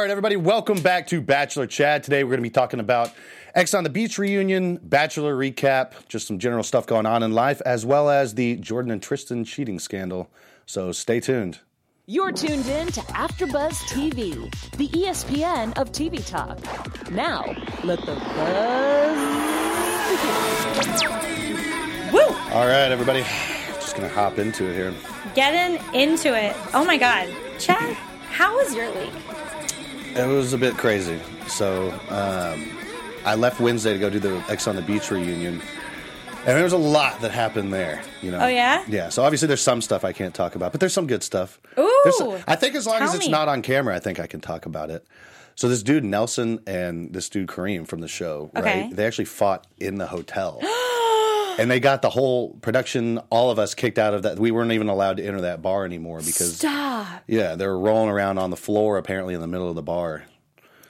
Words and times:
All 0.00 0.04
right, 0.04 0.10
everybody, 0.10 0.36
welcome 0.36 0.80
back 0.80 1.08
to 1.08 1.20
Bachelor 1.20 1.66
Chad. 1.66 2.02
Today 2.02 2.24
we're 2.24 2.30
going 2.30 2.38
to 2.38 2.42
be 2.42 2.48
talking 2.48 2.80
about 2.80 3.12
Ex 3.54 3.74
on 3.74 3.84
the 3.84 3.90
Beach 3.90 4.16
reunion, 4.16 4.76
Bachelor 4.82 5.36
recap, 5.36 5.92
just 6.08 6.26
some 6.26 6.38
general 6.38 6.62
stuff 6.62 6.86
going 6.86 7.04
on 7.04 7.22
in 7.22 7.32
life, 7.32 7.60
as 7.66 7.84
well 7.84 8.08
as 8.08 8.34
the 8.34 8.56
Jordyn 8.56 8.90
and 8.92 9.02
Tristan 9.02 9.44
cheating 9.44 9.78
scandal. 9.78 10.30
So 10.64 10.90
stay 10.92 11.20
tuned. 11.20 11.58
You're 12.06 12.32
tuned 12.32 12.66
in 12.66 12.86
to 12.86 13.00
AfterBuzz 13.00 13.74
TV, 13.90 14.50
the 14.78 14.88
ESPN 14.88 15.76
of 15.76 15.92
TV 15.92 16.26
talk. 16.26 16.58
Now, 17.10 17.44
let 17.84 18.00
the 18.06 18.14
buzz 18.14 19.18
begin. 20.96 22.10
Woo! 22.10 22.34
All 22.54 22.66
right, 22.66 22.90
everybody, 22.90 23.20
just 23.74 23.94
going 23.96 24.08
to 24.08 24.14
hop 24.14 24.38
into 24.38 24.64
it 24.64 24.74
here. 24.74 24.94
Getting 25.34 25.78
into 25.94 26.34
it. 26.34 26.56
Oh 26.72 26.86
my 26.86 26.96
God. 26.96 27.28
Chad, 27.58 27.92
how 28.30 28.56
was 28.56 28.74
your 28.74 28.90
week? 28.94 29.12
It 30.16 30.26
was 30.26 30.52
a 30.52 30.58
bit 30.58 30.76
crazy. 30.76 31.18
So 31.48 31.90
um, 32.08 32.68
I 33.24 33.34
left 33.36 33.60
Wednesday 33.60 33.92
to 33.92 33.98
go 33.98 34.10
do 34.10 34.18
the 34.18 34.42
Ex 34.48 34.66
on 34.66 34.76
the 34.76 34.82
Beach 34.82 35.10
reunion. 35.10 35.60
And 36.38 36.56
there 36.56 36.64
was 36.64 36.72
a 36.72 36.78
lot 36.78 37.20
that 37.20 37.30
happened 37.32 37.72
there, 37.72 38.02
you 38.22 38.30
know. 38.30 38.38
Oh, 38.40 38.46
yeah? 38.46 38.82
Yeah. 38.88 39.10
So 39.10 39.22
obviously 39.22 39.46
there's 39.48 39.60
some 39.60 39.82
stuff 39.82 40.04
I 40.04 40.12
can't 40.12 40.34
talk 40.34 40.54
about, 40.54 40.72
but 40.72 40.80
there's 40.80 40.94
some 40.94 41.06
good 41.06 41.22
stuff. 41.22 41.60
Ooh, 41.78 42.00
There's- 42.04 42.42
I 42.48 42.56
think 42.56 42.74
as 42.76 42.86
long 42.86 43.02
as 43.02 43.14
it's 43.14 43.26
me. 43.26 43.30
not 43.32 43.48
on 43.48 43.60
camera, 43.62 43.94
I 43.94 43.98
think 43.98 44.18
I 44.18 44.26
can 44.26 44.40
talk 44.40 44.64
about 44.66 44.88
it. 44.90 45.06
So 45.54 45.68
this 45.68 45.82
dude 45.82 46.02
Nelson 46.04 46.60
and 46.66 47.12
this 47.12 47.28
dude 47.28 47.46
Kareem 47.48 47.86
from 47.86 48.00
the 48.00 48.08
show, 48.08 48.50
Okay. 48.56 48.82
right? 48.84 48.96
They 48.96 49.06
actually 49.06 49.26
fought 49.26 49.66
in 49.78 49.96
the 49.98 50.06
hotel. 50.06 50.60
and 51.58 51.70
they 51.70 51.80
got 51.80 52.02
the 52.02 52.10
whole 52.10 52.54
production, 52.54 53.18
all 53.30 53.50
of 53.50 53.58
us 53.58 53.74
kicked 53.74 53.98
out 53.98 54.14
of 54.14 54.22
that. 54.22 54.38
We 54.38 54.50
weren't 54.50 54.72
even 54.72 54.88
allowed 54.88 55.16
to 55.18 55.24
enter 55.24 55.40
that 55.42 55.62
bar 55.62 55.84
anymore 55.84 56.18
because 56.18 56.56
Stop. 56.56 57.22
yeah, 57.26 57.54
they 57.54 57.66
were 57.66 57.78
rolling 57.78 58.10
around 58.10 58.38
on 58.38 58.50
the 58.50 58.56
floor 58.56 58.96
apparently 58.98 59.34
in 59.34 59.40
the 59.40 59.46
middle 59.46 59.68
of 59.68 59.74
the 59.74 59.82
bar. 59.82 60.24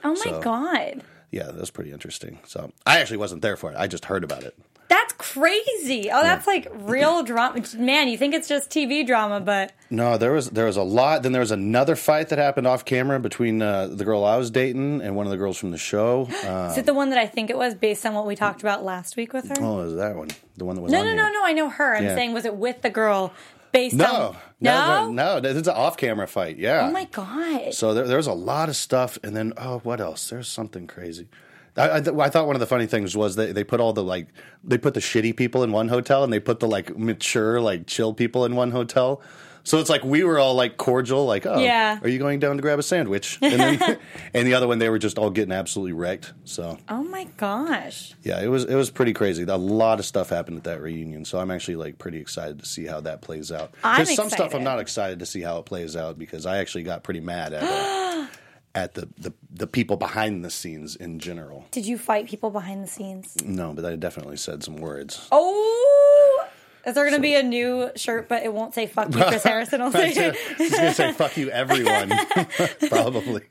Oh 0.03 0.09
my 0.09 0.31
So- 0.31 0.41
God. 0.41 1.01
Yeah, 1.31 1.43
that 1.43 1.55
was 1.55 1.71
pretty 1.71 1.91
interesting. 1.93 2.39
So 2.45 2.71
I 2.85 2.99
actually 2.99 3.17
wasn't 3.17 3.41
there 3.41 3.55
for 3.55 3.71
it. 3.71 3.77
I 3.77 3.87
just 3.87 4.05
heard 4.05 4.23
about 4.25 4.43
it. 4.43 4.57
That's 4.91 5.13
crazy. 5.13 6.11
Oh, 6.11 6.21
that's 6.21 6.45
like 6.45 6.67
real 6.73 7.23
drama. 7.23 7.63
Man, 7.77 8.09
you 8.09 8.17
think 8.17 8.33
it's 8.33 8.49
just 8.49 8.69
TV 8.69 9.07
drama, 9.07 9.39
but 9.39 9.71
No, 9.89 10.17
there 10.17 10.33
was 10.33 10.49
there 10.49 10.65
was 10.65 10.75
a 10.75 10.83
lot. 10.83 11.23
Then 11.23 11.31
there 11.31 11.39
was 11.39 11.51
another 11.51 11.95
fight 11.95 12.27
that 12.27 12.37
happened 12.39 12.67
off 12.67 12.83
camera 12.83 13.17
between 13.17 13.61
uh, 13.61 13.87
the 13.87 14.03
girl 14.03 14.25
I 14.25 14.35
was 14.35 14.51
dating 14.51 15.01
and 15.01 15.15
one 15.15 15.25
of 15.25 15.31
the 15.31 15.37
girls 15.37 15.57
from 15.57 15.71
the 15.71 15.77
show. 15.77 16.27
Uh, 16.45 16.67
is 16.71 16.77
it 16.77 16.85
the 16.85 16.93
one 16.93 17.09
that 17.11 17.17
I 17.17 17.25
think 17.25 17.49
it 17.49 17.57
was 17.57 17.73
based 17.73 18.05
on 18.05 18.13
what 18.13 18.25
we 18.27 18.35
talked 18.35 18.59
about 18.61 18.83
last 18.83 19.15
week 19.15 19.31
with 19.31 19.47
her? 19.47 19.55
oh, 19.61 19.79
it 19.79 19.83
was 19.85 19.95
that 19.95 20.17
one? 20.17 20.27
The 20.57 20.65
one 20.65 20.75
that 20.75 20.81
was 20.81 20.91
no, 20.91 20.99
no, 21.03 21.07
here. 21.07 21.15
no, 21.15 21.29
no. 21.31 21.45
I 21.45 21.53
know 21.53 21.69
her. 21.69 21.95
I'm 21.95 22.03
Yeah. 22.03 22.15
saying, 22.15 22.33
was 22.33 22.43
it 22.43 22.55
with 22.57 22.81
the 22.81 22.89
girl 22.89 23.31
based 23.71 23.95
no, 23.95 24.05
on. 24.05 24.35
no, 24.59 25.09
no, 25.09 25.39
no. 25.39 25.49
It's 25.49 25.69
an 25.69 25.73
off-camera 25.73 26.27
fight. 26.27 26.57
Yeah. 26.57 26.87
Oh 26.89 26.91
my 26.91 27.05
God. 27.05 27.73
So 27.73 27.93
there, 27.93 28.05
there 28.07 28.17
was 28.17 28.27
a 28.27 28.33
lot 28.33 28.67
of 28.67 28.75
stuff, 28.75 29.17
and 29.23 29.33
then 29.37 29.53
oh, 29.55 29.79
what 29.79 30.01
else? 30.01 30.29
There's 30.29 30.49
something 30.49 30.85
crazy. 30.85 31.29
I, 31.77 31.97
I, 31.97 32.01
th- 32.01 32.15
I 32.17 32.29
thought 32.29 32.47
one 32.47 32.55
of 32.55 32.59
the 32.59 32.65
funny 32.67 32.85
things 32.85 33.15
was 33.15 33.35
they, 33.35 33.51
they 33.51 33.63
put 33.63 33.79
all 33.79 33.93
the 33.93 34.03
like 34.03 34.27
they 34.63 34.77
put 34.77 34.93
the 34.93 34.99
shitty 34.99 35.35
people 35.37 35.63
in 35.63 35.71
one 35.71 35.87
hotel 35.87 36.23
and 36.23 36.31
they 36.33 36.39
put 36.39 36.59
the 36.59 36.67
like 36.67 36.97
mature 36.97 37.61
like 37.61 37.87
chill 37.87 38.13
people 38.13 38.45
in 38.45 38.55
one 38.55 38.71
hotel. 38.71 39.21
So 39.63 39.77
it's 39.77 39.91
like 39.91 40.03
we 40.03 40.23
were 40.23 40.39
all 40.39 40.55
like 40.55 40.77
cordial, 40.77 41.27
like 41.27 41.45
oh, 41.45 41.59
Yeah. 41.59 41.99
are 42.01 42.07
you 42.09 42.17
going 42.17 42.39
down 42.39 42.55
to 42.55 42.63
grab 42.63 42.79
a 42.79 42.83
sandwich? 42.83 43.37
And 43.43 43.59
then 43.59 43.97
and 44.33 44.47
the 44.47 44.55
other 44.55 44.67
one 44.67 44.79
they 44.79 44.89
were 44.89 44.97
just 44.97 45.19
all 45.19 45.29
getting 45.29 45.51
absolutely 45.53 45.93
wrecked. 45.93 46.33
So 46.45 46.79
Oh 46.89 47.03
my 47.03 47.25
gosh. 47.37 48.13
yeah, 48.23 48.41
it 48.41 48.47
was 48.47 48.65
it 48.65 48.73
was 48.75 48.89
pretty 48.89 49.13
crazy. 49.13 49.43
A 49.43 49.55
lot 49.55 49.99
of 49.99 50.05
stuff 50.05 50.29
happened 50.29 50.57
at 50.57 50.63
that 50.63 50.81
reunion, 50.81 51.25
so 51.25 51.39
I'm 51.39 51.51
actually 51.51 51.75
like 51.75 51.99
pretty 51.99 52.17
excited 52.19 52.59
to 52.59 52.65
see 52.65 52.85
how 52.87 53.01
that 53.01 53.21
plays 53.21 53.51
out. 53.51 53.73
I'm 53.83 54.03
There's 54.03 54.15
some 54.15 54.29
stuff. 54.31 54.55
I'm 54.55 54.63
not 54.63 54.79
excited 54.79 55.19
to 55.19 55.25
see 55.27 55.41
how 55.41 55.59
it 55.59 55.65
plays 55.67 55.95
out 55.95 56.17
because 56.17 56.45
I 56.47 56.57
actually 56.57 56.83
got 56.83 57.03
pretty 57.03 57.19
mad 57.21 57.53
at 57.53 57.63
uh, 57.63 58.27
at 58.73 58.93
the, 58.93 59.09
the 59.17 59.33
the 59.53 59.67
people 59.67 59.97
behind 59.97 60.45
the 60.45 60.49
scenes 60.49 60.95
in 60.95 61.19
general. 61.19 61.65
Did 61.71 61.85
you 61.85 61.97
fight 61.97 62.27
people 62.27 62.49
behind 62.49 62.83
the 62.83 62.87
scenes? 62.87 63.35
No, 63.43 63.73
but 63.73 63.85
I 63.85 63.95
definitely 63.95 64.37
said 64.37 64.63
some 64.63 64.77
words. 64.77 65.27
Oh, 65.31 66.47
is 66.85 66.95
there 66.95 67.03
going 67.03 67.15
to 67.15 67.21
be 67.21 67.35
a 67.35 67.43
new 67.43 67.91
shirt, 67.95 68.27
but 68.27 68.43
it 68.43 68.53
won't 68.53 68.73
say 68.73 68.87
"fuck 68.87 69.13
you"? 69.13 69.23
Chris 69.23 69.43
Harrison 69.51 69.81
will 69.81 69.95
I 69.95 70.11
say. 70.11 70.29
was 70.29 70.37
just 70.57 70.75
gonna 70.75 70.93
say 70.93 71.11
fuck 71.13 71.37
you, 71.37 71.49
everyone. 71.49 72.09
Probably. 72.89 73.41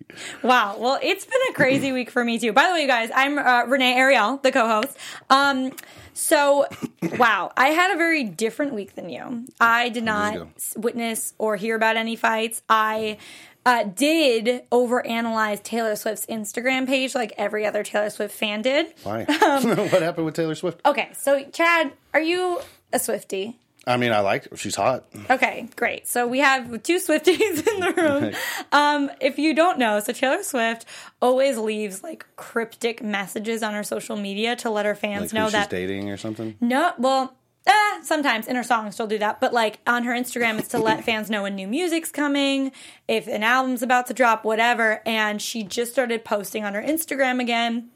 Wow. 0.43 0.77
Well, 0.78 0.99
it's 1.03 1.27
been 1.27 1.41
a 1.50 1.53
crazy 1.53 1.93
week 1.93 2.11
for 2.11 2.25
me 2.25 2.39
too. 2.39 2.53
By 2.53 2.67
the 2.67 2.73
way, 2.73 2.83
you 2.83 2.89
guys, 2.89 3.11
I'm 3.15 3.39
uh, 3.39 3.65
Renee 3.67 3.94
Ariel, 3.97 4.39
the 4.39 4.50
co-host. 4.50 4.97
Um, 5.28 5.73
so, 6.12 6.67
wow, 7.19 7.53
I 7.56 7.69
had 7.69 7.93
a 7.93 7.97
very 7.97 8.25
different 8.25 8.75
week 8.75 8.94
than 8.97 9.09
you. 9.09 9.47
I 9.61 9.91
did 9.91 10.05
not 10.05 10.49
witness 10.77 11.34
or 11.39 11.56
hear 11.56 11.77
about 11.77 11.97
any 11.97 12.17
fights. 12.17 12.62
I 12.69 13.19
uh, 13.66 13.84
did 13.84 14.62
overanalyze 14.71 15.62
Taylor 15.62 15.97
Swift's 15.97 16.26
Instagram 16.26 16.87
page, 16.87 17.15
like 17.15 17.32
every 17.37 17.66
other 17.66 17.82
Taylor 17.82 18.10
Swift 18.10 18.34
fan 18.34 18.62
did. 18.62 18.93
Why? 19.03 19.26
Um, 19.43 19.69
what 19.76 20.03
happened 20.03 20.26
with 20.26 20.34
Taylor 20.34 20.54
Swift? 20.54 20.81
Okay, 20.84 21.09
so 21.15 21.44
Chad, 21.53 21.93
are 22.15 22.20
you 22.20 22.60
a 22.93 22.99
Swiftie? 22.99 23.54
I 23.87 23.97
mean, 23.97 24.12
I 24.12 24.20
like 24.20 24.49
her. 24.50 24.56
She's 24.56 24.76
hot. 24.76 25.04
Okay, 25.31 25.66
great. 25.75 26.06
So 26.06 26.26
we 26.28 26.41
have 26.41 26.82
two 26.82 26.99
Swifties 26.99 27.66
in 27.75 27.81
the 27.81 27.93
room. 27.97 28.34
Um, 28.72 29.10
if 29.20 29.38
you 29.38 29.54
don't 29.54 29.78
know, 29.78 29.99
so 30.00 30.12
Taylor 30.12 30.43
Swift 30.43 30.84
always 31.22 31.56
leaves 31.56 32.03
like 32.03 32.26
cryptic 32.37 33.03
messages 33.03 33.62
on 33.62 33.72
her 33.75 33.82
social 33.82 34.16
media 34.16 34.54
to 34.56 34.70
let 34.70 34.84
her 34.84 34.94
fans 34.94 35.22
Like 35.22 35.32
know 35.32 35.41
who 35.44 35.47
she's 35.47 35.53
that 35.53 35.70
dating 35.70 36.10
or 36.10 36.19
something. 36.19 36.56
no, 36.60 36.93
well, 36.99 37.34
eh, 37.66 38.03
sometimes 38.03 38.47
in 38.47 38.56
her 38.56 38.62
songs 38.62 38.97
she'll 38.97 39.06
do 39.06 39.19
that, 39.19 39.41
but 39.41 39.53
like 39.53 39.78
on 39.87 40.04
her 40.04 40.12
Instagram, 40.12 40.59
it's 40.59 40.69
to 40.69 40.78
let 40.78 41.04
fans 41.06 41.31
know 41.31 41.43
when 41.43 41.54
new 41.54 41.69
music's 41.69 42.10
coming, 42.10 42.72
if 43.09 43.26
an 43.26 43.43
album's 43.43 43.82
about 43.82 44.06
to 44.09 44.15
drop, 44.15 44.44
whatever. 44.44 45.03
And 45.06 45.41
she 45.41 45.62
just 45.62 45.93
started 45.93 46.25
posting 46.25 46.65
on 46.65 46.75
her 46.75 46.82
Instagram 46.82 47.41
again. 47.41 47.91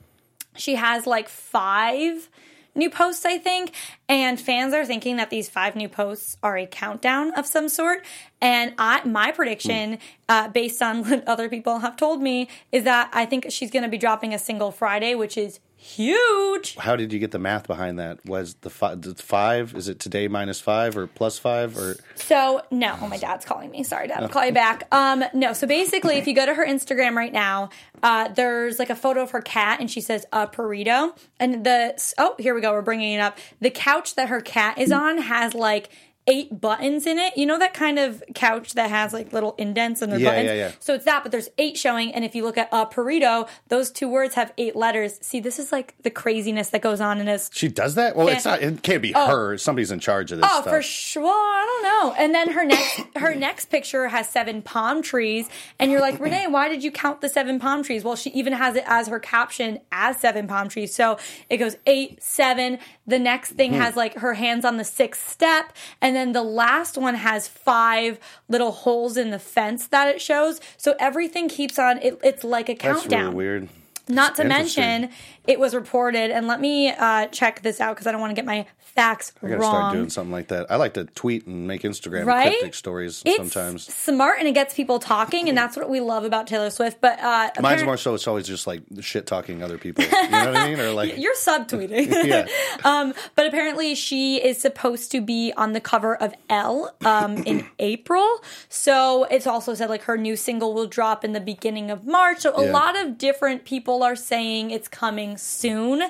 She 0.57 0.77
has 0.77 1.07
like 1.07 1.29
five 1.29 2.29
new 2.75 2.91
posts, 2.91 3.25
I 3.25 3.39
think, 3.39 3.73
and 4.09 4.41
fans 4.41 4.75
are 4.75 4.85
thinking 4.85 5.17
that 5.17 5.31
these 5.31 5.49
five 5.49 5.77
new 5.77 5.89
posts 5.89 6.37
are 6.43 6.57
a 6.57 6.67
countdown 6.67 7.33
of 7.33 7.47
some 7.47 7.69
sort. 7.69 8.05
And 8.41 8.75
I, 8.79 9.05
my 9.05 9.31
prediction, 9.31 9.99
uh, 10.29 10.49
based 10.49 10.83
on 10.83 11.05
what 11.09 11.27
other 11.27 11.49
people 11.49 11.81
have 11.81 11.97
told 11.97 12.21
me, 12.23 12.49
is 12.73 12.85
that 12.85 13.11
I 13.13 13.27
think 13.27 13.47
she's 13.51 13.71
going 13.71 13.85
to 13.85 13.89
be 13.89 13.99
dropping 13.99 14.35
a 14.35 14.39
single 14.39 14.71
Friday, 14.71 15.15
which 15.15 15.37
is 15.37 15.61
huge. 15.85 16.77
How 16.77 16.97
did 16.97 17.13
you 17.13 17.19
get 17.19 17.31
the 17.31 17.39
math 17.39 17.67
behind 17.67 17.99
that? 17.99 18.25
Was 18.25 18.55
the 18.55 18.71
fi- 18.71 18.95
the 18.95 19.15
five? 19.15 19.75
Is 19.75 19.89
it 19.89 20.01
today 20.01 20.29
minus 20.29 20.59
five 20.59 20.97
or 20.97 21.07
plus 21.07 21.39
five 21.39 21.77
or? 21.77 21.97
So 22.15 22.63
no, 22.71 22.97
oh 23.03 23.09
my 23.09 23.19
dad's 23.19 23.45
calling 23.45 23.71
me. 23.71 23.83
Sorry, 23.83 24.09
dad. 24.09 24.23
I'll 24.23 24.29
call 24.31 24.47
you 24.47 24.53
back. 24.53 24.89
Um, 24.93 25.25
no. 25.35 25.53
So 25.53 25.67
basically, 25.67 26.17
if 26.17 26.27
you 26.27 26.35
go 26.35 26.47
to 26.47 26.55
her 26.55 26.67
Instagram 26.67 27.17
right 27.17 27.33
now, 27.33 27.69
uh, 28.03 28.29
there's 28.29 28.79
like 28.79 28.91
a 28.91 28.97
photo 28.97 29.23
of 29.23 29.33
her 29.33 29.43
cat, 29.43 29.81
and 29.81 29.91
she 29.91 30.01
says 30.01 30.25
a 30.33 30.47
burrito. 30.47 31.17
And 31.39 31.65
the 31.65 32.15
oh, 32.19 32.35
here 32.39 32.55
we 32.55 32.63
go. 32.63 32.73
We're 32.73 32.83
bringing 32.83 33.13
it 33.13 33.21
up. 33.21 33.39
The 33.61 33.71
couch 33.71 34.15
that 34.15 34.31
her 34.31 34.41
cat 34.41 34.79
is 34.79 34.91
on 34.91 35.19
has 35.19 35.55
like 35.55 35.91
eight 36.27 36.61
buttons 36.61 37.07
in 37.07 37.19
it. 37.19 37.37
You 37.37 37.47
know 37.47 37.59
that 37.59 37.75
kind 37.75 37.99
of 37.99 38.23
couch 38.35 38.75
that 38.75 38.91
has 38.91 39.13
like 39.13 39.33
little 39.33 39.55
indents 39.59 40.01
in 40.01 40.11
their 40.11 40.19
Yeah, 40.19 40.31
buttons. 40.31 40.47
yeah, 40.47 40.55
yeah. 40.55 40.73
So 40.81 40.95
it's 40.95 41.05
that, 41.05 41.23
but 41.23 41.33
there's 41.33 41.49
eight 41.59 41.77
showing. 41.77 42.15
And 42.15 42.25
if 42.25 42.35
you 42.35 42.45
look 42.45 42.57
at 42.57 42.69
a 42.73 42.87
burrito, 42.87 43.49
those 43.69 43.91
two 43.91 44.09
words 44.09 44.35
have 44.35 44.53
eight 44.57 44.75
letters. 44.75 45.19
See, 45.21 45.41
this 45.41 45.59
is 45.59 45.71
like 45.71 45.95
the 46.03 46.11
craziness 46.11 46.71
that 46.71 46.81
goes 46.81 47.01
on 47.01 47.19
in 47.21 47.27
this 47.27 47.51
She 47.53 47.69
does 47.69 47.95
that? 47.97 48.17
Well, 48.17 48.29
it's 48.29 48.45
not. 48.45 48.63
It 48.63 48.83
can't 48.83 49.03
be 49.03 49.15
oh. 49.15 49.27
her. 49.27 49.59
Somebody's 49.59 49.91
in 49.91 50.01
charge 50.01 50.33
of 50.33 50.39
this 50.39 50.49
Oh, 50.51 50.63
stuff. 50.63 50.75
for 50.75 50.83
sure. 50.83 51.25
I 51.27 51.65
don't 51.67 51.83
know. 51.83 52.15
And 52.19 52.35
then 52.35 52.53
her 52.53 52.65
next 52.65 53.01
her 53.17 53.35
next 53.35 53.67
picture 53.67 54.09
has 54.09 54.29
seven 54.29 54.63
palm 54.63 55.03
trees, 55.03 55.49
and 55.79 55.91
you're 55.91 56.01
like, 56.01 56.19
Renee, 56.19 56.47
why 56.49 56.69
did 56.69 56.83
you 56.83 56.91
count 56.91 57.21
the 57.21 57.29
seven 57.29 57.59
palm 57.59 57.83
trees? 57.83 58.03
Well, 58.05 58.17
she 58.17 58.31
even 58.31 58.53
has 58.55 58.77
it 58.77 58.85
as 58.87 59.09
her 59.09 59.21
caption 59.21 59.81
as 59.93 60.19
seven 60.21 60.47
palm 60.47 60.69
trees. 60.69 60.95
So 60.95 61.19
it 61.51 61.59
goes 61.59 61.77
eight, 61.87 62.23
seven. 62.23 62.79
The 63.07 63.19
next 63.19 63.53
thing 63.53 63.73
hmm. 63.73 63.79
has 63.79 63.97
like 63.97 64.15
her 64.19 64.35
hands 64.35 64.65
on 64.65 64.79
the 64.79 64.85
sixth 64.85 65.29
step, 65.29 65.73
and 66.01 66.14
then 66.15 66.33
the 66.33 66.43
last 66.43 66.97
one 66.97 67.15
has 67.15 67.49
five 67.49 68.19
little 68.49 68.73
holes 68.73 69.17
in 69.17 69.31
the 69.31 69.39
fence 69.39 69.87
that 69.89 70.09
it 70.09 70.21
shows. 70.21 70.61
So 70.77 70.95
everything 70.99 71.49
keeps 71.49 71.79
on. 71.79 71.99
It, 72.03 72.19
it's 72.23 72.45
like 72.45 72.69
a 72.69 72.75
That's 72.75 73.01
countdown. 73.01 73.23
really 73.25 73.35
weird. 73.35 73.69
Not 74.07 74.35
to 74.37 74.45
mention, 74.45 75.09
it 75.47 75.59
was 75.61 75.75
reported, 75.75 76.31
and 76.31 76.47
let 76.47 76.61
me 76.61 76.91
uh, 76.91 77.27
check 77.29 77.63
this 77.63 77.81
out 77.81 77.95
because 77.97 78.07
I 78.07 78.13
don't 78.13 78.21
want 78.21 78.31
to 78.31 78.35
get 78.35 78.45
my 78.45 78.67
facts 78.79 79.33
I 79.43 79.49
gotta 79.49 79.61
wrong. 79.61 79.71
start 79.71 79.93
doing 79.93 80.09
something 80.11 80.31
like 80.33 80.49
that. 80.49 80.71
I 80.71 80.77
like 80.77 80.95
to 80.95 81.05
tweet 81.05 81.47
and 81.47 81.67
make 81.67 81.83
Instagram 81.83 82.27
Right? 82.27 82.51
cryptic 82.51 82.75
stories 82.75 83.23
it's 83.27 83.37
sometimes. 83.37 83.93
smart 83.93 84.37
and 84.39 84.47
it 84.47 84.53
gets 84.53 84.73
people 84.75 84.99
talking, 85.01 85.49
and 85.49 85.59
that's 85.59 85.77
what 85.77 85.91
we 85.91 86.01
love 86.01 86.25
about 86.25 86.47
Taylor 86.47 86.71
Swift. 86.71 87.01
But 87.01 87.19
uh, 87.21 87.51
Mine's 87.61 87.83
more 87.85 87.97
so. 87.97 88.15
It's 88.15 88.27
always 88.29 88.47
just 88.47 88.67
like 88.67 88.83
shit 89.01 89.27
talking 89.27 89.63
other 89.63 89.79
people. 89.79 90.05
You 90.05 90.11
know 90.11 90.53
what 90.53 90.57
I 90.57 90.69
mean? 90.69 90.81
Or 90.81 90.91
like, 90.93 91.19
You're 91.19 91.35
subtweeting. 91.37 92.07
yeah. 92.25 92.47
um, 92.85 93.13
but 93.35 93.47
apparently, 93.47 93.95
she 93.95 94.37
is 94.37 94.59
supposed 94.59 95.11
to 95.13 95.21
be 95.21 95.53
on 95.57 95.73
the 95.73 95.81
cover 95.81 96.15
of 96.17 96.33
Elle 96.49 96.95
um, 97.05 97.39
in 97.39 97.67
April. 97.79 98.43
So 98.69 99.25
it's 99.25 99.47
also 99.47 99.75
said 99.75 99.89
like 99.89 100.03
her 100.03 100.17
new 100.17 100.37
single 100.37 100.73
will 100.75 100.87
drop 100.87 101.25
in 101.25 101.33
the 101.33 101.41
beginning 101.41 101.91
of 101.91 102.07
March. 102.07 102.41
So 102.41 102.55
a 102.57 102.65
Yeah. 102.65 102.73
lot 102.73 102.97
of 102.97 103.19
different 103.19 103.65
people 103.65 104.03
are 104.03 104.17
saying 104.17 104.71
it's 104.71 104.89
coming 104.89 105.34
soon. 105.37 106.03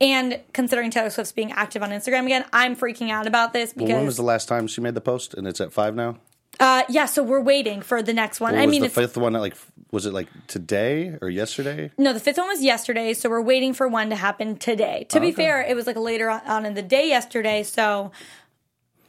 And 0.00 0.40
considering 0.52 0.90
Taylor 0.90 1.10
Swift's 1.10 1.32
being 1.32 1.52
active 1.52 1.82
on 1.82 1.90
Instagram 1.90 2.26
again, 2.26 2.44
I'm 2.52 2.76
freaking 2.76 3.10
out 3.10 3.26
about 3.26 3.52
this 3.52 3.74
Well, 3.74 3.86
because 3.86 3.96
when 3.98 4.06
was 4.06 4.16
the 4.16 4.22
last 4.22 4.46
time 4.48 4.66
she 4.66 4.80
made 4.80 4.94
the 4.94 5.00
post? 5.00 5.34
And 5.34 5.46
it's 5.48 5.60
at 5.60 5.72
five 5.72 5.94
now. 5.94 6.18
Uh, 6.58 6.84
yeah, 6.88 7.04
so 7.06 7.22
we're 7.22 7.40
waiting 7.40 7.82
for 7.82 8.02
the 8.02 8.14
next 8.14 8.40
one. 8.40 8.54
What 8.54 8.62
I 8.62 8.66
mean, 8.66 8.80
the 8.80 8.86
it's, 8.86 8.94
fifth 8.94 9.16
one? 9.18 9.34
Like, 9.34 9.56
was 9.90 10.06
it 10.06 10.14
like 10.14 10.28
today 10.46 11.16
or 11.20 11.28
yesterday? 11.28 11.90
no, 11.98 12.12
the 12.14 12.20
fifth 12.20 12.38
one 12.38 12.48
was 12.48 12.62
yesterday, 12.62 13.12
so 13.12 13.28
we're 13.28 13.42
waiting 13.42 13.74
for 13.74 13.86
one 13.88 14.08
to 14.10 14.16
happen 14.16 14.56
today. 14.56 15.06
To 15.10 15.20
be 15.20 15.28
Okay. 15.28 15.36
fair, 15.36 15.62
it 15.62 15.76
was 15.76 15.86
like 15.86 15.96
later 15.96 16.30
on- 16.30 16.64
in 16.64 16.72
the 16.74 16.82
day 16.82 17.08
yesterday, 17.08 17.62
so 17.62 18.10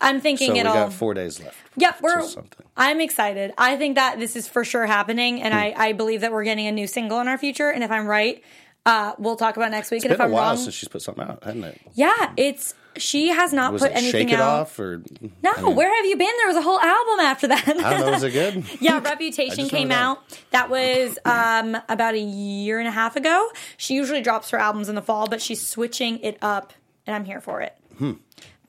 I'm 0.01 0.19
thinking 0.21 0.55
So 0.55 0.59
it'll. 0.59 0.73
We 0.73 0.79
got 0.79 0.93
four 0.93 1.13
days 1.13 1.41
left. 1.41 1.57
Yep, 1.77 2.01
we're. 2.01 2.21
Something. 2.23 2.65
I'm 2.75 2.99
excited. 3.01 3.53
I 3.57 3.77
think 3.77 3.95
that 3.95 4.19
this 4.19 4.35
is 4.35 4.47
for 4.47 4.63
sure 4.65 4.85
happening, 4.85 5.41
and 5.41 5.53
I, 5.53 5.73
I 5.75 5.93
believe 5.93 6.21
that 6.21 6.31
we're 6.31 6.43
getting 6.43 6.67
a 6.67 6.71
new 6.71 6.85
single 6.85 7.19
in 7.21 7.27
our 7.27 7.37
future. 7.37 7.69
And 7.71 7.83
if 7.83 7.89
I'm 7.91 8.07
right, 8.07 8.43
uh, 8.87 9.13
we'll 9.19 9.35
talk 9.35 9.57
about 9.57 9.69
next 9.71 9.91
week. 9.91 10.03
and 10.03 10.11
It's 10.11 10.13
if 10.13 10.17
been 10.17 10.25
I'm 10.27 10.31
a 10.31 10.33
while 10.33 10.47
wrong, 10.55 10.57
since 10.57 10.73
she's 10.75 10.89
put 10.89 11.01
something 11.01 11.23
out, 11.23 11.43
hasn't 11.43 11.65
it? 11.65 11.81
yeah, 11.93 12.31
it's 12.37 12.73
she 12.95 13.27
has 13.27 13.53
not 13.53 13.73
Was 13.73 13.83
put 13.83 13.91
it 13.91 13.97
anything 13.97 14.27
Shake 14.29 14.33
It 14.33 14.39
out. 14.39 14.61
Off 14.61 14.79
or 14.79 15.03
No, 15.43 15.69
where 15.69 15.95
have 15.95 16.05
you 16.05 16.17
been? 16.17 16.31
There 16.37 16.47
was 16.47 16.55
a 16.55 16.63
whole 16.63 16.79
album 16.79 17.19
after 17.19 17.47
that. 17.49 17.67
I 17.67 17.73
don't 17.73 17.99
know. 18.07 18.11
Was 18.11 18.23
it 18.23 18.31
good? 18.31 18.63
Yeah, 18.81 18.99
Reputation 19.01 19.69
came 19.69 19.91
out. 19.91 20.17
That 20.49 20.71
was 20.71 21.19
um, 21.23 21.77
about 21.89 22.15
a 22.15 22.19
year 22.19 22.79
and 22.79 22.87
a 22.87 22.91
half 22.91 23.15
ago. 23.15 23.49
She 23.77 23.93
usually 23.93 24.21
drops 24.21 24.49
her 24.49 24.57
albums 24.57 24.89
in 24.89 24.95
the 24.95 25.03
fall, 25.03 25.27
but 25.27 25.43
she's 25.43 25.65
switching 25.65 26.17
it 26.21 26.39
up, 26.41 26.73
and 27.05 27.15
I'm 27.15 27.23
here 27.25 27.39
for 27.41 27.61
it. 27.61 27.77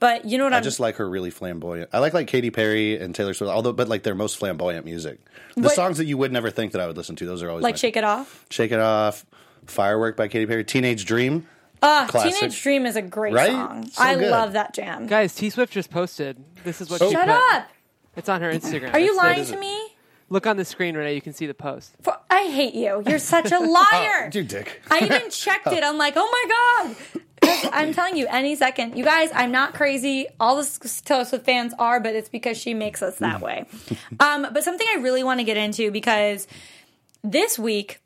But 0.01 0.27
you 0.27 0.39
know 0.39 0.45
what 0.45 0.51
Hmm. 0.53 0.55
I 0.55 0.57
I'm 0.59 0.63
just 0.63 0.79
like 0.79 0.97
her 0.97 1.09
really 1.09 1.31
flamboyant. 1.31 1.91
I 1.93 1.99
like 1.99 2.13
like 2.15 2.29
Katy 2.29 2.51
Perry 2.51 2.99
and 3.01 3.15
Taylor 3.15 3.35
Swift, 3.35 3.51
although 3.51 3.73
but 3.73 3.89
like 3.89 4.03
their 4.05 4.15
most 4.15 4.37
flamboyant 4.37 4.85
music. 4.85 5.19
The 5.57 5.63
What- 5.63 5.75
songs 5.75 5.99
that 5.99 6.05
you 6.05 6.17
would 6.19 6.33
never 6.33 6.51
think 6.51 6.73
that 6.73 6.81
I 6.81 6.87
would 6.87 6.97
listen 6.97 7.17
to, 7.17 7.27
those 7.27 7.43
are 7.43 7.49
always 7.51 7.65
like 7.65 7.77
Shake 7.79 7.97
It 7.97 8.05
Off. 8.05 8.45
Shake 8.51 8.71
It 8.73 8.79
Off, 8.79 9.25
Firework 9.71 10.17
by 10.17 10.29
Katy 10.29 10.47
Perry, 10.47 10.65
Teenage 10.65 11.05
Dream. 11.05 11.47
Uh, 11.81 12.07
Classic. 12.09 12.35
Teenage 12.35 12.63
Dream 12.63 12.87
is 12.87 12.97
a 12.97 13.03
great 13.03 13.33
Right? 13.35 13.51
song. 13.51 13.89
So 13.89 14.03
I 14.03 14.15
good. 14.17 14.31
love 14.31 14.53
that 14.55 14.75
jam. 14.75 15.07
Guys, 15.07 15.35
T 15.35 15.49
Swift 15.51 15.73
just 15.73 15.91
posted. 15.91 16.37
This 16.65 16.81
is 16.81 16.91
what 16.91 17.01
Oh. 17.03 17.09
she 17.09 17.15
Shut 17.15 17.27
put. 17.29 17.37
up! 17.57 17.69
It's 18.17 18.29
on 18.29 18.41
her 18.41 18.53
Instagram. 18.53 18.93
Are 18.95 18.99
you 18.99 19.13
It's- 19.13 19.17
lying 19.17 19.41
is 19.41 19.49
to 19.51 19.55
it? 19.57 19.61
me? 19.61 19.89
Look 20.31 20.47
on 20.47 20.57
the 20.57 20.65
screen 20.65 20.97
right 20.97 21.05
now. 21.05 21.11
You 21.11 21.21
can 21.23 21.33
see 21.33 21.47
the 21.47 21.55
post. 21.55 21.93
For, 22.03 22.15
I 22.29 22.49
hate 22.49 22.75
you. 22.75 23.03
You're 23.07 23.19
such 23.21 23.51
a 23.53 23.59
liar. 23.61 24.31
You 24.35 24.43
dick. 24.43 24.83
I 24.91 24.99
even 25.05 25.31
checked 25.31 25.69
it. 25.69 25.83
I'm 25.85 25.97
like, 25.97 26.15
oh 26.17 26.29
my 26.31 26.87
god. 26.95 26.97
'Cause 27.41 27.71
I'm 27.73 27.95
telling 27.95 28.17
you, 28.17 28.27
any 28.29 28.57
second, 28.57 28.99
you 28.99 29.05
guys, 29.05 29.31
I'm 29.33 29.53
not 29.53 29.73
crazy. 29.73 30.27
All 30.41 30.57
the 30.57 31.01
Taylor 31.05 31.25
Swift 31.25 31.47
fans 31.47 31.73
are, 31.79 32.01
but 32.01 32.15
it's 32.17 32.29
because 32.29 32.59
she 32.59 32.75
makes 32.75 33.01
us 33.01 33.17
that 33.19 33.41
way. 33.41 33.65
Um, 34.21 34.49
but 34.53 34.65
something 34.65 34.87
I 34.91 34.97
really 34.97 35.23
want 35.23 35.39
to 35.41 35.45
get 35.45 35.57
into 35.57 35.91
because 35.93 36.47
this 37.23 37.57
week 37.59 38.01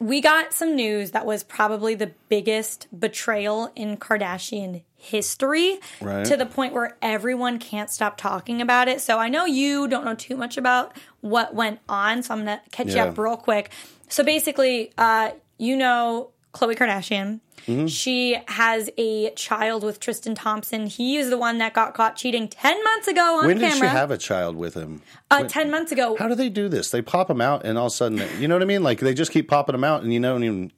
we 0.00 0.20
got 0.20 0.52
some 0.52 0.74
news 0.74 1.12
that 1.12 1.24
was 1.24 1.42
probably 1.44 1.94
the 1.94 2.10
biggest 2.28 2.88
betrayal 2.98 3.70
in 3.76 3.96
Kardashian 3.96 4.82
history 4.96 5.78
Right. 6.00 6.24
to 6.24 6.36
the 6.36 6.46
point 6.46 6.72
where 6.72 6.96
everyone 7.02 7.58
can't 7.58 7.90
stop 7.90 8.16
talking 8.16 8.60
about 8.62 8.88
it. 8.88 9.00
So 9.00 9.18
I 9.18 9.28
know 9.28 9.44
you 9.44 9.86
don't 9.86 10.04
know 10.04 10.14
too 10.14 10.36
much 10.36 10.56
about 10.56 10.96
what 11.20 11.54
went 11.54 11.80
on, 11.88 12.22
so 12.22 12.34
I'm 12.34 12.44
going 12.44 12.58
to 12.58 12.70
catch 12.70 12.88
Yeah. 12.88 13.04
you 13.04 13.10
up 13.10 13.18
real 13.18 13.36
quick. 13.36 13.70
So 14.08 14.24
basically, 14.24 14.92
uh, 14.98 15.30
you 15.58 15.76
know 15.76 16.30
Khloe 16.54 16.76
Kardashian. 16.76 17.40
Mm-hmm. 17.66 17.86
She 17.86 18.36
has 18.48 18.90
a 18.98 19.30
child 19.30 19.82
with 19.84 19.98
Tristan 19.98 20.34
Thompson. 20.34 20.86
He 20.86 21.16
is 21.16 21.30
the 21.30 21.38
one 21.38 21.58
that 21.58 21.72
got 21.72 21.94
caught 21.94 22.14
cheating 22.16 22.46
10 22.48 22.84
months 22.84 23.08
ago 23.08 23.38
on 23.40 23.46
When 23.46 23.58
did 23.58 23.70
camera. 23.72 23.88
she 23.88 23.94
have 23.96 24.10
a 24.10 24.18
child 24.18 24.56
with 24.56 24.74
him? 24.74 25.02
uh, 25.30 25.44
10 25.44 25.70
months 25.70 25.90
ago. 25.90 26.16
How 26.18 26.28
do 26.28 26.34
they 26.34 26.48
do 26.50 26.68
this? 26.68 26.90
They 26.90 27.00
pop 27.02 27.28
them 27.28 27.40
out, 27.40 27.64
and 27.64 27.78
all 27.78 27.86
of 27.86 27.92
a 27.92 27.94
sudden, 27.96 28.22
you 28.38 28.48
know 28.48 28.54
what 28.54 28.62
I 28.62 28.66
mean? 28.66 28.82
Like 28.82 29.00
they 29.00 29.14
just 29.14 29.32
keep 29.32 29.48
popping 29.48 29.72
them 29.74 29.84
out, 29.84 30.02
and 30.02 30.12
you 30.12 30.20
don't 30.20 30.44
even. 30.44 30.72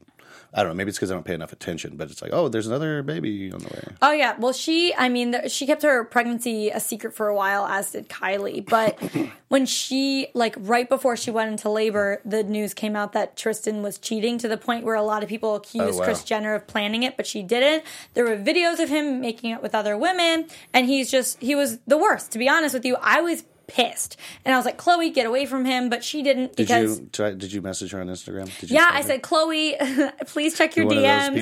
I 0.55 0.63
don't 0.63 0.71
know. 0.71 0.75
Maybe 0.75 0.89
it's 0.89 0.99
because 0.99 1.11
I 1.11 1.15
don't 1.15 1.25
pay 1.25 1.35
enough 1.35 1.53
attention, 1.53 1.97
but 1.97 2.11
it's 2.11 2.23
like, 2.23 2.33
oh, 2.33 2.49
there's 2.49 2.67
another 2.67 3.03
baby 3.03 3.53
on 3.53 3.59
the 3.59 3.69
way. 3.69 3.83
Oh 4.03 4.13
yeah, 4.13 4.37
well 4.39 4.53
she, 4.53 4.95
I 4.95 5.09
mean, 5.09 5.37
she 5.49 5.67
kept 5.67 5.83
her 5.83 6.05
pregnancy 6.05 6.71
a 6.71 6.81
secret 6.81 7.15
for 7.15 7.29
a 7.29 7.35
while, 7.35 7.67
as 7.67 7.91
did 7.93 8.09
Kylie. 8.09 8.65
But 8.69 8.99
when 9.49 9.67
she, 9.67 10.29
like, 10.35 10.55
right 10.59 10.89
before 10.89 11.17
she 11.17 11.31
went 11.31 11.51
into 11.51 11.69
labor, 11.69 12.21
the 12.25 12.43
news 12.43 12.75
came 12.75 12.97
out 12.97 13.13
that 13.13 13.37
Tristan 13.37 13.83
was 13.83 13.99
cheating 13.99 14.39
to 14.39 14.49
the 14.49 14.57
point 14.57 14.85
where 14.85 14.95
a 14.95 15.03
lot 15.03 15.23
of 15.23 15.29
people 15.29 15.55
accused 15.55 15.95
Oh, 15.97 15.99
wow. 15.99 16.05
Kris 16.05 16.25
Jenner 16.25 16.55
of 16.55 16.67
planning 16.67 17.03
it, 17.03 17.17
but 17.17 17.27
she 17.27 17.43
didn't. 17.43 17.85
There 18.15 18.25
were 18.25 18.37
videos 18.37 18.79
of 18.81 18.89
him 18.89 19.21
making 19.21 19.51
it 19.51 19.63
with 19.63 19.75
other 19.75 19.97
women, 19.97 20.47
and 20.73 20.87
he's 20.87 21.11
just, 21.11 21.41
he 21.41 21.55
was 21.55 21.79
the 21.87 21.99
worst. 21.99 22.33
To 22.33 22.39
be 22.39 22.49
honest 22.49 22.75
with 22.75 22.85
you, 22.85 22.97
I 23.01 23.21
was 23.21 23.45
pissed, 23.69 24.17
and 24.45 24.55
I 24.55 24.57
was 24.59 24.65
like, 24.65 24.79
Khloe, 24.79 25.13
get 25.13 25.27
away 25.27 25.47
from 25.47 25.65
him, 25.65 25.89
but 25.89 26.05
she 26.05 26.23
didn't 26.23 26.57
Did 26.57 26.69
because. 26.69 27.01
you 27.01 27.09
try, 27.13 27.33
did 27.33 27.53
you 27.53 27.63
message 27.63 27.91
her 27.93 28.01
on 28.01 28.07
Instagram? 28.09 28.47
Did 28.61 28.71
you 28.71 28.77
yeah, 28.77 28.89
I 28.93 28.99
her? 28.99 29.03
said, 29.09 29.23
Khloe, 29.23 30.13
please 30.27 30.57
check 30.57 30.77
your 30.77 30.93
You're 30.93 31.03
DMs. 31.03 31.35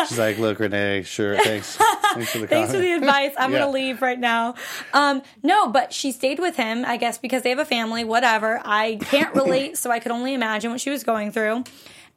She's 0.08 0.18
like, 0.18 0.38
look, 0.38 0.58
Renee, 0.58 1.02
sure, 1.02 1.36
thanks. 1.38 1.76
Thanks 1.76 2.32
for 2.32 2.38
the 2.38 2.46
Thanks 2.46 2.72
for 2.72 2.78
the 2.78 2.92
advice. 2.92 3.32
I'm 3.38 3.52
Yeah. 3.52 3.58
gonna 3.60 3.70
leave 3.72 4.02
right 4.02 4.18
now. 4.18 4.54
Um, 4.92 5.22
no, 5.42 5.68
but 5.68 5.92
she 5.92 6.12
stayed 6.12 6.38
with 6.40 6.56
him, 6.56 6.84
I 6.84 6.96
guess, 6.96 7.18
because 7.18 7.42
they 7.42 7.50
have 7.50 7.58
a 7.58 7.64
family. 7.64 8.04
Whatever. 8.04 8.60
I 8.64 8.96
can't 9.00 9.34
relate, 9.34 9.76
so 9.76 9.90
I 9.90 9.98
could 10.00 10.12
only 10.12 10.34
imagine 10.34 10.70
what 10.70 10.80
she 10.80 10.90
was 10.90 11.04
going 11.04 11.32
through. 11.32 11.64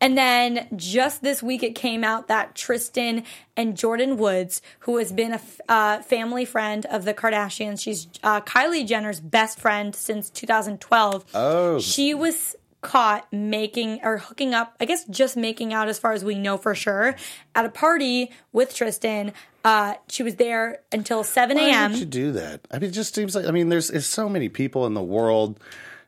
And 0.04 0.18
then 0.18 0.68
just 0.76 1.22
this 1.24 1.42
week, 1.42 1.64
it 1.64 1.76
came 1.76 2.04
out 2.04 2.28
that 2.28 2.56
Tristan 2.56 3.24
and 3.56 3.74
Jordyn 3.74 4.18
Woods, 4.18 4.62
who 4.80 4.98
has 4.98 5.14
been 5.14 5.32
a 5.32 5.36
f- 5.36 5.62
uh, 5.70 6.02
family 6.02 6.44
friend 6.44 6.86
of 6.88 7.06
the 7.06 7.14
Kardashians, 7.14 7.80
she's 7.80 8.08
uh, 8.22 8.42
Kylie 8.42 8.86
Jenner's 8.86 9.22
best 9.22 9.62
friend 9.62 9.96
since 9.96 10.30
2012. 10.30 11.26
Oh. 11.34 11.80
she 11.80 12.14
was 12.14 12.58
caught 12.82 13.32
making 13.32 14.02
or 14.04 14.18
hooking 14.18 14.54
up, 14.54 14.76
I 14.82 14.84
guess 14.84 15.06
just 15.06 15.38
making 15.38 15.74
out 15.74 15.88
as 15.88 16.00
far 16.00 16.12
as 16.12 16.26
we 16.26 16.36
know 16.36 16.58
for 16.58 16.76
sure, 16.76 17.16
at 17.56 17.64
a 17.64 17.70
party 17.70 18.30
with 18.52 18.76
Tristan. 18.76 19.32
Uh, 19.64 19.94
she 20.10 20.22
was 20.22 20.36
there 20.36 20.82
until 20.92 21.24
7 21.24 21.56
Why 21.56 21.64
a.m. 21.70 21.92
would 21.92 22.00
you 22.02 22.06
do 22.06 22.34
that? 22.34 22.60
I 22.70 22.80
mean, 22.80 22.90
it 22.90 22.94
just 22.94 23.16
seems 23.16 23.36
like 23.36 23.46
I 23.46 23.52
mean, 23.52 23.70
there's, 23.70 23.88
there's 23.88 24.06
so 24.06 24.28
many 24.28 24.50
people 24.50 24.86
in 24.86 24.96
the 24.96 25.02
world, 25.02 25.62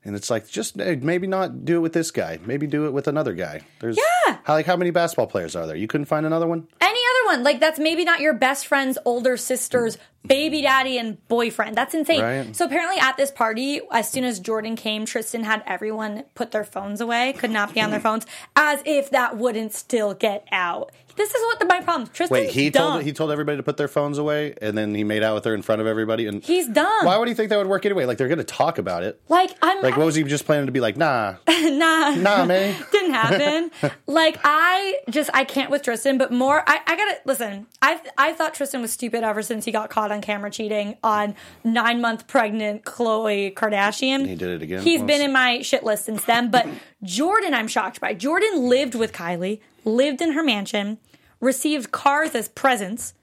and 0.05 0.15
it's 0.15 0.29
like 0.29 0.47
just 0.47 0.77
maybe 0.77 1.27
not 1.27 1.65
do 1.65 1.77
it 1.77 1.79
with 1.79 1.93
this 1.93 2.11
guy. 2.11 2.39
Maybe 2.45 2.67
do 2.67 2.85
it 2.85 2.93
with 2.93 3.07
another 3.07 3.33
guy. 3.33 3.61
There's 3.79 3.97
Yeah. 3.97 4.37
How 4.43 4.53
like 4.53 4.67
how 4.67 4.77
many 4.77 4.91
basketball 4.91 5.27
players 5.27 5.55
are 5.55 5.65
there? 5.65 5.75
You 5.75 5.87
couldn't 5.87 6.05
find 6.05 6.25
another 6.25 6.47
one. 6.47 6.67
Any 6.79 6.99
other 6.99 7.35
one, 7.35 7.43
like 7.43 7.59
that's 7.59 7.79
maybe 7.79 8.05
not 8.05 8.19
your 8.21 8.33
best 8.33 8.67
friend's 8.67 8.97
older 9.03 9.35
sister's 9.35 9.97
baby 10.27 10.61
daddy 10.61 10.97
and 10.97 11.25
boyfriend. 11.27 11.75
That's 11.75 11.93
insane. 11.93 12.21
Right. 12.21 12.55
So 12.55 12.65
apparently 12.65 12.99
at 12.99 13.17
this 13.17 13.31
party, 13.31 13.81
as 13.91 14.09
soon 14.09 14.23
as 14.23 14.39
Jordyn 14.39 14.77
came, 14.77 15.05
Tristan 15.05 15.43
had 15.43 15.63
everyone 15.65 16.23
put 16.35 16.51
their 16.51 16.63
phones 16.63 17.01
away, 17.01 17.33
could 17.33 17.51
not 17.51 17.73
be 17.73 17.81
on 17.81 17.89
their 17.89 17.99
hmm. 17.99 18.03
phones, 18.03 18.25
as 18.55 18.81
if 18.85 19.09
that 19.11 19.37
wouldn't 19.37 19.73
still 19.73 20.13
get 20.13 20.47
out. 20.51 20.91
This 21.15 21.33
is 21.33 21.41
what 21.45 21.59
the, 21.59 21.65
my 21.65 21.79
problem. 21.81 22.09
Tristan, 22.09 22.39
Wait, 22.39 22.49
he 22.49 22.69
dumb. 22.69 22.93
told 22.93 23.03
he 23.03 23.13
told 23.13 23.31
everybody 23.31 23.57
to 23.57 23.63
put 23.63 23.77
their 23.77 23.87
phones 23.87 24.17
away, 24.17 24.53
and 24.61 24.77
then 24.77 24.93
he 24.93 25.03
made 25.03 25.23
out 25.23 25.35
with 25.35 25.45
her 25.45 25.53
in 25.53 25.61
front 25.61 25.79
of 25.79 25.87
everybody. 25.87 26.27
And 26.27 26.43
He's 26.43 26.67
dumb. 26.67 27.05
Why 27.05 27.17
would 27.17 27.27
he 27.27 27.33
think 27.33 27.49
that 27.49 27.57
would 27.57 27.67
work 27.67 27.85
anyway? 27.85 28.05
Like 28.05 28.17
they're 28.17 28.27
going 28.27 28.37
to 28.37 28.43
talk 28.43 28.77
about 28.77 29.03
it. 29.03 29.21
like 29.29 29.51
I'm 29.61 29.81
Like 29.81 29.95
what 29.95 30.05
was 30.05 30.15
he 30.15 30.23
just 30.23 30.45
planning 30.45 30.65
to 30.65 30.71
be 30.71 30.81
like? 30.81 30.97
Nah, 30.97 31.35
nah 31.47 32.15
nah, 32.15 32.45
man. 32.45 32.75
didn't 32.91 33.13
happen. 33.13 33.71
like 34.07 34.37
I 34.43 34.99
just 35.09 35.29
I 35.33 35.45
can't 35.45 35.71
with 35.71 35.83
Tristan, 35.83 36.17
but 36.17 36.31
more 36.31 36.63
I, 36.67 36.81
I 36.85 36.95
gotta 36.97 37.17
listen. 37.25 37.67
I 37.81 38.01
I 38.17 38.33
thought 38.33 38.53
Tristan 38.53 38.81
was 38.81 38.91
stupid 38.91 39.23
ever 39.23 39.41
since 39.41 39.63
he 39.63 39.71
got 39.71 39.89
caught 39.89 40.11
on 40.15 40.21
camera 40.21 40.49
cheating 40.49 40.97
on 41.03 41.35
nine 41.63 42.01
month 42.01 42.25
pregnant 42.27 42.83
Khloe 42.83 43.53
Kardashian. 43.53 44.25
He 44.25 44.35
did 44.35 44.49
it 44.49 44.61
again 44.63 44.81
He's 44.81 45.01
once. 45.01 45.11
been 45.11 45.21
in 45.21 45.31
my 45.31 45.61
shit 45.61 45.83
list 45.83 46.05
since 46.05 46.23
then. 46.25 46.49
But 46.49 46.67
Jordyn, 47.03 47.53
I'm 47.53 47.67
shocked 47.67 48.01
by. 48.01 48.15
Jordyn 48.15 48.67
lived 48.67 48.95
with 48.95 49.13
Kylie, 49.13 49.59
lived 49.83 50.21
in 50.21 50.31
her 50.31 50.43
mansion, 50.43 50.97
received 51.39 51.91
cars 51.91 52.33
as 52.33 52.47
presents. 52.47 53.13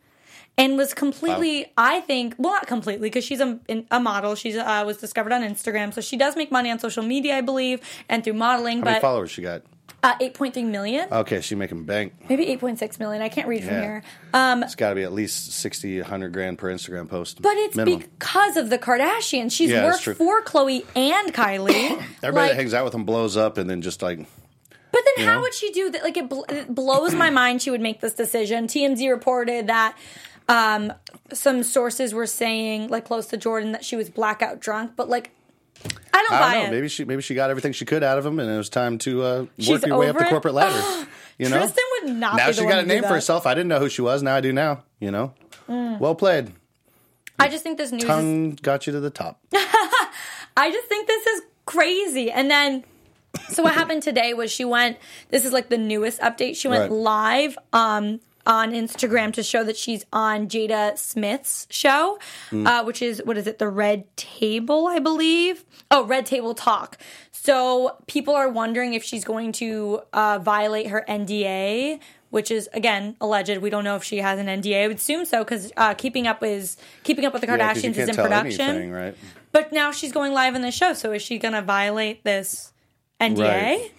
And 0.58 0.76
was 0.76 0.92
completely, 0.92 1.72
I 1.78 2.00
think, 2.00 2.34
well, 2.36 2.52
not 2.52 2.66
completely, 2.66 3.08
because 3.08 3.24
she's 3.24 3.40
a, 3.40 3.58
a 3.90 3.98
model. 3.98 4.34
She 4.34 4.56
uh, 4.58 4.84
was 4.84 4.98
discovered 4.98 5.32
on 5.32 5.40
Instagram, 5.40 5.94
so 5.94 6.02
she 6.02 6.18
does 6.18 6.36
make 6.36 6.52
money 6.52 6.70
on 6.70 6.78
social 6.78 7.02
media, 7.02 7.38
I 7.38 7.40
believe, 7.40 7.80
and 8.06 8.22
through 8.22 8.34
modeling. 8.34 8.80
How 8.80 8.84
many 8.84 8.94
but 8.96 9.00
followers 9.00 9.30
she 9.30 9.40
got? 9.40 9.62
Uh, 10.04 10.16
8.3 10.18 10.64
million, 10.66 11.06
Okay, 11.12 11.40
she 11.40 11.54
making 11.54 11.84
bank. 11.84 12.12
maybe 12.28 12.46
8.6 12.46 12.98
million. 12.98 13.22
I 13.22 13.28
can't 13.28 13.46
read 13.46 13.62
from 13.62 13.74
Yeah. 13.74 13.80
here. 13.82 14.02
Um, 14.34 14.64
It's 14.64 14.74
got 14.74 14.88
to 14.88 14.94
be 14.96 15.04
at 15.04 15.12
least 15.12 15.52
60, 15.52 16.00
100 16.00 16.32
grand 16.32 16.58
per 16.58 16.72
Instagram 16.74 17.08
post. 17.08 17.40
but 17.40 17.56
it's 17.58 17.76
minimum. 17.76 18.00
because 18.00 18.56
of 18.56 18.68
the 18.68 18.78
Kardashians. 18.78 19.52
She's 19.52 19.70
Yeah, 19.70 19.82
that's 19.82 19.92
worked 19.92 20.02
true. 20.02 20.14
for 20.14 20.42
Khloe 20.42 20.84
and 20.96 21.32
Kylie. 21.32 22.02
Everybody 22.22 22.32
Like, 22.34 22.50
that 22.50 22.56
hangs 22.56 22.74
out 22.74 22.82
with 22.82 22.92
them 22.94 23.04
blows 23.04 23.36
up, 23.36 23.58
and 23.58 23.70
then 23.70 23.80
just 23.80 24.02
like 24.02 24.18
But 24.90 25.02
then, 25.16 25.24
how 25.26 25.34
know? 25.36 25.40
would 25.42 25.54
she 25.54 25.70
do 25.70 25.90
that? 25.90 26.02
Like, 26.02 26.16
it, 26.16 26.28
bl- 26.28 26.44
it 26.48 26.74
blows 26.74 27.14
my 27.14 27.30
mind 27.30 27.62
she 27.62 27.70
would 27.70 27.80
make 27.80 28.00
this 28.00 28.12
decision. 28.14 28.66
TMZ 28.66 29.08
reported 29.08 29.68
that 29.68 29.96
um, 30.48 30.92
some 31.32 31.62
sources 31.62 32.12
were 32.12 32.26
saying, 32.26 32.88
like, 32.88 33.04
close 33.04 33.26
to 33.28 33.38
Jordyn, 33.38 33.70
that 33.72 33.84
she 33.84 33.94
was 33.94 34.10
blackout 34.10 34.58
drunk. 34.58 34.92
But 34.96 35.08
like, 35.08 35.30
I 36.14 36.22
don't 36.28 36.32
I 36.32 36.54
don't 36.54 36.62
know. 36.62 36.68
it. 36.68 36.70
Maybe 36.72 36.88
she 36.88 37.04
maybe 37.04 37.22
she 37.22 37.34
got 37.34 37.50
everything 37.50 37.72
she 37.72 37.84
could 37.84 38.02
out 38.02 38.18
of 38.18 38.26
him, 38.26 38.38
and 38.38 38.50
it 38.50 38.56
was 38.56 38.68
time 38.68 38.98
to 38.98 39.22
uh, 39.22 39.46
She's 39.58 39.68
work 39.70 39.86
your 39.86 39.98
way 39.98 40.08
up 40.08 40.16
over 40.16 40.24
the 40.24 40.30
corporate 40.30 40.54
ladder. 40.54 41.06
You 41.38 41.48
know, 41.48 41.58
Tristan 41.58 41.84
would 42.02 42.14
not. 42.16 42.36
now 42.36 42.52
she 42.52 42.62
got 42.66 42.84
a 42.84 42.86
name 42.86 43.02
for 43.02 43.08
herself. 43.08 43.46
I 43.46 43.54
didn't 43.54 43.68
know 43.68 43.78
who 43.80 43.88
she 43.88 44.02
was. 44.02 44.22
Now 44.22 44.36
I 44.36 44.40
do. 44.42 44.52
Now 44.52 44.84
you 45.00 45.10
know. 45.10 45.32
Mm. 45.68 45.98
Well 45.98 46.14
played. 46.14 46.52
I 47.38 47.48
just 47.48 47.64
think 47.64 47.78
this 47.78 47.90
news. 47.90 48.04
Is, 48.04 48.60
got 48.60 48.86
you 48.86 48.92
to 48.92 49.00
the 49.00 49.10
top. 49.10 49.40
I 50.56 50.70
just 50.70 50.86
think 50.88 51.08
this 51.08 51.26
is 51.26 51.42
crazy. 51.64 52.30
And 52.30 52.50
then, 52.50 52.84
so 53.48 53.62
what 53.62 53.74
happened 53.74 54.02
today 54.02 54.34
was 54.34 54.52
she 54.52 54.64
went. 54.64 54.98
This 55.30 55.44
is 55.44 55.52
like 55.52 55.68
the 55.70 55.78
newest 55.78 56.20
update. 56.20 56.54
She 56.56 56.68
went 56.68 56.82
Right. 56.82 56.92
live 56.92 57.58
um, 57.72 58.20
on 58.46 58.72
Instagram 58.72 59.32
to 59.34 59.42
show 59.42 59.62
that 59.64 59.76
she's 59.76 60.04
on 60.12 60.48
Jada 60.48 60.98
Smith's 60.98 61.66
show, 61.70 62.18
uh, 62.52 62.82
which 62.84 63.00
is 63.02 63.22
what 63.24 63.36
is 63.36 63.46
it, 63.46 63.58
the 63.58 63.68
Red 63.68 64.04
Table, 64.16 64.86
I 64.88 64.98
believe. 64.98 65.64
Oh, 65.90 66.04
Red 66.04 66.26
Table 66.26 66.54
Talk. 66.54 66.98
So 67.30 67.96
people 68.06 68.34
are 68.34 68.48
wondering 68.48 68.94
if 68.94 69.02
she's 69.04 69.24
going 69.24 69.52
to 69.52 70.00
uh, 70.12 70.38
violate 70.42 70.88
her 70.88 71.04
NDA. 71.08 72.00
Which 72.30 72.50
is 72.50 72.66
again 72.72 73.14
alleged. 73.20 73.58
We 73.58 73.68
don't 73.68 73.84
know 73.84 73.96
if 73.96 74.04
she 74.04 74.16
has 74.16 74.38
an 74.38 74.46
NDA. 74.46 74.84
I 74.84 74.88
would 74.88 74.96
assume 74.96 75.26
so 75.26 75.44
because 75.44 75.70
uh, 75.76 75.92
keeping 75.92 76.26
up 76.26 76.42
is 76.42 76.78
keeping 77.02 77.26
up 77.26 77.34
with 77.34 77.42
the 77.42 77.46
Yeah, 77.46 77.58
Kardashians 77.58 77.82
can't 77.94 77.98
is 77.98 78.08
in 78.08 78.14
production. 78.16 78.60
anything, 78.62 78.90
right? 78.90 79.14
But 79.52 79.70
now 79.70 79.92
she's 79.92 80.12
going 80.12 80.32
live 80.32 80.54
in 80.54 80.62
the 80.62 80.70
show, 80.70 80.94
so 80.94 81.12
is 81.12 81.20
she 81.20 81.36
going 81.38 81.52
to 81.52 81.60
violate 81.60 82.24
this 82.24 82.72
NDA? 83.20 83.38
Right. 83.38 83.92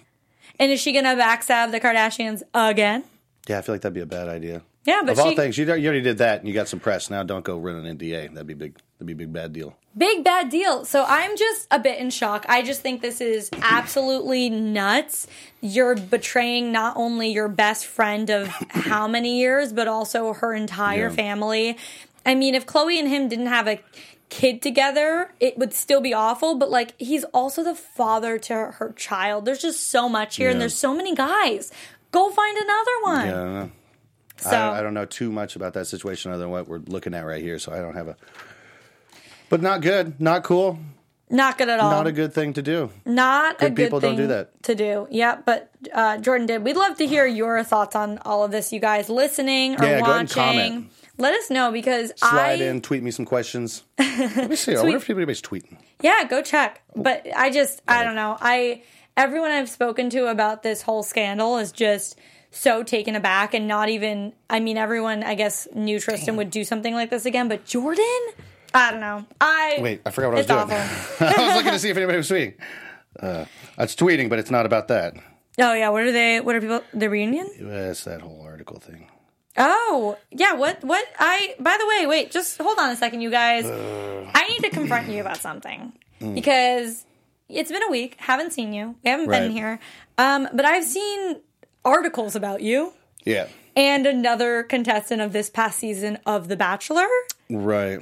And 0.58 0.72
is 0.72 0.80
she 0.80 0.90
going 0.90 1.04
to 1.04 1.10
backstab 1.14 1.70
the 1.70 1.78
Kardashians 1.78 2.42
again? 2.52 3.04
Yeah, 3.48 3.58
I 3.58 3.62
feel 3.62 3.74
like 3.74 3.82
that'd 3.82 3.94
be 3.94 4.00
a 4.00 4.06
bad 4.06 4.28
idea. 4.28 4.62
Yeah, 4.84 5.00
but 5.02 5.12
of 5.12 5.18
all 5.20 5.30
she 5.30 5.36
things, 5.36 5.56
you, 5.58 5.68
already 5.68 6.00
did 6.02 6.18
that, 6.18 6.38
and 6.40 6.48
you 6.48 6.52
got 6.54 6.68
some 6.68 6.80
press. 6.80 7.08
Now, 7.10 7.22
don't 7.22 7.44
go 7.44 7.58
run 7.58 7.84
an 7.84 7.98
NDA. 7.98 8.32
That'd 8.34 8.46
be 8.46 8.54
big. 8.54 8.76
That'd 8.98 9.06
be 9.06 9.12
a 9.12 9.26
big 9.26 9.32
bad 9.32 9.52
deal. 9.52 9.76
big 9.96 10.22
bad 10.24 10.50
deal. 10.50 10.84
So 10.84 11.04
I'm 11.06 11.36
just 11.36 11.66
a 11.70 11.78
bit 11.78 11.98
in 11.98 12.10
shock. 12.10 12.44
I 12.48 12.62
just 12.62 12.80
think 12.82 13.00
this 13.02 13.20
is 13.20 13.50
absolutely 13.60 14.50
nuts. 14.50 15.26
You're 15.60 15.94
betraying 15.96 16.70
not 16.72 16.96
only 16.96 17.30
your 17.32 17.48
best 17.48 17.86
friend 17.86 18.30
of 18.30 18.46
how 18.70 19.06
many 19.08 19.38
years, 19.40 19.72
but 19.72 19.88
also 19.88 20.32
her 20.34 20.54
entire 20.54 21.08
Yeah. 21.08 21.14
family. 21.14 21.76
I 22.26 22.34
mean, 22.34 22.54
if 22.54 22.66
Khloe 22.66 22.98
and 22.98 23.08
him 23.08 23.28
didn't 23.28 23.46
have 23.46 23.66
a 23.68 23.80
kid 24.30 24.62
together, 24.62 25.32
it 25.38 25.56
would 25.58 25.72
still 25.72 26.00
be 26.00 26.12
awful, 26.14 26.54
but 26.56 26.70
like 26.70 26.94
he's 26.98 27.24
also 27.24 27.62
the 27.62 27.74
father 27.74 28.38
to 28.38 28.54
her 28.54 28.92
child. 28.96 29.44
There's 29.44 29.60
just 29.62 29.90
so 29.90 30.08
much 30.08 30.36
here 30.36 30.50
and 30.50 30.60
there's 30.60 30.74
so 30.76 30.94
many 30.94 31.14
guys. 31.14 31.70
Go 32.14 32.30
find 32.30 32.56
another 32.56 32.90
one. 33.02 33.26
Yeah, 33.26 33.32
I 33.32 33.44
don't 33.44 33.54
know. 33.54 33.70
So 34.38 34.50
I, 34.50 34.78
I 34.78 34.82
don't 34.82 34.94
know 34.94 35.04
too 35.04 35.32
much 35.32 35.56
about 35.56 35.74
that 35.74 35.86
situation 35.86 36.30
other 36.32 36.42
than 36.42 36.50
what 36.50 36.68
we're 36.68 36.78
looking 36.78 37.12
at 37.14 37.22
right 37.26 37.42
here, 37.42 37.58
so 37.58 37.72
I 37.72 37.78
don't 37.80 37.94
have 37.94 38.08
a. 38.08 38.16
But 39.48 39.62
not 39.62 39.80
good, 39.82 40.20
not 40.20 40.42
cool, 40.44 40.78
not 41.30 41.58
good 41.58 41.68
at 41.68 41.78
all. 41.80 41.90
not 41.90 42.06
a 42.06 42.12
good 42.12 42.32
thing 42.32 42.52
to 42.54 42.62
do. 42.62 42.90
not 43.04 43.56
a 43.56 43.66
Good 43.66 43.76
good 43.76 43.84
people 43.86 44.00
don't 44.00 44.16
do 44.16 44.26
that. 44.28 44.62
to 44.64 44.74
do. 44.74 45.06
Yeah, 45.10 45.38
but 45.44 45.70
uh, 45.92 46.16
Jordyn 46.18 46.46
did. 46.46 46.62
We'd 46.64 46.76
love 46.76 46.96
to 46.98 47.06
hear 47.06 47.26
your 47.26 47.62
thoughts 47.64 47.94
on 47.96 48.18
all 48.18 48.44
of 48.44 48.50
this. 48.50 48.72
You 48.72 48.80
guys 48.80 49.08
listening 49.08 49.72
or 49.80 49.84
Yeah, 49.84 50.00
go 50.00 50.04
ahead 50.06 50.20
and 50.20 50.28
watching? 50.28 50.34
comment. 50.42 50.92
Let 51.18 51.34
us 51.34 51.50
know 51.50 51.70
because 51.72 52.12
Slide 52.16 52.60
I 52.60 52.64
in, 52.64 52.80
tweet 52.80 53.02
me 53.02 53.10
some 53.12 53.24
questions. 53.24 53.84
Let 53.98 54.50
me 54.50 54.56
see. 54.56 54.74
I 54.76 54.82
wonder 54.82 54.96
if 54.96 55.08
anybody's 55.10 55.42
tweeting. 55.42 55.76
yeah, 56.00 56.24
go 56.24 56.42
check. 56.42 56.82
But 56.96 57.26
I 57.36 57.50
just 57.50 57.82
I 57.86 58.02
don't 58.04 58.16
know. 58.16 58.36
I 58.40 58.82
everyone 59.16 59.50
I've 59.50 59.68
spoken 59.68 60.10
to 60.10 60.26
about 60.26 60.62
this 60.62 60.82
whole 60.82 61.02
scandal 61.02 61.58
is 61.58 61.72
just 61.72 62.18
so 62.50 62.82
taken 62.82 63.16
aback 63.16 63.54
and 63.54 63.66
not 63.66 63.88
even. 63.88 64.32
I 64.48 64.60
mean, 64.60 64.76
everyone 64.76 65.22
I 65.22 65.34
guess 65.34 65.68
knew 65.74 65.98
Tristan 66.00 66.36
would 66.36 66.50
do 66.50 66.64
something 66.64 66.94
like 66.94 67.10
this 67.10 67.26
again, 67.26 67.48
but 67.48 67.64
Jordyn. 67.64 68.20
I 68.72 68.90
don't 68.90 69.00
know. 69.00 69.24
I 69.40 69.78
Wait, 69.80 70.02
I 70.04 70.10
forgot 70.10 70.32
what 70.32 70.50
I 70.50 70.64
was 70.64 70.68
doing. 70.68 71.30
I 71.36 71.46
was 71.46 71.56
looking 71.56 71.72
to 71.72 71.78
see 71.78 71.90
if 71.90 71.96
anybody 71.96 72.18
was 72.18 72.28
tweeting. 72.28 72.54
Uh, 73.20 73.44
it's 73.78 73.94
tweeting, 73.94 74.28
but 74.28 74.40
it's 74.40 74.50
not 74.50 74.66
about 74.66 74.88
that. 74.88 75.14
Oh 75.60 75.72
yeah, 75.72 75.90
what 75.90 76.02
are 76.02 76.12
they? 76.12 76.40
What 76.40 76.56
are 76.56 76.60
people? 76.60 76.82
The 76.92 77.08
reunion? 77.08 77.48
It's 77.56 78.04
that 78.04 78.20
whole 78.20 78.42
article 78.42 78.80
thing. 78.80 79.08
Oh, 79.56 80.18
yeah. 80.32 80.54
What? 80.54 80.82
What? 80.82 81.06
I. 81.18 81.54
By 81.60 81.76
the 81.78 81.86
way, 81.86 82.06
wait. 82.06 82.32
Just 82.32 82.58
hold 82.58 82.76
on 82.78 82.90
a 82.90 82.96
second, 82.96 83.20
you 83.20 83.30
guys. 83.30 83.64
I 83.66 84.48
need 84.48 84.68
to 84.68 84.70
confront 84.70 85.08
you 85.08 85.20
about 85.20 85.36
something 85.36 85.92
because 86.34 87.04
it's 87.48 87.70
been 87.70 87.82
a 87.82 87.90
week. 87.90 88.16
Haven't 88.18 88.52
seen 88.52 88.72
you. 88.72 88.96
We 89.04 89.10
haven't 89.10 89.28
been 89.28 89.50
here. 89.50 89.78
Um, 90.18 90.48
but 90.52 90.64
I've 90.64 90.84
seen 90.84 91.40
articles 91.84 92.34
about 92.36 92.62
you 92.62 92.92
Yeah. 93.24 93.48
and 93.76 94.06
another 94.06 94.62
contestant 94.62 95.20
of 95.20 95.32
this 95.32 95.50
past 95.50 95.78
season 95.78 96.18
of 96.26 96.48
The 96.48 96.56
Bachelor. 96.56 97.06
Right. 97.50 98.00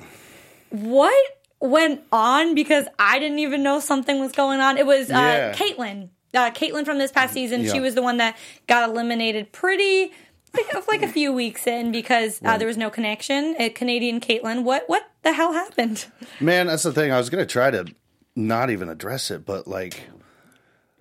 What 0.70 1.14
went 1.60 2.02
on? 2.12 2.54
Because 2.54 2.86
I 2.98 3.18
didn't 3.18 3.38
even 3.40 3.62
know 3.62 3.80
something 3.80 4.20
was 4.20 4.32
going 4.32 4.60
on. 4.60 4.78
It 4.78 4.86
was 4.86 5.10
uh, 5.10 5.14
Yeah. 5.14 5.52
Caitlyn. 5.52 6.08
Uh, 6.34 6.50
Caitlyn 6.50 6.84
from 6.84 6.98
this 6.98 7.12
past 7.12 7.34
season. 7.34 7.66
She 7.66 7.78
was 7.80 7.94
the 7.94 8.02
one 8.02 8.16
that 8.18 8.36
got 8.66 8.88
eliminated 8.88 9.52
pretty 9.52 10.12
like, 10.54 10.88
like 10.88 11.02
a 11.02 11.08
few 11.08 11.32
weeks 11.32 11.66
in 11.66 11.92
because 11.92 12.40
uh, 12.44 12.56
there 12.58 12.66
was 12.68 12.76
no 12.78 12.88
connection. 12.90 13.54
Uh, 13.58 13.68
Canadian 13.74 14.18
Caitlyn. 14.20 14.62
What 14.64 14.84
what 14.86 15.02
the 15.22 15.32
hell 15.34 15.52
happened? 15.52 16.06
Man, 16.40 16.68
that's 16.68 16.82
the 16.84 16.92
thing. 16.92 17.12
I 17.12 17.18
was 17.18 17.28
gonna 17.28 17.44
try 17.46 17.70
to 17.70 17.86
not 18.36 18.70
even 18.70 18.88
address 18.88 19.30
it, 19.30 19.44
but 19.46 19.66
like, 19.66 20.02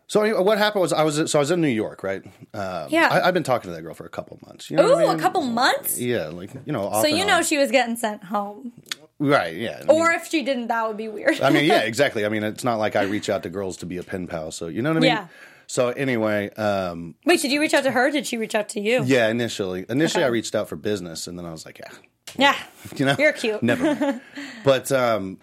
so 0.07 0.21
anyway, 0.21 0.41
what 0.41 0.57
happened 0.57 0.81
was 0.81 0.91
I 0.91 1.03
was 1.03 1.31
so 1.31 1.39
I 1.39 1.41
was 1.41 1.51
in 1.51 1.61
New 1.61 1.67
York, 1.69 2.03
right? 2.03 2.21
Um, 2.53 2.87
Yeah. 2.89 3.07
I, 3.11 3.27
I've 3.27 3.33
been 3.33 3.43
talking 3.43 3.69
to 3.69 3.75
that 3.75 3.81
girl 3.81 3.93
for 3.93 4.05
a 4.05 4.09
couple 4.09 4.37
months. 4.45 4.69
You 4.69 4.77
know 4.77 4.87
Ooh, 4.87 4.91
what 4.91 4.99
I 4.99 5.03
a 5.03 5.07
mean? 5.09 5.19
couple 5.19 5.41
months. 5.41 5.99
Yeah, 5.99 6.27
like 6.27 6.51
you 6.65 6.73
know. 6.73 6.91
So 7.01 7.07
you 7.07 7.25
know 7.25 7.37
on. 7.37 7.43
she 7.43 7.57
was 7.57 7.71
getting 7.71 7.95
sent 7.95 8.23
home, 8.25 8.73
right? 9.19 9.55
Yeah. 9.55 9.81
I 9.87 9.91
or 9.91 10.09
mean, 10.09 10.19
if 10.19 10.27
she 10.27 10.43
didn't, 10.43 10.67
that 10.67 10.85
would 10.87 10.97
be 10.97 11.07
weird. 11.07 11.39
I 11.39 11.49
mean, 11.49 11.63
yeah, 11.65 11.79
exactly. 11.83 12.25
I 12.25 12.29
mean, 12.29 12.43
it's 12.43 12.63
not 12.65 12.75
like 12.77 12.95
I 12.97 13.03
reach 13.03 13.29
out 13.29 13.43
to 13.43 13.49
girls 13.49 13.77
to 13.77 13.85
be 13.85 13.97
a 13.97 14.03
pen 14.03 14.27
pal. 14.27 14.51
So 14.51 14.67
you 14.67 14.81
know 14.81 14.89
what 14.89 14.97
I 14.97 14.99
mean? 14.99 15.11
Yeah. 15.11 15.27
So 15.67 15.87
anyway, 15.87 16.49
um, 16.55 17.15
Wait, 17.25 17.41
did 17.41 17.49
you 17.53 17.61
reach 17.61 17.73
out 17.73 17.85
to 17.85 17.91
her? 17.91 18.11
Did 18.11 18.27
she 18.27 18.35
reach 18.35 18.55
out 18.55 18.67
to 18.69 18.81
you? 18.81 19.03
yeah, 19.05 19.29
initially, 19.29 19.85
initially 19.87 20.23
Okay. 20.25 20.27
I 20.27 20.31
reached 20.31 20.53
out 20.53 20.67
for 20.67 20.75
business, 20.75 21.27
and 21.27 21.39
then 21.39 21.45
I 21.45 21.51
was 21.51 21.65
like, 21.65 21.79
yeah, 21.79 21.91
Yeah. 22.37 22.55
you 22.97 23.05
know, 23.05 23.15
You're 23.17 23.31
cute. 23.31 23.63
Never. 23.63 24.19
but 24.65 24.91
um, 24.91 25.37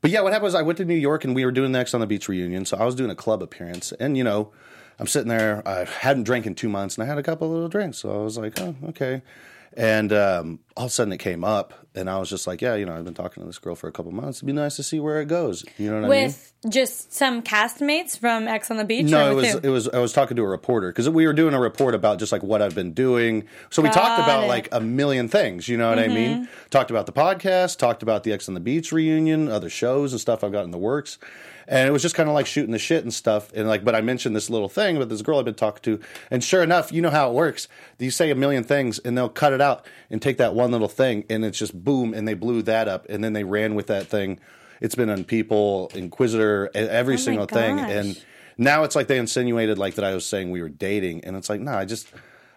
but 0.00 0.10
yeah, 0.10 0.20
what 0.20 0.32
happened 0.32 0.44
was 0.44 0.54
I 0.54 0.62
went 0.62 0.78
to 0.78 0.84
New 0.84 0.94
York 0.94 1.24
and 1.24 1.34
we 1.34 1.44
were 1.44 1.52
doing 1.52 1.72
the 1.72 1.78
Ex 1.78 1.94
on 1.94 2.00
the 2.00 2.06
Beach 2.06 2.28
reunion. 2.28 2.64
So 2.64 2.76
I 2.76 2.84
was 2.84 2.94
doing 2.94 3.10
a 3.10 3.14
club 3.14 3.42
appearance, 3.42 3.92
and 3.92 4.16
you 4.16 4.24
know, 4.24 4.50
I'm 4.98 5.06
sitting 5.06 5.28
there. 5.28 5.66
I 5.66 5.84
hadn't 5.84 6.24
drank 6.24 6.46
in 6.46 6.54
two 6.54 6.68
months, 6.68 6.96
and 6.96 7.04
I 7.04 7.06
had 7.06 7.18
a 7.18 7.22
couple 7.22 7.48
of 7.48 7.52
little 7.52 7.68
drinks. 7.68 7.98
So 7.98 8.12
I 8.12 8.22
was 8.22 8.38
like, 8.38 8.58
oh, 8.60 8.74
okay. 8.88 9.22
And 9.76 10.12
um, 10.12 10.60
all 10.76 10.86
of 10.86 10.90
a 10.90 10.92
sudden 10.92 11.12
it 11.12 11.18
came 11.18 11.44
up, 11.44 11.86
and 11.94 12.08
I 12.08 12.18
was 12.18 12.30
just 12.30 12.46
like, 12.46 12.62
yeah, 12.62 12.74
you 12.74 12.86
know, 12.86 12.96
I've 12.96 13.04
been 13.04 13.14
talking 13.14 13.42
to 13.42 13.46
this 13.46 13.58
girl 13.58 13.74
for 13.74 13.86
a 13.88 13.92
couple 13.92 14.12
months. 14.12 14.38
It'd 14.38 14.46
be 14.46 14.52
nice 14.52 14.76
to 14.76 14.82
see 14.82 14.98
where 14.98 15.20
it 15.20 15.26
goes. 15.26 15.64
You 15.76 15.90
know 15.90 16.00
what 16.00 16.06
I 16.06 16.08
mean? 16.08 16.26
With 16.26 16.52
just 16.68 17.12
some 17.12 17.42
castmates 17.42 18.18
from 18.18 18.48
Ex 18.48 18.70
on 18.70 18.76
the 18.76 18.84
Beach. 18.84 19.06
No, 19.06 19.30
it 19.30 19.34
was 19.34 19.52
who? 19.52 19.58
it 19.62 19.68
was 19.68 19.88
I 19.88 19.98
was 19.98 20.12
talking 20.12 20.36
to 20.36 20.42
a 20.42 20.48
reporter 20.48 20.88
because 20.90 21.08
we 21.08 21.26
were 21.26 21.32
doing 21.32 21.54
a 21.54 21.60
report 21.60 21.94
about 21.94 22.18
just 22.18 22.32
like 22.32 22.42
what 22.42 22.62
I've 22.62 22.74
been 22.74 22.92
doing. 22.92 23.44
So 23.70 23.82
we 23.82 23.90
talked 23.90 24.20
about 24.20 24.38
it. 24.38 24.42
Mm-hmm. 24.42 24.48
like 24.48 24.68
a 24.72 24.80
million 24.80 25.28
things, 25.28 25.68
you 25.68 25.76
know 25.76 25.90
what 25.90 25.98
I 25.98 26.08
mean? 26.08 26.48
Talked 26.70 26.90
about 26.90 27.06
the 27.06 27.12
podcast, 27.12 27.78
talked 27.78 28.02
about 28.02 28.24
the 28.24 28.32
Ex 28.32 28.48
on 28.48 28.54
the 28.54 28.60
Beach 28.60 28.90
reunion, 28.92 29.48
other 29.48 29.70
shows 29.70 30.12
and 30.12 30.20
stuff 30.20 30.42
I've 30.42 30.52
got 30.52 30.64
in 30.64 30.70
the 30.70 30.78
works. 30.78 31.18
And 31.70 31.86
it 31.86 31.92
was 31.92 32.00
just 32.02 32.14
kind 32.14 32.28
of 32.28 32.34
like 32.34 32.46
shooting 32.46 32.72
the 32.72 32.78
shit 32.78 33.02
and 33.04 33.12
stuff. 33.12 33.52
And 33.52 33.68
like, 33.68 33.84
but 33.84 33.94
I 33.94 34.00
mentioned 34.00 34.34
this 34.34 34.48
little 34.48 34.70
thing 34.70 34.98
with 34.98 35.10
this 35.10 35.22
girl 35.22 35.38
I've 35.38 35.44
been 35.44 35.54
talking 35.54 35.82
to. 35.82 36.04
And 36.30 36.42
sure 36.42 36.62
enough, 36.62 36.90
you 36.90 37.02
know 37.02 37.10
how 37.10 37.30
it 37.30 37.34
works. 37.34 37.68
You 37.98 38.10
say 38.10 38.30
a 38.30 38.34
million 38.34 38.64
things 38.64 38.98
and 38.98 39.16
they'll 39.16 39.28
cut 39.28 39.52
it 39.52 39.60
out 39.60 39.84
and 40.10 40.20
take 40.20 40.38
that 40.38 40.54
one 40.54 40.70
little 40.72 40.88
thing 40.88 41.24
and 41.28 41.44
it's 41.44 41.58
just 41.58 41.74
boom. 41.84 42.14
And 42.14 42.26
they 42.26 42.34
blew 42.34 42.62
that 42.62 42.88
up 42.88 43.06
and 43.10 43.22
then 43.22 43.34
they 43.34 43.44
ran 43.44 43.74
with 43.74 43.88
that 43.88 44.06
thing. 44.06 44.40
It's 44.80 44.94
been 44.94 45.10
on 45.10 45.24
People, 45.24 45.90
Inquisitr, 45.92 46.68
every 46.74 47.14
Oh 47.14 47.18
single 47.18 47.46
thing. 47.46 47.78
And 47.78 48.22
now 48.56 48.84
it's 48.84 48.96
like 48.96 49.06
they 49.06 49.18
insinuated 49.18 49.78
like 49.78 49.96
that 49.96 50.04
I 50.04 50.14
was 50.14 50.24
saying 50.26 50.50
we 50.50 50.62
were 50.62 50.68
dating, 50.68 51.24
and 51.24 51.36
it's 51.36 51.48
like, 51.48 51.60
no, 51.60 51.72
I 51.72 51.84
just 51.84 52.08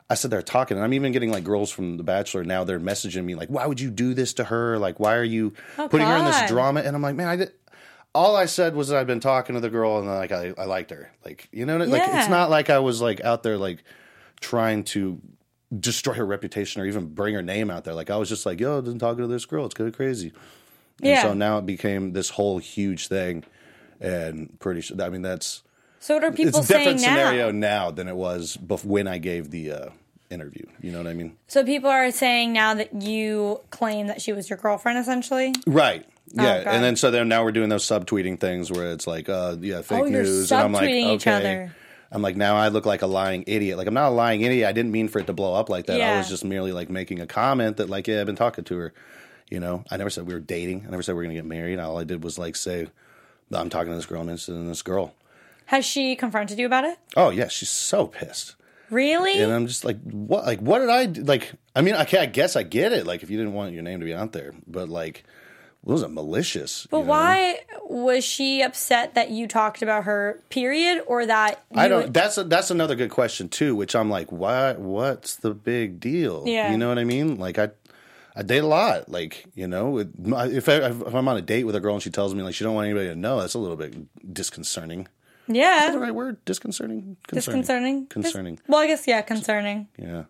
I 0.10 0.16
said 0.16 0.30
they're 0.30 0.42
talking, 0.42 0.78
and 0.78 0.84
I'm 0.84 0.94
even 0.94 1.14
getting 1.14 1.32
like 1.32 1.44
girls 1.44 1.72
from 1.72 1.98
The 1.98 2.04
Bachelor 2.04 2.44
now. 2.44 2.64
They're 2.64 2.80
messaging 2.80 3.24
me 3.24 3.36
like, 3.36 3.50
why 3.50 3.66
would 3.66 3.80
you 3.80 3.90
do 3.90 4.14
this 4.14 4.34
to 4.34 4.44
her? 4.44 4.78
Like, 4.78 5.00
why 5.00 5.16
are 5.16 5.24
you 5.24 5.54
Oh, 5.78 5.88
putting 5.88 6.06
her 6.08 6.18
in 6.18 6.26
this 6.26 6.50
drama? 6.50 6.82
And 6.82 6.96
I'm 6.96 7.02
like, 7.02 7.16
man, 7.16 7.28
I 7.28 7.36
did. 7.38 7.54
All 8.14 8.36
I 8.36 8.46
said 8.46 8.76
was 8.76 8.90
that 8.90 8.98
I've 8.98 9.08
been 9.08 9.20
talking 9.22 9.56
to 9.56 9.62
the 9.62 9.70
girl 9.70 9.98
and 10.00 10.08
like 10.08 10.32
I, 10.32 10.54
I 10.58 10.66
liked 10.66 10.92
her. 10.92 11.12
Like 11.24 11.48
you 11.52 11.66
know, 11.66 11.78
what 11.78 11.88
I- 11.88 11.92
like 11.92 12.04
it's 12.14 12.30
not 12.30 12.50
like 12.50 12.70
I 12.70 12.80
was 12.80 13.02
like 13.02 13.22
out 13.22 13.44
there 13.44 13.58
like 13.58 13.84
trying 14.42 14.84
to 14.86 15.22
destroy 15.80 16.14
her 16.16 16.26
reputation 16.26 16.82
or 16.82 16.86
even 16.86 17.06
bring 17.14 17.34
her 17.34 17.42
name 17.42 17.70
out 17.72 17.86
there. 17.86 17.94
Like 17.94 18.10
I 18.10 18.18
was 18.18 18.28
just 18.28 18.46
like, 18.46 18.60
yo, 18.60 18.78
I've 18.78 18.86
been 18.86 19.00
talking 19.00 19.22
to 19.22 19.28
this 19.28 19.46
girl. 19.46 19.66
It's 19.66 19.74
kind 19.74 19.88
of 19.88 19.96
crazy. 19.96 20.34
And 21.02 21.10
Yeah. 21.10 21.22
so 21.24 21.34
now 21.34 21.58
it 21.60 21.66
became 21.66 22.12
this 22.14 22.32
whole 22.32 22.58
huge 22.60 23.08
thing, 23.08 23.44
and 24.00 24.60
pretty 24.60 24.82
sure. 24.82 25.02
I 25.02 25.10
mean, 25.10 25.22
that's 25.22 25.64
so 26.00 26.16
what 26.16 26.24
are 26.26 26.32
people 26.32 26.60
it's 26.60 26.70
a 26.70 26.74
different 26.74 27.00
scenario 27.00 27.52
now? 27.52 27.86
now 27.86 27.92
than 27.92 28.08
it 28.08 28.16
was 28.16 28.58
bef- 28.58 28.84
when 28.84 29.08
I 29.08 29.18
gave 29.20 29.52
the 29.52 29.72
uh, 29.72 29.90
interview. 30.30 30.66
You 30.82 30.92
know 30.92 30.98
what 30.98 31.08
I 31.08 31.14
mean? 31.14 31.38
So 31.48 31.64
people 31.64 31.90
are 31.90 32.12
saying 32.12 32.52
now 32.54 32.74
that 32.74 33.02
you 33.02 33.62
claim 33.70 34.08
that 34.08 34.22
she 34.22 34.34
was 34.34 34.50
your 34.50 34.58
girlfriend, 34.58 35.00
essentially. 35.00 35.54
Right. 35.66 36.06
Yeah. 36.34 36.64
Oh, 36.66 36.70
and 36.70 36.84
then 36.84 36.96
so 36.96 37.12
then 37.12 37.28
now 37.28 37.44
we're 37.44 37.52
doing 37.52 37.70
those 37.70 37.86
subtweeting 37.86 38.40
things 38.40 38.72
where 38.72 38.92
it's 38.92 39.08
like, 39.08 39.28
uh, 39.30 39.58
yeah, 39.60 39.82
fake 39.82 40.00
Oh, 40.00 40.06
news, 40.06 40.52
and 40.52 40.62
I'm 40.62 40.72
like, 40.72 40.90
okay. 40.90 41.70
I'm 42.14 42.22
like, 42.22 42.36
now 42.36 42.56
I 42.58 42.68
look 42.68 42.86
like 42.86 43.02
a 43.02 43.08
lying 43.08 43.44
idiot. 43.48 43.78
Like 43.78 43.88
I'm 43.88 43.94
not 43.94 44.10
a 44.10 44.16
lying 44.16 44.42
idiot. 44.42 44.68
I 44.68 44.72
didn't 44.74 44.92
mean 44.92 45.08
for 45.08 45.20
it 45.20 45.28
to 45.28 45.34
blow 45.34 45.54
up 45.54 45.70
like 45.70 45.86
that. 45.88 46.00
I 46.02 46.18
was 46.18 46.30
just 46.30 46.44
merely 46.44 46.72
like 46.72 46.90
making 46.90 47.20
a 47.22 47.28
comment 47.28 47.78
that 47.78 47.90
like, 47.90 48.08
yeah, 48.08 48.20
I've 48.20 48.26
been 48.26 48.36
talking 48.36 48.64
to 48.66 48.78
her. 48.78 48.94
You 49.50 49.60
know, 49.60 49.84
I 49.92 49.98
never 49.98 50.10
said 50.10 50.28
we 50.28 50.34
were 50.34 50.40
dating. 50.40 50.86
I 50.88 50.92
never 50.92 51.04
said 51.04 51.16
we 51.16 51.22
are 51.22 51.24
gonna 51.24 51.36
get 51.36 51.46
married. 51.46 51.80
All 51.80 51.98
I 51.98 52.04
did 52.06 52.24
was 52.24 52.38
like 52.40 52.56
say, 52.56 52.88
I'm 53.54 53.70
talking 53.70 53.92
to 53.92 53.96
this 53.96 54.06
girl 54.06 54.22
and 54.22 54.30
interested 54.30 54.54
in 54.56 54.68
this 54.68 54.82
girl. 54.82 55.14
Has 55.66 55.86
she 55.86 56.16
confronted 56.16 56.60
you 56.60 56.66
about 56.66 56.86
it? 56.86 56.98
Oh 57.16 57.30
yeah, 57.30 57.48
she's 57.48 57.70
so 57.70 58.08
pissed. 58.08 58.56
Really? 58.90 59.42
And 59.42 59.52
I'm 59.54 59.68
just 59.68 59.86
like, 59.86 60.02
what? 60.04 60.46
Like, 60.46 60.60
what 60.60 60.80
did 60.80 60.90
I 60.90 61.06
do? 61.06 61.24
like? 61.24 61.54
I 61.74 61.82
mean, 61.82 61.96
I, 61.96 62.02
I 62.20 62.26
guess 62.26 62.58
I 62.58 62.64
get 62.64 62.92
it. 62.92 63.08
Like, 63.08 63.24
if 63.24 63.30
you 63.30 63.38
didn't 63.38 63.54
want 63.54 63.72
your 63.74 63.84
name 63.84 64.00
to 64.02 64.06
be 64.06 64.14
out 64.14 64.34
there, 64.34 64.54
but 64.68 64.90
like, 64.90 65.24
wasn't 65.84 66.14
malicious. 66.14 66.88
But 66.90 66.98
you 67.00 67.04
know? 67.04 67.10
why 67.10 67.60
was 67.84 68.24
she 68.24 68.62
upset 68.62 69.16
that 69.16 69.32
you 69.32 69.48
talked 69.48 69.82
about 69.82 70.04
her? 70.06 70.42
Period, 70.50 71.04
or 71.08 71.26
that 71.26 71.64
I 71.74 71.88
don't. 71.88 72.14
That's 72.14 72.38
a, 72.38 72.44
that's 72.44 72.72
another 72.72 72.96
good 72.96 73.10
question 73.10 73.50
too. 73.50 73.76
Which 73.76 73.96
I'm 73.96 74.10
like, 74.10 74.32
why? 74.32 74.74
What's 74.74 75.36
the 75.38 75.54
big 75.54 76.00
deal? 76.00 76.44
Yeah. 76.46 76.72
you 76.72 76.78
know 76.78 76.90
what 76.90 77.00
I 77.00 77.04
mean. 77.04 77.38
Like 77.38 77.58
I, 77.58 77.70
I 78.36 78.44
date 78.44 78.60
a 78.60 78.68
lot. 78.68 79.10
Like 79.10 79.46
you 79.56 79.68
know, 79.68 79.98
it- 79.98 80.10
if, 80.18 80.70
I, 80.70 80.76
if 80.76 81.14
I'm 81.16 81.28
on 81.28 81.38
a 81.38 81.42
date 81.42 81.64
with 81.64 81.76
a 81.76 81.80
girl 81.80 81.96
and 81.96 82.04
she 82.04 82.10
tells 82.12 82.36
me 82.36 82.44
like 82.44 82.54
she 82.54 82.64
don't 82.64 82.76
want 82.76 82.86
anybody 82.86 83.08
to 83.10 83.16
know, 83.16 83.40
that's 83.40 83.56
a 83.56 83.60
little 83.60 83.78
bit 83.78 83.96
disconcerting. 84.34 85.08
Yeah. 85.48 85.78
Is 85.78 85.82
that 85.88 85.92
the 85.94 86.00
right 86.00 86.16
word? 86.16 86.44
Disconcerting. 86.46 87.18
disconcerting. 87.28 88.06
Concerning. 88.06 88.56
Dis- 88.56 88.64
well, 88.68 88.80
I 88.80 88.88
guess 88.88 89.08
yeah, 89.08 89.22
concerning. 89.22 89.88
Yeah. 89.98 90.26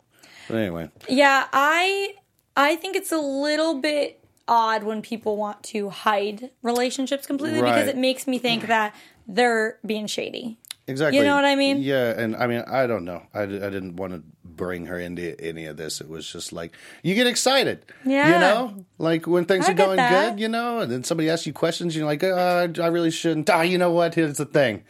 But 0.47 0.57
anyway, 0.57 0.89
Yeah, 1.09 1.45
I 1.51 2.15
I 2.55 2.75
think 2.77 2.95
it's 2.95 3.11
a 3.11 3.19
little 3.19 3.81
bit 3.81 4.20
odd 4.47 4.83
when 4.83 5.01
people 5.01 5.37
want 5.37 5.63
to 5.63 5.89
hide 5.89 6.49
relationships 6.61 7.25
completely 7.27 7.61
because 7.61 7.87
it 7.87 7.97
makes 7.97 8.27
me 8.27 8.37
think 8.39 8.67
that 8.67 8.95
they're 9.27 9.77
being 9.85 10.07
shady. 10.07 10.57
exactly. 10.87 11.17
You 11.19 11.23
know 11.23 11.35
what 11.35 11.45
I 11.45 11.55
mean? 11.55 11.81
Yeah, 11.81 12.09
and 12.19 12.35
I 12.35 12.47
mean 12.47 12.63
I 12.67 12.87
don't 12.87 13.05
know. 13.05 13.23
I, 13.33 13.43
I 13.43 13.45
didn't 13.47 13.95
want 13.95 14.13
to 14.13 14.23
bring 14.43 14.87
her 14.87 14.99
into 14.99 15.39
any 15.39 15.65
of 15.65 15.77
this. 15.77 16.01
It 16.01 16.09
was 16.09 16.29
just 16.29 16.51
like 16.51 16.73
you 17.03 17.15
get 17.15 17.27
excited. 17.27 17.85
Yeah. 18.05 18.25
You 18.33 18.39
know, 18.39 18.85
like 18.97 19.25
when 19.27 19.45
things 19.45 19.67
I 19.67 19.71
are 19.71 19.75
going 19.75 19.97
that. 19.97 20.31
good. 20.31 20.39
You 20.41 20.49
know, 20.49 20.79
and 20.79 20.91
then 20.91 21.03
somebody 21.03 21.29
asks 21.29 21.47
you 21.47 21.53
questions. 21.53 21.95
You're 21.95 22.05
like, 22.05 22.23
uh, 22.23 22.67
I 22.81 22.87
really 22.87 23.11
shouldn't. 23.11 23.49
Ah, 23.49 23.61
you 23.61 23.77
know 23.77 23.91
what? 23.91 24.15
Here's 24.15 24.37
the 24.37 24.45
thing. 24.45 24.83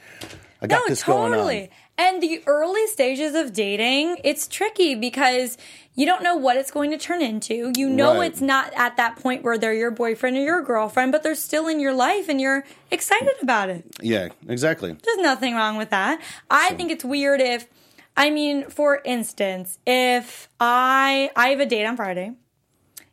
I 0.62 0.68
got 0.68 0.78
No, 0.80 0.90
this 0.90 1.04
going 1.04 1.32
totally. 1.34 1.62
on. 1.64 1.70
And 1.98 2.24
the 2.24 2.42
early 2.48 2.88
stages 2.88 3.36
of 3.36 3.54
dating, 3.54 4.18
it's 4.24 4.48
tricky 4.48 4.96
because 4.96 5.58
you 5.96 6.06
don't 6.06 6.24
know 6.24 6.36
what 6.36 6.56
it's 6.58 6.72
going 6.72 6.92
to 6.92 6.98
turn 6.98 7.22
into. 7.22 7.72
You 7.76 7.90
know 7.90 8.20
Right. 8.20 8.32
it's 8.32 8.42
not 8.42 8.72
at 8.76 8.96
that 8.98 9.18
point 9.18 9.44
where 9.44 9.58
they're 9.58 9.74
your 9.74 9.92
boyfriend 9.92 10.38
or 10.38 10.42
your 10.42 10.62
girlfriend, 10.62 11.12
but 11.12 11.22
they're 11.24 11.36
still 11.36 11.68
in 11.68 11.80
your 11.80 11.94
life 11.94 12.30
and 12.30 12.40
you're 12.40 12.64
excited 12.90 13.34
about 13.42 13.70
it. 13.70 13.86
Yeah, 14.02 14.30
exactly. 14.48 14.94
There's 15.04 15.18
nothing 15.18 15.56
wrong 15.56 15.78
with 15.78 15.90
that. 15.90 16.22
I 16.50 16.74
think 16.76 16.92
it's 16.92 17.04
weird 17.04 17.42
if 17.42 17.68
I 18.16 18.30
mean, 18.30 18.70
for 18.70 19.02
instance, 19.06 19.80
if 19.86 20.50
I 20.60 21.32
I 21.36 21.50
have 21.50 21.60
a 21.60 21.66
date 21.66 21.86
on 21.86 21.96
Friday. 21.98 22.34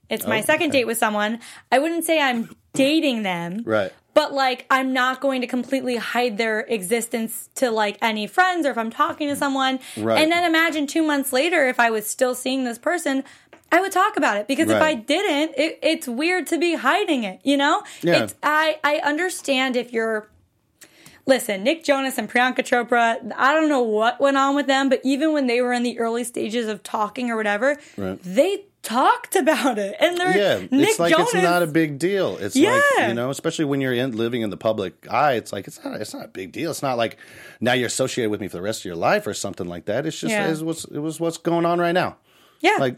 It's 0.08 0.26
my 0.26 0.38
Oh, 0.38 0.42
second 0.42 0.70
okay. 0.70 0.78
date 0.78 0.84
with 0.86 0.96
someone. 0.98 1.38
I 1.70 1.78
wouldn't 1.78 2.04
say 2.04 2.18
I'm 2.20 2.54
dating 2.72 3.24
them. 3.24 3.62
Right. 3.66 3.92
But 4.18 4.32
like 4.34 4.66
I'm 4.68 4.92
not 4.92 5.20
going 5.20 5.40
to 5.42 5.46
completely 5.46 5.94
hide 5.96 6.38
their 6.38 6.60
existence 6.60 7.48
to 7.54 7.70
like 7.70 7.96
any 8.02 8.26
friends 8.26 8.66
or 8.66 8.70
if 8.70 8.78
I'm 8.78 8.90
talking 8.90 9.28
to 9.28 9.36
someone. 9.36 9.78
Right. 9.96 10.20
And 10.20 10.32
then 10.32 10.42
imagine 10.42 10.88
2 10.88 11.04
months 11.04 11.32
later 11.32 11.68
if 11.68 11.78
I 11.78 11.90
was 11.90 12.04
still 12.06 12.34
seeing 12.34 12.64
this 12.64 12.78
person, 12.78 13.22
I 13.70 13.80
would 13.80 13.92
talk 13.92 14.16
about 14.16 14.36
it 14.36 14.48
because 14.48 14.70
if 14.70 14.82
I 14.82 14.94
didn't, 14.94 15.54
it, 15.56 15.78
it's 15.82 16.08
weird 16.08 16.48
to 16.48 16.58
be 16.58 16.74
hiding 16.74 17.22
it, 17.22 17.38
you 17.44 17.56
know? 17.56 17.84
Yeah. 18.02 18.24
It's 18.24 18.34
I 18.42 18.80
I 18.82 18.96
understand 19.12 19.76
if 19.76 19.92
you're 19.92 20.28
Listen, 21.26 21.62
Nick 21.62 21.84
Jonas 21.84 22.16
and 22.16 22.26
Priyanka 22.28 22.60
Chopra, 22.70 23.32
I 23.36 23.52
don't 23.52 23.68
know 23.68 23.82
what 23.82 24.18
went 24.18 24.38
on 24.38 24.56
with 24.56 24.66
them, 24.66 24.88
but 24.88 25.00
even 25.04 25.34
when 25.34 25.46
they 25.46 25.60
were 25.60 25.74
in 25.74 25.82
the 25.82 25.98
early 26.00 26.24
stages 26.24 26.66
of 26.68 26.82
talking 26.82 27.30
or 27.30 27.36
whatever, 27.36 27.76
Right. 27.98 28.18
they 28.22 28.64
talked 28.88 29.36
about 29.36 29.78
it. 29.78 29.96
And 30.00 30.16
they're 30.18 30.36
Yeah, 30.36 30.58
Nick 30.70 30.88
it's 30.90 30.98
like 30.98 31.12
Jonas, 31.12 31.34
it's 31.34 31.42
not 31.42 31.62
a 31.62 31.66
big 31.66 31.98
deal. 31.98 32.36
It's 32.38 32.56
Yeah. 32.56 32.80
like 32.98 33.08
you 33.08 33.14
know, 33.14 33.30
especially 33.30 33.64
when 33.66 33.80
you're 33.80 33.92
in, 33.94 34.16
living 34.16 34.42
in 34.42 34.50
the 34.50 34.56
public 34.56 35.06
eye. 35.10 35.34
It's 35.34 35.52
like 35.52 35.66
it's 35.68 35.82
not. 35.84 36.00
It's 36.00 36.14
not 36.14 36.24
a 36.24 36.28
big 36.28 36.52
deal. 36.52 36.70
It's 36.70 36.82
not 36.82 36.96
like 36.96 37.16
now 37.60 37.72
you're 37.74 37.86
associated 37.86 38.30
with 38.30 38.40
me 38.40 38.48
for 38.48 38.56
the 38.56 38.62
rest 38.62 38.80
of 38.80 38.84
your 38.86 38.96
life 38.96 39.26
or 39.26 39.34
something 39.34 39.68
like 39.68 39.84
that. 39.86 40.06
It's 40.06 40.18
just 40.18 40.32
Yeah. 40.32 40.48
it's 40.50 40.60
what's 40.62 40.84
it 40.86 40.98
was 41.00 41.20
what's 41.20 41.38
going 41.38 41.66
on 41.66 41.78
right 41.78 41.92
now. 41.92 42.16
Yeah. 42.60 42.76
Like 42.78 42.96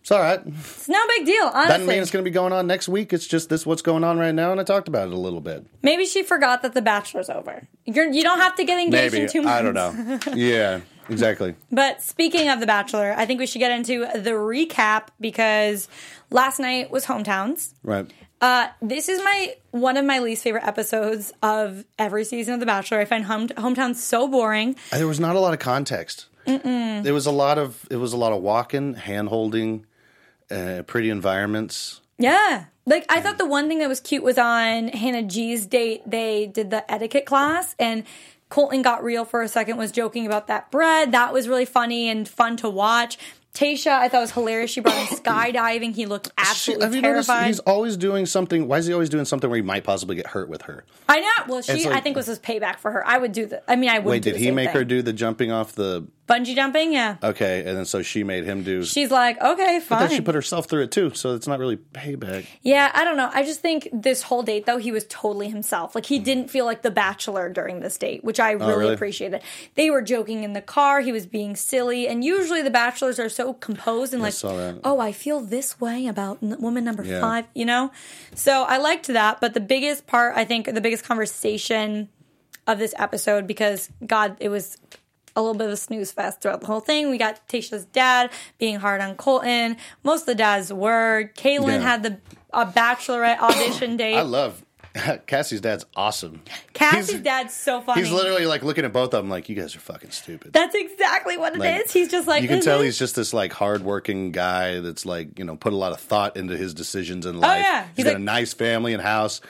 it's 0.00 0.10
all 0.10 0.20
right. 0.20 0.40
it's 0.44 0.88
no 0.88 0.98
big 1.16 1.26
deal, 1.26 1.44
honestly. 1.44 1.68
Doesn't 1.74 1.86
mean 1.86 2.02
it's 2.02 2.10
going 2.10 2.24
to 2.24 2.28
be 2.28 2.34
going 2.34 2.52
on 2.52 2.66
next 2.66 2.88
week. 2.88 3.12
It's 3.12 3.24
just 3.26 3.48
this 3.48 3.64
what's 3.64 3.82
going 3.82 4.02
on 4.02 4.18
right 4.18 4.34
now, 4.34 4.50
and 4.50 4.60
I 4.60 4.64
talked 4.64 4.88
about 4.88 5.06
it 5.06 5.14
a 5.14 5.16
little 5.16 5.40
bit. 5.40 5.64
Maybe 5.80 6.06
she 6.06 6.24
forgot 6.24 6.62
that 6.62 6.74
The 6.74 6.82
Bachelor's 6.82 7.30
over. 7.30 7.68
You're, 7.84 8.10
you 8.10 8.22
don't 8.24 8.40
have 8.40 8.56
to 8.56 8.64
get 8.64 8.80
engaged 8.80 9.12
Maybe 9.12 9.24
in 9.24 9.30
two 9.30 9.42
months. 9.42 9.60
I 9.60 9.62
don't 9.62 9.74
know. 9.74 10.34
yeah, 10.34 10.80
exactly. 11.12 11.54
But 11.70 12.02
speaking 12.02 12.48
of 12.48 12.60
The 12.60 12.66
Bachelor, 12.66 13.14
I 13.16 13.26
think 13.26 13.40
we 13.40 13.46
should 13.46 13.60
get 13.60 13.72
into 13.72 14.06
the 14.14 14.30
recap 14.32 15.08
because 15.20 15.88
last 16.30 16.58
night 16.58 16.90
was 16.90 17.06
hometowns. 17.06 17.72
Right. 17.82 18.10
Uh, 18.40 18.68
this 18.80 19.08
is 19.08 19.20
my 19.22 19.54
one 19.70 19.96
of 19.96 20.04
my 20.04 20.18
least 20.18 20.42
favorite 20.42 20.64
episodes 20.64 21.32
of 21.42 21.84
every 21.98 22.24
season 22.24 22.54
of 22.54 22.60
The 22.60 22.66
Bachelor. 22.66 22.98
I 22.98 23.04
find 23.04 23.24
home, 23.24 23.48
hometowns 23.48 23.96
so 23.96 24.26
boring. 24.26 24.74
There 24.90 25.06
was 25.06 25.20
not 25.20 25.36
a 25.36 25.38
lot 25.38 25.52
of 25.54 25.60
context. 25.60 26.26
Mm-mm. 26.46 27.04
There 27.04 27.14
was 27.14 27.26
a 27.26 27.30
lot 27.30 27.58
of 27.58 27.86
it 27.90 27.96
was 27.96 28.12
a 28.12 28.16
lot 28.16 28.32
of 28.32 28.42
walking, 28.42 28.94
hand 28.94 29.28
holding, 29.28 29.86
uh, 30.50 30.82
pretty 30.86 31.08
environments. 31.10 32.00
Yeah. 32.18 32.64
Like 32.84 33.06
I 33.08 33.20
thought 33.20 33.38
the 33.38 33.46
one 33.46 33.68
thing 33.68 33.78
that 33.78 33.88
was 33.88 34.00
cute 34.00 34.24
was 34.24 34.38
on 34.38 34.88
Hannah 34.88 35.22
G's 35.22 35.66
date, 35.66 36.02
they 36.04 36.46
did 36.46 36.70
the 36.70 36.90
etiquette 36.90 37.26
class 37.26 37.76
and 37.78 38.02
Colton 38.52 38.82
got 38.82 39.02
real 39.02 39.24
for 39.24 39.40
a 39.40 39.48
second, 39.48 39.78
was 39.78 39.90
joking 39.92 40.26
about 40.26 40.46
that 40.48 40.70
bread. 40.70 41.12
That 41.12 41.32
was 41.32 41.48
really 41.48 41.64
funny 41.64 42.10
and 42.10 42.28
fun 42.28 42.58
to 42.58 42.68
watch. 42.68 43.16
Tayshia, 43.54 43.92
I 43.92 44.08
thought 44.10 44.20
was 44.20 44.32
hilarious. 44.32 44.70
She 44.70 44.80
brought 44.80 44.94
in 44.96 45.06
skydiving. 45.16 45.94
He 45.94 46.04
looked 46.04 46.30
absolutely 46.36 46.84
Have 46.84 46.94
you 46.94 47.00
noticed 47.00 47.28
terrified. 47.28 47.46
he's 47.46 47.60
always 47.60 47.96
doing 47.96 48.26
something? 48.26 48.68
Why 48.68 48.76
is 48.76 48.86
he 48.86 48.92
always 48.92 49.08
doing 49.08 49.24
something 49.24 49.48
where 49.48 49.56
he 49.56 49.62
might 49.62 49.84
possibly 49.84 50.16
get 50.16 50.26
hurt 50.26 50.50
with 50.50 50.62
her? 50.62 50.84
I 51.08 51.20
know. 51.20 51.28
Well, 51.48 51.62
she 51.62 51.72
It's 51.72 51.86
I 51.86 51.90
like- 51.90 52.02
think 52.02 52.16
was 52.16 52.26
his 52.26 52.38
payback 52.38 52.78
for 52.78 52.90
her. 52.90 53.06
I 53.06 53.16
would 53.16 53.32
do 53.32 53.46
the. 53.46 53.62
I 53.70 53.76
mean, 53.76 53.88
I 53.88 53.98
would. 54.00 54.10
Wait, 54.10 54.22
did 54.22 54.36
he 54.36 54.50
make 54.50 54.68
her 54.70 54.84
do 54.84 55.00
the 55.00 55.14
jumping 55.14 55.50
off 55.50 55.72
the? 55.72 56.06
Bungee 56.28 56.54
jumping? 56.54 56.92
Yeah. 56.92 57.16
Okay, 57.22 57.60
and 57.66 57.76
then 57.76 57.84
so 57.84 58.02
she 58.02 58.24
made 58.24 58.44
him 58.44 58.62
do. 58.62 58.84
She's 58.84 59.10
like, 59.10 59.40
okay, 59.40 59.80
but 59.88 59.98
then 59.98 60.08
fine. 60.08 60.16
she 60.16 60.20
put 60.20 60.34
herself 60.34 60.66
through 60.66 60.82
it 60.82 60.90
too, 60.90 61.12
so 61.14 61.34
it's 61.34 61.46
not 61.46 61.58
really 61.58 61.76
payback. 61.76 62.46
Yeah, 62.62 62.90
I 62.94 63.04
don't 63.04 63.16
know. 63.16 63.30
I 63.32 63.42
just 63.42 63.60
think 63.60 63.88
this 63.92 64.22
whole 64.22 64.42
date 64.42 64.66
though, 64.66 64.78
he 64.78 64.92
was 64.92 65.04
totally 65.08 65.48
himself. 65.48 65.94
Like 65.94 66.06
he 66.06 66.18
hmm. 66.18 66.24
didn't 66.24 66.50
feel 66.50 66.64
like 66.64 66.82
the 66.82 66.90
bachelor 66.90 67.48
during 67.48 67.80
this 67.80 67.98
date, 67.98 68.24
which 68.24 68.40
I 68.40 68.54
oh, 68.54 68.58
really, 68.58 68.72
Oh, 68.72 68.78
really? 68.78 68.94
appreciated. 68.94 69.42
They 69.74 69.90
were 69.90 70.02
joking 70.02 70.44
in 70.44 70.52
the 70.52 70.62
car, 70.62 71.00
he 71.00 71.12
was 71.12 71.26
being 71.26 71.56
silly, 71.56 72.08
and 72.08 72.24
usually 72.24 72.62
the 72.62 72.70
bachelors 72.70 73.18
are 73.18 73.28
so 73.28 73.54
composed 73.54 74.12
and 74.12 74.22
like, 74.22 74.32
saw 74.32 74.56
that. 74.56 74.80
"Oh, 74.84 75.00
I 75.00 75.12
feel 75.12 75.40
this 75.40 75.80
way 75.80 76.06
about 76.06 76.38
n- 76.42 76.56
woman 76.60 76.84
number 76.84 77.04
Yeah. 77.04 77.20
5," 77.20 77.46
you 77.54 77.64
know? 77.64 77.90
So, 78.34 78.62
I 78.62 78.78
liked 78.78 79.08
that, 79.08 79.40
but 79.40 79.54
the 79.54 79.60
biggest 79.60 80.06
part, 80.06 80.36
I 80.36 80.44
think 80.44 80.72
the 80.72 80.80
biggest 80.80 81.04
conversation 81.04 82.08
of 82.66 82.78
this 82.78 82.94
episode 82.96 83.46
because 83.46 83.90
god, 84.06 84.36
it 84.38 84.48
was 84.48 84.78
a 85.36 85.40
little 85.42 85.54
bit 85.56 85.66
of 85.66 85.72
a 85.72 85.76
snooze 85.76 86.12
fest 86.12 86.40
throughout 86.42 86.60
the 86.60 86.66
whole 86.66 86.80
thing. 86.80 87.10
We 87.10 87.18
got 87.18 87.46
Tayshia's 87.48 87.84
dad 87.86 88.30
being 88.58 88.76
hard 88.76 89.00
on 89.00 89.14
Colton. 89.16 89.76
Most 90.04 90.22
of 90.22 90.26
the 90.26 90.34
dads 90.34 90.72
were. 90.72 91.30
Caelynn 91.36 91.68
Yeah. 91.68 91.80
had 91.80 92.02
the 92.02 92.18
a 92.52 92.66
bachelorette 92.66 93.38
audition 93.38 93.96
date. 93.96 94.16
I 94.16 94.22
love 94.22 94.62
Cassie's 95.26 95.62
dad's 95.62 95.86
awesome. 95.96 96.42
Cassie's 96.74 97.08
He's- 97.12 97.22
dad's 97.22 97.54
so 97.54 97.80
funny. 97.80 98.02
He's 98.02 98.12
literally 98.12 98.44
like 98.44 98.62
looking 98.62 98.84
at 98.84 98.92
both 98.92 99.14
of 99.14 99.22
them 99.22 99.30
like 99.30 99.48
you 99.48 99.56
guys 99.56 99.74
are 99.74 99.80
fucking 99.80 100.10
stupid. 100.10 100.52
That's 100.52 100.74
exactly 100.74 101.38
what 101.38 101.54
it 101.54 101.56
is. 101.56 101.60
Like, 101.60 101.90
He's 101.90 102.08
just 102.10 102.28
like 102.28 102.42
you 102.42 102.48
can 102.48 102.60
tell 102.60 102.80
"Mhm." 102.80 102.84
he's 102.84 102.98
just 102.98 103.16
this 103.16 103.32
like 103.32 103.54
hardworking 103.54 104.32
guy 104.32 104.80
that's 104.80 105.06
like 105.06 105.38
you 105.38 105.46
know 105.46 105.56
put 105.56 105.72
a 105.72 105.76
lot 105.76 105.92
of 105.92 106.00
thought 106.00 106.36
into 106.36 106.58
his 106.58 106.74
decisions 106.74 107.24
in 107.24 107.40
life. 107.40 107.56
Oh, 107.56 107.58
yeah. 107.58 107.82
he's 107.86 107.96
He's 107.96 108.04
got 108.04 108.10
like- 108.10 108.16
a 108.18 108.22
nice 108.24 108.52
family 108.52 108.92
and 108.92 109.02
house. 109.02 109.40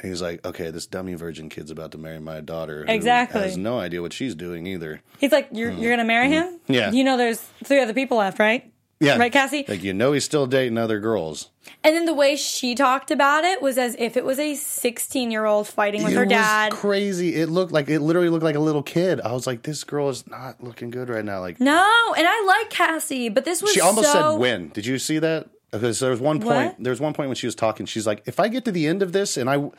And 0.00 0.10
he's 0.10 0.20
like, 0.20 0.44
okay, 0.44 0.70
this 0.70 0.86
dummy 0.86 1.14
virgin 1.14 1.48
kid's 1.48 1.70
about 1.70 1.92
to 1.92 1.98
marry 1.98 2.18
my 2.18 2.40
daughter. 2.40 2.84
Exactly. 2.86 3.40
has 3.40 3.56
no 3.56 3.78
idea 3.78 4.02
what 4.02 4.12
she's 4.12 4.34
doing 4.34 4.66
either. 4.66 5.00
He's 5.18 5.32
like, 5.32 5.48
you're 5.52 5.70
you're 5.70 5.92
gonna 5.92 6.04
marry 6.04 6.28
him? 6.28 6.46
Mm-hmm. 6.46 6.72
Yeah. 6.72 6.90
You 6.90 7.04
know, 7.04 7.16
there's 7.16 7.40
three 7.62 7.80
other 7.80 7.94
people 7.94 8.18
left, 8.18 8.38
right? 8.38 8.70
Yeah, 9.00 9.18
Right, 9.18 9.32
Cassie? 9.32 9.64
Like 9.66 9.82
you 9.82 9.92
know, 9.92 10.12
he's 10.12 10.24
still 10.24 10.46
dating 10.46 10.78
other 10.78 11.00
girls. 11.00 11.50
And 11.82 11.94
then 11.94 12.04
the 12.06 12.14
way 12.14 12.36
she 12.36 12.74
talked 12.74 13.10
about 13.10 13.44
it 13.44 13.60
was 13.60 13.76
as 13.76 13.96
if 13.98 14.16
it 14.16 14.24
was 14.24 14.38
a 14.38 14.54
16 14.54 15.30
year 15.30 15.44
old 15.44 15.66
fighting 15.66 16.04
with 16.04 16.12
it 16.12 16.16
her 16.16 16.22
was 16.22 16.30
dad. 16.30 16.72
crazy. 16.72 17.34
It 17.34 17.48
looked 17.48 17.72
like 17.72 17.88
it 17.88 18.00
literally 18.00 18.28
looked 18.28 18.44
like 18.44 18.54
a 18.54 18.60
little 18.60 18.82
kid. 18.82 19.20
I 19.20 19.32
was 19.32 19.46
like, 19.46 19.62
this 19.62 19.84
girl 19.84 20.08
is 20.08 20.26
not 20.28 20.62
looking 20.62 20.90
good 20.90 21.08
right 21.08 21.24
now. 21.24 21.40
Like 21.40 21.60
no, 21.60 22.14
and 22.16 22.26
I 22.26 22.44
like 22.46 22.70
Cassie, 22.70 23.28
but 23.28 23.44
this 23.44 23.62
was 23.62 23.72
she 23.72 23.80
almost 23.80 24.12
so, 24.12 24.32
said 24.32 24.38
when. 24.40 24.68
Did 24.68 24.86
you 24.86 24.98
see 24.98 25.18
that? 25.18 25.48
Because 25.74 26.00
there 26.00 26.10
was 26.10 26.20
one 26.20 26.40
point. 26.40 26.68
What? 26.74 26.76
There 26.82 26.90
was 26.90 27.00
one 27.00 27.12
point 27.12 27.28
when 27.28 27.36
she 27.36 27.46
was 27.46 27.54
talking. 27.54 27.84
She's 27.86 28.06
like, 28.06 28.22
if 28.26 28.40
I 28.40 28.48
get 28.48 28.64
to 28.64 28.72
the 28.72 28.86
end 28.86 29.02
of 29.02 29.12
this 29.12 29.36
and 29.36 29.50
I." 29.50 29.70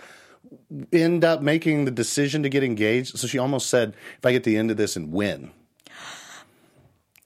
end 0.93 1.25
up 1.25 1.41
making 1.41 1.86
the 1.86 1.91
decision 1.91 2.43
to 2.43 2.49
get 2.49 2.63
engaged, 2.63 3.17
so 3.17 3.25
she 3.25 3.39
almost 3.39 3.67
said, 3.67 3.95
if 4.19 4.25
I 4.25 4.31
get 4.31 4.43
to 4.43 4.51
the 4.51 4.58
end 4.58 4.69
of 4.69 4.77
this 4.77 4.95
and 4.95 5.12
win. 5.12 5.49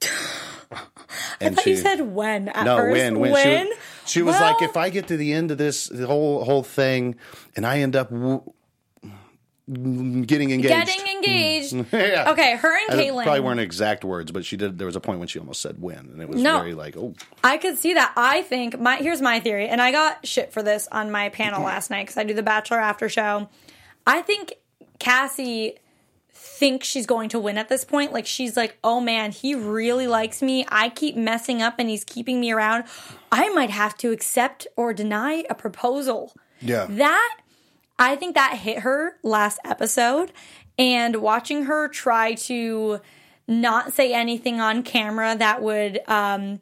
I 1.40 1.48
thought 1.50 1.66
you 1.66 1.76
said 1.76 2.00
when 2.00 2.48
at 2.48 2.64
no 2.64 2.76
first. 2.76 2.92
win 2.92 3.20
win. 3.20 3.32
When? 3.32 3.66
She, 3.66 3.68
was- 3.68 3.78
she 4.06 4.22
was 4.22 4.34
Well- 4.40 4.52
like, 4.54 4.62
if 4.62 4.76
I 4.76 4.88
get 4.90 5.08
to 5.08 5.16
the 5.18 5.32
end 5.34 5.50
of 5.50 5.58
this 5.58 5.88
the 5.88 6.06
whole 6.06 6.44
whole 6.44 6.62
thing 6.62 7.16
and 7.56 7.66
I 7.66 7.80
end 7.80 7.94
up 7.96 8.08
w- 8.10 8.42
getting 9.68 10.50
engaged, 10.50 10.68
Getting 10.86 11.06
engaged. 11.24 11.72
yeah. 11.92 12.30
Okay, 12.32 12.56
her 12.56 12.78
and 12.90 13.00
I- 13.00 13.04
Caitlyn. 13.04 13.22
probably 13.24 13.40
weren't 13.40 13.60
exact 13.60 14.04
words, 14.04 14.30
but 14.32 14.44
she 14.44 14.56
did. 14.56 14.78
There 14.78 14.86
was 14.86 14.96
a 14.96 15.00
point 15.00 15.18
when 15.18 15.28
she 15.28 15.38
almost 15.38 15.60
said 15.60 15.80
"when," 15.80 15.98
and 15.98 16.20
it 16.22 16.28
was 16.28 16.40
No. 16.42 16.58
very 16.58 16.74
like, 16.74 16.96
"Oh, 16.96 17.14
I 17.44 17.56
could 17.58 17.78
see 17.78 17.94
that. 17.94 18.12
I 18.16 18.42
think 18.42 18.78
my 18.80 18.96
here's 18.96 19.20
my 19.22 19.40
theory, 19.40 19.68
and 19.68 19.80
I 19.80 19.92
got 19.92 20.26
shit 20.26 20.52
for 20.52 20.62
this 20.62 20.88
on 20.90 21.10
my 21.10 21.28
panel 21.28 21.62
last 21.64 21.90
night 21.90 22.04
because 22.04 22.16
I 22.16 22.24
do 22.24 22.34
the 22.34 22.42
Bachelor 22.42 22.78
after 22.80 23.08
show. 23.08 23.48
I 24.06 24.22
think 24.22 24.54
Cassie 24.98 25.76
thinks 26.32 26.86
she's 26.86 27.06
going 27.06 27.28
to 27.30 27.38
win 27.38 27.58
at 27.58 27.68
this 27.68 27.84
point. 27.84 28.12
Like 28.12 28.26
she's 28.26 28.56
like, 28.56 28.78
oh 28.84 29.00
man, 29.00 29.30
he 29.32 29.54
really 29.54 30.06
likes 30.06 30.42
me. 30.42 30.64
I 30.68 30.88
keep 30.88 31.16
messing 31.16 31.62
up, 31.62 31.74
and 31.78 31.88
he's 31.88 32.04
keeping 32.04 32.40
me 32.40 32.50
around. 32.52 32.84
I 33.32 33.48
might 33.50 33.70
have 33.70 33.96
to 33.98 34.10
accept 34.10 34.66
or 34.76 34.92
deny 34.92 35.44
a 35.50 35.54
proposal. 35.54 36.32
Yeah. 36.60 36.86
That 36.90 37.36
I 37.98 38.16
think 38.16 38.34
that 38.34 38.56
hit 38.58 38.80
her 38.80 39.16
last 39.22 39.58
episode 39.64 40.32
and 40.80 41.16
watching 41.16 41.64
her 41.66 41.86
try 41.88 42.32
to 42.34 43.00
not 43.46 43.92
say 43.92 44.12
anything 44.14 44.60
on 44.60 44.82
camera 44.82 45.36
that 45.36 45.60
would 45.62 46.00
um 46.08 46.60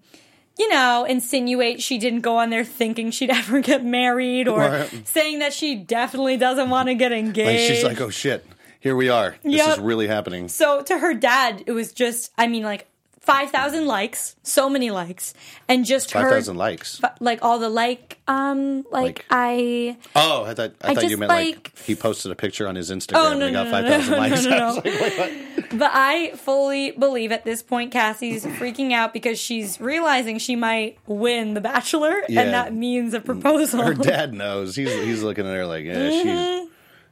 you 0.59 0.69
know, 0.71 1.05
insinuate 1.09 1.81
she 1.81 1.99
didn't 1.99 2.23
go 2.23 2.37
on 2.39 2.51
there 2.51 2.65
thinking 2.65 3.13
she'd 3.13 3.31
ever 3.41 3.61
get 3.61 3.85
married 3.85 4.49
or 4.49 4.59
Right. 4.63 4.91
saying 5.07 5.39
that 5.39 5.53
she 5.53 5.77
definitely 5.77 6.37
doesn't 6.37 6.69
want 6.69 6.89
to 6.89 6.95
get 6.97 7.13
engaged. 7.13 7.47
Like 7.47 7.59
she's 7.61 7.85
like, 7.85 8.01
oh 8.01 8.11
shit, 8.11 8.45
here 8.81 8.97
we 8.97 9.09
are. 9.09 9.37
This 9.45 9.53
Yep. 9.65 9.75
is 9.75 9.79
really 9.79 10.09
happening. 10.09 10.49
So 10.49 10.83
to 10.83 10.99
her 10.99 11.15
dad, 11.15 11.63
it 11.67 11.73
was 11.73 11.93
just, 11.93 12.33
I 12.37 12.49
mean, 12.49 12.65
like 12.65 12.89
5,000 13.29 13.87
likes, 13.87 14.37
so 14.43 14.71
many 14.71 14.91
likes, 14.91 15.35
and 15.69 15.85
just 15.85 16.11
Five 16.13 16.23
her, 16.23 16.31
thousand 16.31 16.57
likes. 16.57 16.99
like 17.21 17.45
all 17.45 17.59
the 17.59 17.69
like, 17.69 18.19
um, 18.27 18.87
like, 18.91 18.93
Like- 18.93 19.25
I, 19.31 19.97
Oh, 20.17 20.45
I 20.45 20.55
thought 20.55 20.73
I, 20.81 20.93
I 20.93 20.95
thought 20.95 21.11
you 21.11 21.19
meant 21.19 21.29
like, 21.29 21.55
like- 21.57 21.79
he 21.85 21.95
posted 21.95 22.33
a 22.33 22.35
picture 22.35 22.67
on 22.67 22.75
his 22.75 22.91
Instagram 22.91 23.17
Oh, 23.17 23.31
and 23.33 23.41
no, 23.41 23.47
he 23.49 23.53
got 23.53 23.65
no, 23.65 23.71
five 23.71 23.85
no, 23.85 23.99
no, 24.11 24.17
likes. 24.19 24.45
no, 24.47 24.83
I 24.83 25.19
like, 25.59 25.79
but 25.79 25.91
I 25.93 26.31
fully 26.37 26.93
believe 26.93 27.31
at 27.31 27.45
this 27.45 27.63
point 27.63 27.93
Cassie's 27.93 28.47
freaking 28.47 28.93
out 28.93 29.13
because 29.13 29.39
she's 29.39 29.79
realizing 29.79 30.39
she 30.39 30.57
might 30.57 30.97
win 31.07 31.53
The 31.53 31.61
Bachelor, 31.61 32.23
Yeah. 32.31 32.41
and 32.41 32.55
that 32.55 32.73
means 32.73 33.13
a 33.13 33.21
proposal. 33.21 33.83
Her 33.83 33.93
dad 33.95 34.33
knows. 34.33 34.75
He's 34.75 34.91
he's 34.91 35.23
looking 35.23 35.47
at 35.47 35.53
her 35.55 35.67
like, 35.67 35.85
yeah, 35.85 35.97
Mm-hmm. 35.97 36.65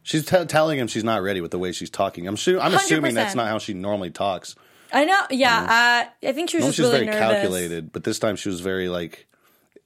she's 0.03 0.23
she's 0.23 0.25
t- 0.25 0.45
telling 0.47 0.79
him 0.79 0.87
she's 0.87 1.05
not 1.05 1.21
ready 1.23 1.43
with 1.43 1.51
the 1.51 1.59
way 1.59 1.73
she's 1.73 1.91
talking. 1.91 2.27
I'm 2.27 2.37
sure. 2.37 2.59
I'm 2.59 2.73
assuming 2.73 3.15
that's 3.15 3.35
100%. 3.35 3.37
not 3.37 3.49
how 3.49 3.59
she 3.59 3.75
normally 3.75 4.11
talks. 4.11 4.57
I 4.93 5.05
know, 5.05 5.23
yeah. 5.31 6.07
Uh, 6.23 6.29
I 6.29 6.33
think 6.33 6.51
she 6.51 6.59
was 6.59 6.67
just 6.67 6.77
she's 6.77 6.85
really 6.87 7.05
very 7.05 7.07
nervous. 7.07 7.21
calculated, 7.41 7.93
but 7.93 8.05
this 8.05 8.19
time 8.19 8.37
she 8.37 8.49
was 8.49 8.61
very 8.61 8.89
like. 8.89 9.27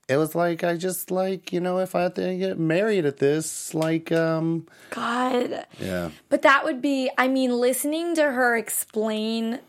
It 0.08 0.16
was 0.16 0.34
like 0.34 0.64
I 0.64 0.76
just 0.76 1.12
like 1.12 1.52
you 1.52 1.60
know 1.60 1.78
if 1.78 1.94
I 1.94 2.02
had 2.02 2.16
to 2.16 2.36
get 2.36 2.58
married 2.58 3.04
at 3.06 3.18
this 3.18 3.74
like 3.74 4.10
um 4.10 4.66
God, 4.90 5.64
yeah 5.78 6.10
But 6.28 6.42
that 6.42 6.64
would 6.64 6.82
be, 6.82 7.08
I 7.16 7.28
mean, 7.28 7.52
listening 7.60 8.16
to 8.16 8.22
her 8.32 8.56
explain 8.56 9.60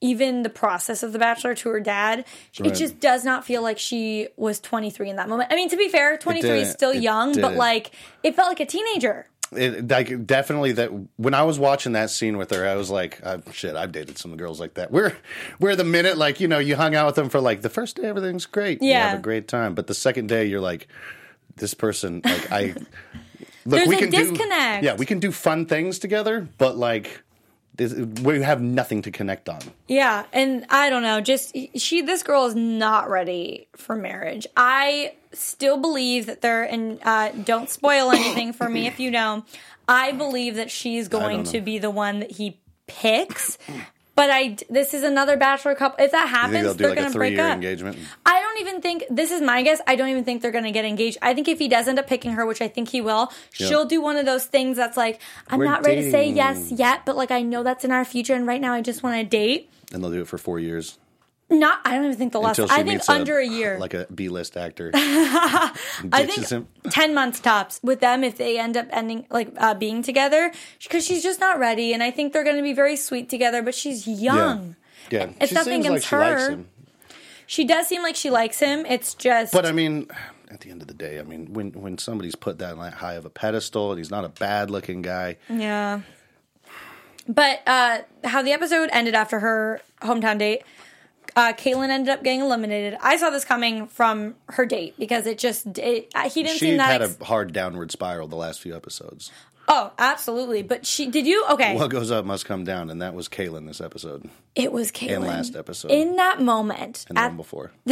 even 0.00 0.42
the 0.44 0.48
process 0.48 1.02
of 1.02 1.12
The 1.12 1.18
Bachelor 1.18 1.54
to 1.54 1.68
her 1.68 1.78
dad, 1.80 2.24
it 2.58 2.74
just 2.74 3.00
does 3.00 3.22
not 3.24 3.44
feel 3.44 3.60
like 3.62 3.78
she 3.78 4.28
was 4.36 4.58
23 4.60 5.10
in 5.10 5.16
that 5.16 5.28
moment. 5.28 5.52
I 5.52 5.56
mean, 5.56 5.68
to 5.68 5.76
be 5.76 5.88
fair, 5.88 6.16
23 6.16 6.50
is 6.60 6.70
still 6.72 6.90
It 6.90 7.02
young, 7.02 7.28
but 7.34 7.48
didn't. 7.48 7.56
like, 7.56 7.92
it 8.22 8.34
felt 8.34 8.48
like 8.48 8.60
a 8.60 8.66
teenager. 8.66 9.26
It 9.56 9.88
like 9.88 10.26
definitely 10.26 10.72
that 10.72 10.90
when 11.16 11.34
I 11.34 11.42
was 11.42 11.58
watching 11.58 11.92
that 11.92 12.10
scene 12.10 12.36
with 12.36 12.50
her, 12.50 12.66
I 12.66 12.74
was 12.76 12.90
like, 12.90 13.20
uh, 13.22 13.38
shit, 13.52 13.76
I've 13.76 13.92
dated 13.92 14.18
some 14.18 14.36
girls 14.36 14.60
like 14.60 14.74
that. 14.74 14.90
We're 14.90 15.16
we're 15.60 15.76
the 15.76 15.84
minute 15.84 16.16
like 16.18 16.40
you 16.40 16.48
know 16.48 16.58
you 16.58 16.76
hung 16.76 16.94
out 16.94 17.06
with 17.06 17.14
them 17.16 17.28
for 17.28 17.40
like 17.40 17.62
the 17.62 17.68
first 17.70 17.96
day 17.96 18.04
everything's 18.04 18.46
great, 18.46 18.82
you 18.82 18.92
have 18.94 19.18
a 19.18 19.22
great 19.22 19.48
time, 19.48 19.74
but 19.74 19.86
the 19.86 19.94
second 19.94 20.28
day 20.28 20.46
you're 20.46 20.60
like, 20.60 20.88
this 21.56 21.74
person 21.74 22.20
like 22.24 22.50
I 22.52 22.62
look 23.64 23.84
There's 23.84 23.88
we 23.88 23.96
a 23.96 23.98
can 23.98 24.10
disconnect. 24.10 24.82
do 24.82 24.86
yeah 24.86 24.94
we 24.94 25.06
can 25.06 25.20
do 25.20 25.30
fun 25.32 25.66
things 25.66 25.98
together, 25.98 26.48
but 26.58 26.76
like 26.76 27.22
this, 27.74 27.94
we 27.94 28.42
have 28.42 28.60
nothing 28.60 29.02
to 29.02 29.10
connect 29.10 29.48
on. 29.48 29.60
Yeah, 29.88 30.24
and 30.32 30.66
I 30.68 30.90
don't 30.90 31.02
know, 31.02 31.20
just 31.20 31.56
she 31.76 32.02
this 32.02 32.22
girl 32.22 32.46
is 32.46 32.54
not 32.54 33.08
ready 33.08 33.68
for 33.76 33.96
marriage. 33.96 34.46
I 34.56 35.14
still 35.32 35.78
believe 35.78 36.26
that 36.26 36.42
they're 36.42 36.64
and 36.64 36.98
uh, 37.02 37.30
don't 37.30 37.70
spoil 37.70 38.10
anything 38.12 38.52
for 38.52 38.68
me 38.68 38.86
if 38.86 39.00
you 39.00 39.10
know. 39.10 39.44
I 39.88 40.12
believe 40.12 40.56
that 40.56 40.70
she's 40.70 41.08
going 41.08 41.44
to 41.44 41.60
be 41.60 41.78
the 41.78 41.90
one 41.90 42.20
that 42.20 42.32
he 42.32 42.60
picks. 42.86 43.58
But 44.14 44.30
I 44.30 44.56
this 44.68 44.92
is 44.92 45.02
another 45.02 45.36
bachelor 45.36 45.74
couple. 45.74 46.04
If 46.04 46.12
that 46.12 46.28
happens, 46.28 46.76
they're 46.76 46.90
like 46.90 46.98
going 46.98 47.12
to 47.12 47.18
break 47.18 47.38
up. 47.38 47.54
engagement? 47.54 47.96
I 48.26 48.40
don't 48.40 48.60
even 48.60 48.82
think 48.82 49.04
this 49.10 49.30
is 49.30 49.40
my 49.40 49.62
guess. 49.62 49.80
I 49.86 49.96
don't 49.96 50.08
even 50.10 50.24
think 50.24 50.42
they're 50.42 50.50
going 50.50 50.64
to 50.64 50.70
get 50.70 50.84
engaged. 50.84 51.18
I 51.22 51.32
think 51.34 51.48
if 51.48 51.58
he 51.58 51.68
does 51.68 51.88
end 51.88 51.98
up 51.98 52.06
picking 52.06 52.32
her, 52.32 52.44
which 52.44 52.60
I 52.60 52.68
think 52.68 52.90
he 52.90 53.00
will, 53.00 53.32
she'll 53.52 53.86
do 53.86 54.02
one 54.02 54.16
of 54.16 54.26
those 54.26 54.44
things 54.44 54.76
that's 54.76 54.96
like, 54.96 55.20
I'm 55.48 55.58
We're 55.58 55.64
not 55.64 55.84
ready 55.86 56.02
to 56.02 56.10
say 56.10 56.28
yes 56.30 56.70
yet, 56.70 57.06
but 57.06 57.16
like 57.16 57.30
I 57.30 57.42
know 57.42 57.62
that's 57.62 57.84
in 57.84 57.90
our 57.90 58.04
future, 58.04 58.34
and 58.34 58.46
right 58.46 58.60
now 58.60 58.74
I 58.74 58.82
just 58.82 59.02
want 59.02 59.16
to 59.16 59.24
date. 59.24 59.70
And 59.92 60.02
they'll 60.02 60.10
do 60.10 60.20
it 60.20 60.28
for 60.28 60.38
four 60.38 60.58
years 60.58 60.98
Not, 61.52 61.80
I 61.84 61.94
don't 61.96 62.06
even 62.06 62.16
think 62.16 62.32
the 62.32 62.40
last. 62.40 62.58
until 62.58 62.68
she 62.74 62.80
I 62.80 62.84
think 62.84 62.94
meets 62.94 63.08
under 63.08 63.38
a, 63.38 63.46
year. 63.46 63.78
like 63.78 63.94
a 63.94 64.06
B 64.12 64.28
list 64.28 64.56
actor. 64.56 64.90
I 64.94 66.26
think 66.26 66.48
him. 66.48 66.66
ten 66.90 67.14
months 67.14 67.40
tops 67.40 67.78
with 67.82 68.00
them 68.00 68.24
if 68.24 68.36
they 68.38 68.58
end 68.58 68.76
up 68.76 68.86
ending 68.90 69.26
like 69.30 69.52
uh, 69.58 69.74
being 69.74 70.02
together 70.02 70.50
because 70.82 71.04
she's 71.04 71.22
just 71.22 71.40
not 71.40 71.58
ready, 71.58 71.92
and 71.92 72.02
I 72.02 72.10
think 72.10 72.32
they're 72.32 72.44
going 72.44 72.56
to 72.56 72.62
be 72.62 72.72
very 72.72 72.96
sweet 72.96 73.28
together. 73.28 73.62
But 73.62 73.74
she's 73.74 74.08
young. 74.08 74.76
Yeah, 75.10 75.30
It's 75.40 75.50
she 75.50 75.54
nothing 75.54 75.82
seems 75.82 75.84
like 75.84 75.90
against 75.90 76.08
she 76.08 76.16
likes 76.16 76.42
her. 76.42 76.50
him. 76.50 76.68
She 77.46 77.64
does 77.64 77.86
seem 77.86 78.02
like 78.02 78.16
she 78.16 78.30
likes 78.30 78.58
him. 78.60 78.86
It's 78.86 79.14
just 79.14 79.52
But 79.52 79.66
I 79.66 79.72
mean, 79.72 80.06
at 80.50 80.60
the 80.60 80.70
end 80.70 80.80
of 80.80 80.88
the 80.88 80.94
day, 80.94 81.18
I 81.18 81.22
mean, 81.22 81.52
when 81.52 81.72
when 81.72 81.98
somebody's 81.98 82.34
put 82.34 82.58
that 82.60 82.76
high 82.94 83.14
of 83.14 83.26
a 83.26 83.30
pedestal 83.30 83.90
and 83.90 83.98
he's 83.98 84.10
not 84.10 84.24
a 84.24 84.30
bad 84.30 84.70
looking 84.70 85.02
guy, 85.02 85.36
Yeah. 85.50 86.00
But 87.28 87.60
uh, 87.68 87.98
how 88.24 88.42
the 88.42 88.52
episode 88.52 88.88
ended 88.92 89.14
after 89.14 89.38
her 89.40 89.80
hometown 90.00 90.38
date, 90.38 90.62
uh, 91.36 91.52
Caitlyn 91.54 91.88
ended 91.90 92.08
up 92.10 92.22
getting 92.22 92.40
eliminated. 92.40 92.98
I 93.02 93.16
saw 93.16 93.30
this 93.30 93.44
coming 93.44 93.86
from 93.86 94.34
her 94.50 94.66
date 94.66 94.94
because 94.98 95.26
it 95.26 95.38
just 95.38 95.78
it, 95.78 96.12
he 96.32 96.42
didn't 96.42 96.58
she 96.58 96.66
seem 96.66 96.76
that. 96.78 96.90
had 96.92 97.02
ex- 97.02 97.18
a 97.20 97.24
hard 97.24 97.52
downward 97.52 97.90
spiral 97.90 98.28
the 98.28 98.36
last 98.36 98.60
few 98.60 98.74
episodes. 98.76 99.30
oh, 99.68 99.92
absolutely. 99.98 100.62
But 100.62 100.84
she 100.86 101.06
did 101.06 101.26
you 101.26 101.44
okay? 101.50 101.74
What 101.76 101.90
goes 101.90 102.10
up 102.10 102.24
must 102.24 102.44
come 102.44 102.64
down, 102.64 102.90
and 102.90 103.00
that 103.00 103.14
was 103.14 103.28
Caelynn 103.28 103.66
this 103.66 103.80
episode 103.80 104.28
it 104.54 104.70
was 104.70 104.92
Caitlyn 104.92 105.16
and 105.16 105.24
last 105.24 105.56
episode 105.56 105.90
in 105.90 106.16
that 106.16 106.38
moment 106.42 107.06
and 107.08 107.16
the 107.16 107.22
at, 107.22 107.26
one 107.28 107.36
before. 107.38 107.70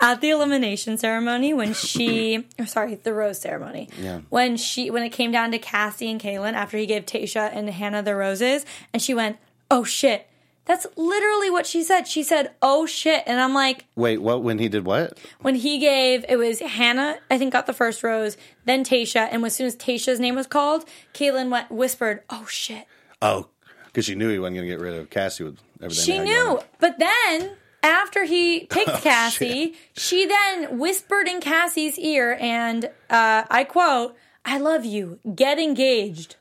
at 0.00 0.20
the 0.20 0.30
elimination 0.30 0.96
ceremony 0.96 1.54
when 1.54 1.74
she 1.74 2.44
or 2.58 2.66
sorry 2.66 2.96
the 2.96 3.12
rose 3.14 3.38
ceremony 3.38 3.88
Yeah. 4.00 4.20
when 4.30 4.56
she 4.56 4.90
when 4.90 5.02
it 5.02 5.10
came 5.10 5.30
down 5.30 5.52
to 5.52 5.58
Cassie 5.58 6.10
and 6.10 6.20
Caelynn 6.20 6.54
after 6.54 6.76
he 6.76 6.86
gave 6.86 7.06
Tayshia 7.06 7.50
and 7.54 7.68
Hannah 7.70 8.02
the 8.02 8.14
roses 8.16 8.64
and 8.92 9.00
she 9.00 9.14
went 9.14 9.36
oh 9.70 9.84
shit 9.84 10.27
that's 10.68 10.86
literally 10.94 11.50
what 11.50 11.66
she 11.66 11.82
said 11.82 12.06
she 12.06 12.22
said 12.22 12.54
oh 12.62 12.86
shit 12.86 13.24
and 13.26 13.40
I'm 13.40 13.54
like 13.54 13.86
Wait, 13.96 14.18
what? 14.18 14.44
When 14.44 14.58
he 14.60 14.68
did 14.68 14.84
what? 14.84 15.18
when 15.40 15.56
he 15.56 15.78
gave 15.80 16.24
it 16.28 16.36
was 16.36 16.60
Hannah 16.60 17.18
I 17.28 17.38
think 17.38 17.52
got 17.52 17.66
the 17.66 17.72
first 17.72 18.04
rose 18.04 18.36
then 18.66 18.84
Tayshia 18.84 19.28
and 19.32 19.44
as 19.44 19.56
soon 19.56 19.66
as 19.66 19.74
Tayshia's 19.74 20.20
name 20.20 20.36
was 20.36 20.46
called 20.46 20.84
Caelynn 21.14 21.50
went 21.50 21.72
whispered 21.72 22.22
oh 22.30 22.46
shit 22.46 22.86
Oh, 23.20 23.48
because 23.86 24.04
she 24.04 24.14
knew 24.14 24.28
he 24.30 24.38
wasn't 24.38 24.58
going 24.58 24.68
to 24.68 24.72
get 24.72 24.80
rid 24.80 24.94
of 24.94 25.10
Cassie 25.10 25.42
with 25.42 25.58
everything. 25.82 26.04
She 26.04 26.18
knew, 26.20 26.60
but 26.78 27.00
then 27.00 27.56
after 27.82 28.24
he 28.24 28.60
picked 28.70 28.88
Oh, 28.90 29.00
Cassie, 29.02 29.74
she 29.96 30.24
then 30.24 30.78
whispered 30.78 31.26
in 31.26 31.40
Cassie's 31.40 31.98
ear, 31.98 32.36
and 32.40 32.84
uh, 33.10 33.42
I 33.50 33.64
quote, 33.64 34.14
"I 34.44 34.58
love 34.58 34.84
you. 34.84 35.18
Get 35.34 35.58
engaged." 35.58 36.36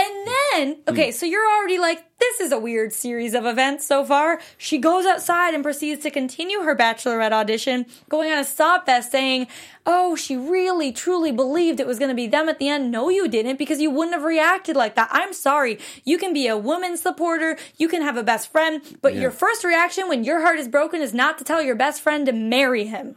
And 0.00 0.26
then, 0.26 0.74
Hmm. 0.86 0.90
okay, 0.92 1.10
so 1.10 1.26
you're 1.26 1.46
already 1.58 1.78
like, 1.78 2.04
this 2.18 2.40
is 2.40 2.52
a 2.52 2.58
weird 2.58 2.92
series 2.92 3.34
of 3.34 3.44
events 3.44 3.86
so 3.86 4.02
far. 4.02 4.40
She 4.56 4.78
goes 4.78 5.04
outside 5.04 5.52
and 5.52 5.62
proceeds 5.62 6.02
to 6.04 6.10
continue 6.10 6.60
her 6.60 6.74
bachelorette 6.74 7.32
audition, 7.32 7.84
going 8.08 8.32
on 8.32 8.38
a 8.38 8.44
sob 8.44 8.86
fest 8.86 9.12
saying, 9.12 9.46
Oh, 9.84 10.14
she 10.16 10.36
really 10.36 10.92
truly 10.92 11.32
believed 11.32 11.80
it 11.80 11.86
was 11.86 11.98
going 11.98 12.10
to 12.10 12.14
be 12.14 12.26
them 12.26 12.48
at 12.48 12.58
the 12.58 12.68
end. 12.68 12.90
No, 12.90 13.08
you 13.08 13.28
didn't 13.28 13.58
because 13.58 13.80
you 13.80 13.90
wouldn't 13.90 14.14
have 14.14 14.24
reacted 14.24 14.76
like 14.76 14.94
that. 14.94 15.08
I'm 15.10 15.32
sorry. 15.32 15.78
You 16.04 16.16
can 16.18 16.32
be 16.32 16.46
a 16.46 16.56
woman 16.56 16.96
supporter, 16.96 17.58
you 17.76 17.88
can 17.88 18.00
have 18.02 18.16
a 18.16 18.22
best 18.22 18.50
friend, 18.52 18.82
but 19.02 19.14
your 19.14 19.30
first 19.30 19.64
reaction 19.64 20.08
when 20.08 20.24
your 20.24 20.40
heart 20.40 20.58
is 20.58 20.68
broken 20.68 21.00
is 21.02 21.12
not 21.12 21.36
to 21.38 21.44
tell 21.44 21.60
your 21.62 21.74
best 21.74 22.00
friend 22.00 22.24
to 22.26 22.32
marry 22.32 22.84
him. 22.84 23.16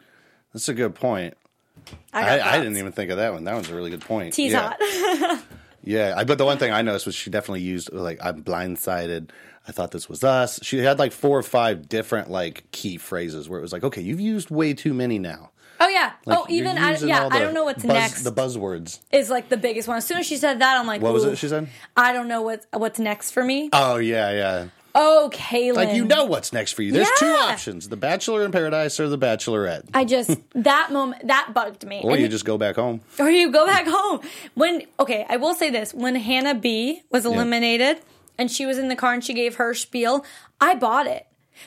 That's 0.54 0.68
a 0.70 0.74
good 0.74 0.96
point. 0.96 1.36
got 2.14 2.24
I, 2.24 2.56
I 2.56 2.58
didn't 2.58 2.78
even 2.78 2.92
think 2.92 3.12
of 3.12 3.18
that 3.18 3.34
one. 3.34 3.44
That 3.44 3.54
one's 3.54 3.70
a 3.70 3.76
really 3.76 3.92
good 3.92 4.02
point. 4.02 4.34
Tease 4.34 4.54
yeah. 4.54 4.74
hot. 4.80 5.44
Yeah, 5.84 6.14
I, 6.16 6.24
but 6.24 6.38
the 6.38 6.46
one 6.46 6.58
thing 6.58 6.72
I 6.72 6.82
noticed 6.82 7.06
was 7.06 7.16
she 7.16 7.30
definitely 7.30 7.62
used 7.62 7.92
like 7.92 8.20
I'm 8.24 8.44
blindsided. 8.44 9.30
I 9.68 9.72
thought 9.72 9.92
this 9.92 10.10
was 10.10 10.24
us. 10.24 10.60
She 10.64 10.80
had 10.80 11.00
like 11.00 11.12
four 11.12 11.38
or 11.38 11.44
five 11.44 11.88
different 11.88 12.30
like 12.30 12.70
key 12.72 12.98
phrases 12.98 13.48
where 13.48 13.60
it 13.60 13.62
was 13.62 13.72
like, 13.74 13.84
okay, 13.84 14.02
you've 14.02 14.20
used 14.20 14.50
way 14.50 14.74
too 14.74 14.94
many 14.94 15.20
now. 15.20 15.52
oh, 15.80 15.88
yeah. 15.88 16.14
Oh, 16.28 16.30
like, 16.30 16.40
oh, 16.40 16.46
even, 16.50 16.78
I, 16.78 16.98
yeah, 16.98 17.28
I 17.32 17.40
don't 17.40 17.54
know 17.54 17.64
what's 17.66 17.84
buzz- 17.84 17.94
next. 17.94 18.24
The 18.24 18.32
buzzwords. 18.32 19.00
is 19.12 19.30
like 19.30 19.50
the 19.50 19.58
biggest 19.58 19.88
one. 19.88 19.98
As 19.98 20.06
soon 20.06 20.18
as 20.18 20.26
she 20.26 20.38
said 20.38 20.60
that, 20.60 20.78
I'm 20.80 20.88
like, 20.88 21.02
What 21.02 21.14
was 21.14 21.26
it 21.26 21.38
she 21.38 21.48
said? 21.48 21.70
I 21.96 22.14
don't 22.14 22.28
know 22.28 22.42
what 22.42 22.66
what's 22.72 23.00
next 23.00 23.32
for 23.32 23.44
me. 23.44 23.70
Oh 23.74 23.98
yeah, 23.98 24.32
yeah. 24.32 24.68
Oh, 24.96 25.30
Caelynn. 25.34 25.76
Like 25.76 25.96
you 25.96 26.06
know 26.06 26.26
what's 26.26 26.54
next 26.54 26.74
for 26.74 26.84
you. 26.84 26.92
There's 26.92 27.10
two 27.18 27.26
options: 27.26 27.90
the 27.90 27.98
Bachelor 27.98 28.46
in 28.46 28.52
Paradise 28.52 29.00
or 29.00 29.10
the 29.10 29.18
Bachelorette. 29.18 29.90
I 29.94 30.06
just 30.06 30.38
that 30.54 30.92
moment 30.92 31.28
that 31.28 31.52
bugged 31.54 31.86
me. 31.86 32.02
or 32.04 32.12
And- 32.12 32.22
you 32.22 32.28
just 32.28 32.46
go 32.46 32.58
back 32.58 32.76
home. 32.76 33.02
or 33.20 33.30
you 33.30 33.52
go 33.52 33.66
back 33.66 33.88
home. 33.88 34.20
When 34.54 34.84
okay, 35.00 35.26
I 35.28 35.38
will 35.38 35.56
say 35.56 35.70
this: 35.70 35.94
when 35.94 36.16
Hannah 36.16 36.56
B 36.56 37.02
was 37.12 37.26
eliminated 37.26 38.02
and 38.38 38.52
she 38.52 38.66
was 38.66 38.78
in 38.78 38.88
the 38.88 38.96
car 38.96 39.14
and 39.14 39.24
she 39.24 39.34
gave 39.34 39.56
her 39.56 39.74
spiel, 39.74 40.26
I 40.62 40.76
bought 40.76 41.08
it. 41.08 41.26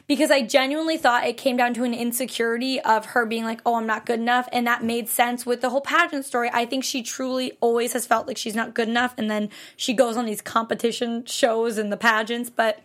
Because 0.09 0.33
I 0.33 0.43
genuinely 0.43 0.97
thought 0.99 1.25
it 1.27 1.37
came 1.37 1.57
down 1.57 1.73
to 1.75 1.85
an 1.85 1.95
insecurity 1.95 2.81
of 2.81 3.07
her 3.07 3.25
being 3.25 3.45
like, 3.45 3.61
oh, 3.65 3.77
I'm 3.77 3.87
not 3.87 4.05
good 4.05 4.19
enough. 4.19 4.49
And 4.53 4.67
that 4.67 4.83
made 4.83 5.09
sense 5.09 5.47
with 5.47 5.61
the 5.61 5.71
whole 5.71 5.81
pageant 5.81 6.25
story. 6.25 6.51
I 6.53 6.67
think 6.67 6.83
she 6.83 7.03
truly 7.05 7.53
always 7.61 7.93
has 7.93 8.05
felt 8.05 8.27
like 8.27 8.37
she's 8.37 8.57
not 8.57 8.75
good 8.75 8.89
enough. 8.89 9.15
And 9.17 9.31
then 9.31 9.49
she 9.77 9.95
goes 9.95 10.17
on 10.17 10.27
these 10.27 10.43
competition 10.43 11.25
shows 11.25 11.79
and 11.79 11.93
the 11.93 11.97
pageants. 11.97 12.51
But 12.51 12.81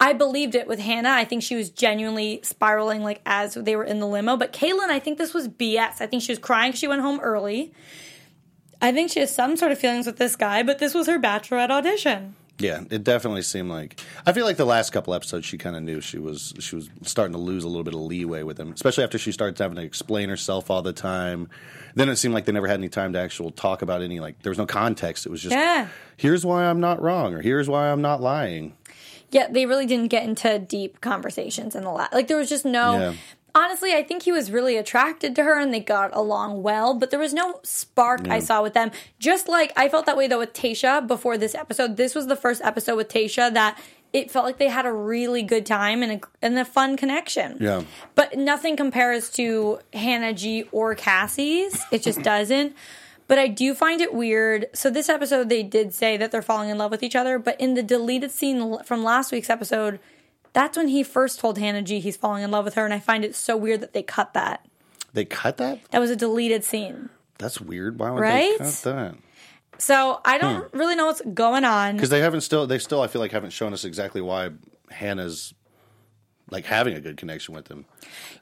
I 0.00 0.12
believed 0.12 0.54
it 0.54 0.66
with 0.66 0.80
Hannah. 0.80 1.10
I 1.10 1.24
think 1.24 1.42
she 1.42 1.54
was 1.54 1.70
genuinely 1.70 2.40
spiraling 2.42 3.02
like 3.04 3.20
as 3.24 3.54
they 3.54 3.76
were 3.76 3.84
in 3.84 4.00
the 4.00 4.06
limo. 4.06 4.36
But 4.36 4.52
Caelynn, 4.52 4.90
I 4.90 4.98
think 4.98 5.18
this 5.18 5.32
was 5.32 5.48
BS. 5.48 6.00
I 6.00 6.06
think 6.06 6.22
she 6.22 6.32
was 6.32 6.38
crying 6.40 6.72
she 6.72 6.88
went 6.88 7.02
home 7.02 7.20
early. 7.20 7.72
I 8.80 8.90
think 8.92 9.10
she 9.12 9.20
has 9.20 9.32
some 9.32 9.56
sort 9.56 9.70
of 9.70 9.78
feelings 9.78 10.06
with 10.06 10.16
this 10.16 10.34
guy, 10.34 10.64
but 10.64 10.80
this 10.80 10.92
was 10.92 11.06
her 11.06 11.18
bachelorette 11.20 11.70
audition. 11.70 12.34
Yeah, 12.58 12.82
it 12.90 13.02
definitely 13.02 13.42
seemed 13.42 13.70
like. 13.70 13.98
I 14.26 14.32
feel 14.32 14.44
like 14.44 14.56
the 14.56 14.66
last 14.66 14.90
couple 14.90 15.14
episodes, 15.14 15.46
she 15.46 15.56
kind 15.58 15.74
of 15.74 15.82
knew 15.82 16.00
she 16.00 16.18
was 16.18 16.52
she 16.60 16.76
was 16.76 16.90
starting 17.02 17.32
to 17.32 17.38
lose 17.38 17.64
a 17.64 17.68
little 17.68 17.82
bit 17.82 17.94
of 17.94 18.00
leeway 18.00 18.42
with 18.42 18.58
him, 18.58 18.72
especially 18.72 19.04
after 19.04 19.18
she 19.18 19.32
started 19.32 19.58
having 19.58 19.76
to 19.76 19.82
explain 19.82 20.28
herself 20.28 20.70
all 20.70 20.82
the 20.82 20.92
time. 20.92 21.48
Then 21.94 22.08
it 22.08 22.16
seemed 22.16 22.34
like 22.34 22.44
they 22.44 22.52
never 22.52 22.68
had 22.68 22.78
any 22.78 22.88
time 22.88 23.12
to 23.14 23.18
actual 23.18 23.50
talk 23.50 23.82
about 23.82 24.02
any 24.02 24.20
like 24.20 24.42
there 24.42 24.50
was 24.50 24.58
no 24.58 24.66
context. 24.66 25.26
It 25.26 25.30
was 25.30 25.42
just 25.42 25.54
Yeah. 25.54 25.88
here's 26.16 26.44
why 26.44 26.64
I'm 26.64 26.78
not 26.80 27.00
wrong 27.02 27.34
or 27.34 27.40
here's 27.40 27.68
why 27.68 27.90
I'm 27.90 28.02
not 28.02 28.20
lying. 28.20 28.74
Yeah, 29.32 29.48
they 29.50 29.66
really 29.66 29.86
didn't 29.86 30.08
get 30.08 30.24
into 30.24 30.58
deep 30.58 31.00
conversations 31.00 31.74
in 31.74 31.82
the 31.82 31.90
last. 31.90 32.12
Like 32.12 32.28
there 32.28 32.36
was 32.36 32.48
just 32.48 32.64
no. 32.64 32.98
Yeah. 32.98 33.14
Honestly, 33.54 33.92
I 33.92 34.02
think 34.02 34.22
he 34.22 34.32
was 34.32 34.50
really 34.50 34.78
attracted 34.78 35.36
to 35.36 35.44
her 35.44 35.60
and 35.60 35.74
they 35.74 35.80
got 35.80 36.14
along 36.16 36.62
well, 36.62 36.94
but 36.94 37.10
there 37.10 37.20
was 37.20 37.34
no 37.34 37.60
spark 37.62 38.26
I 38.28 38.38
saw 38.38 38.62
with 38.62 38.72
them. 38.72 38.90
Just 39.18 39.46
like 39.46 39.74
I 39.76 39.90
felt 39.90 40.06
that 40.06 40.16
way 40.16 40.26
though 40.26 40.38
with 40.38 40.54
Tayshia 40.54 41.06
before 41.06 41.36
this 41.36 41.54
episode. 41.54 41.98
This 41.98 42.14
was 42.14 42.28
the 42.28 42.36
first 42.36 42.62
episode 42.64 42.96
with 42.96 43.08
Tayshia 43.08 43.52
that 43.52 43.78
it 44.12 44.30
felt 44.30 44.44
like 44.44 44.58
they 44.58 44.68
had 44.68 44.86
a 44.86 44.92
really 44.92 45.42
good 45.42 45.64
time 45.66 46.02
and 46.02 46.12
a, 46.12 46.20
and 46.40 46.58
a 46.58 46.64
fun 46.64 46.96
connection. 46.96 47.56
Yeah. 47.60 47.82
But 48.14 48.36
nothing 48.36 48.76
compares 48.76 49.30
to 49.30 49.80
Hannah 49.92 50.34
G 50.34 50.64
or 50.72 50.94
Cassie's. 50.94 51.78
It 51.90 52.02
just 52.02 52.22
doesn't. 52.32 52.74
But 53.32 53.38
I 53.38 53.48
do 53.48 53.72
find 53.72 54.02
it 54.02 54.12
weird. 54.12 54.66
So 54.74 54.90
this 54.90 55.08
episode, 55.08 55.48
they 55.48 55.62
did 55.62 55.94
say 55.94 56.18
that 56.18 56.30
they're 56.30 56.42
falling 56.42 56.68
in 56.68 56.76
love 56.76 56.90
with 56.90 57.02
each 57.02 57.16
other, 57.16 57.38
but 57.38 57.58
in 57.58 57.72
the 57.72 57.82
deleted 57.82 58.30
scene 58.30 58.76
from 58.84 59.02
last 59.02 59.32
week's 59.32 59.48
episode, 59.48 60.00
that's 60.52 60.76
when 60.76 60.88
he 60.88 61.02
first 61.02 61.40
told 61.40 61.56
Hannah 61.56 61.80
G 61.80 61.98
he's 61.98 62.14
falling 62.14 62.42
in 62.42 62.50
love 62.50 62.66
with 62.66 62.74
her, 62.74 62.84
and 62.84 62.92
I 62.92 62.98
find 62.98 63.24
it 63.24 63.34
so 63.34 63.56
weird 63.56 63.80
that 63.80 63.94
they 63.94 64.02
cut 64.02 64.34
that. 64.34 64.68
They 65.14 65.24
cut 65.24 65.56
that. 65.56 65.80
That 65.92 65.98
was 65.98 66.10
a 66.10 66.14
deleted 66.14 66.62
scene. 66.62 67.08
That's 67.38 67.58
weird. 67.58 67.98
Why 67.98 68.10
would 68.10 68.20
Right? 68.20 68.58
they 68.58 68.64
cut 68.66 68.74
that? 68.82 69.14
So 69.78 70.20
I 70.26 70.36
don't 70.36 70.70
hmm. 70.70 70.78
really 70.78 70.94
know 70.94 71.06
what's 71.06 71.22
going 71.22 71.64
on. 71.64 71.96
Because 71.96 72.10
they 72.10 72.20
haven't 72.20 72.42
still 72.42 72.66
they 72.66 72.78
still 72.78 73.00
I 73.00 73.06
feel 73.06 73.22
like 73.22 73.32
haven't 73.32 73.54
shown 73.54 73.72
us 73.72 73.86
exactly 73.86 74.20
why 74.20 74.50
Hannah's 74.90 75.54
like 76.50 76.66
having 76.66 76.92
a 76.92 77.00
good 77.00 77.16
connection 77.16 77.54
with 77.54 77.68
him. 77.68 77.86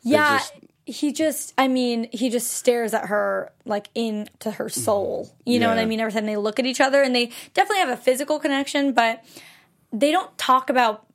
Yeah, 0.02 0.38
just- 0.38 0.52
he 0.86 1.12
just, 1.12 1.54
I 1.56 1.68
mean, 1.68 2.08
he 2.12 2.30
just 2.30 2.52
stares 2.52 2.94
at 2.94 3.06
her 3.06 3.52
like 3.64 3.88
into 3.94 4.50
her 4.50 4.66
mm-hmm. 4.66 4.80
soul. 4.80 5.30
You 5.44 5.58
know 5.58 5.68
what 5.68 5.78
I 5.78 5.84
mean? 5.84 6.00
Every 6.00 6.12
time 6.12 6.26
they 6.26 6.36
look 6.36 6.58
at 6.58 6.66
each 6.66 6.80
other, 6.80 7.02
and 7.02 7.14
they 7.14 7.26
definitely 7.54 7.78
have 7.78 7.90
a 7.90 7.96
physical 7.96 8.38
connection, 8.38 8.92
but 8.92 9.24
they 9.92 10.10
don't 10.10 10.36
talk 10.38 10.70
about 10.70 11.06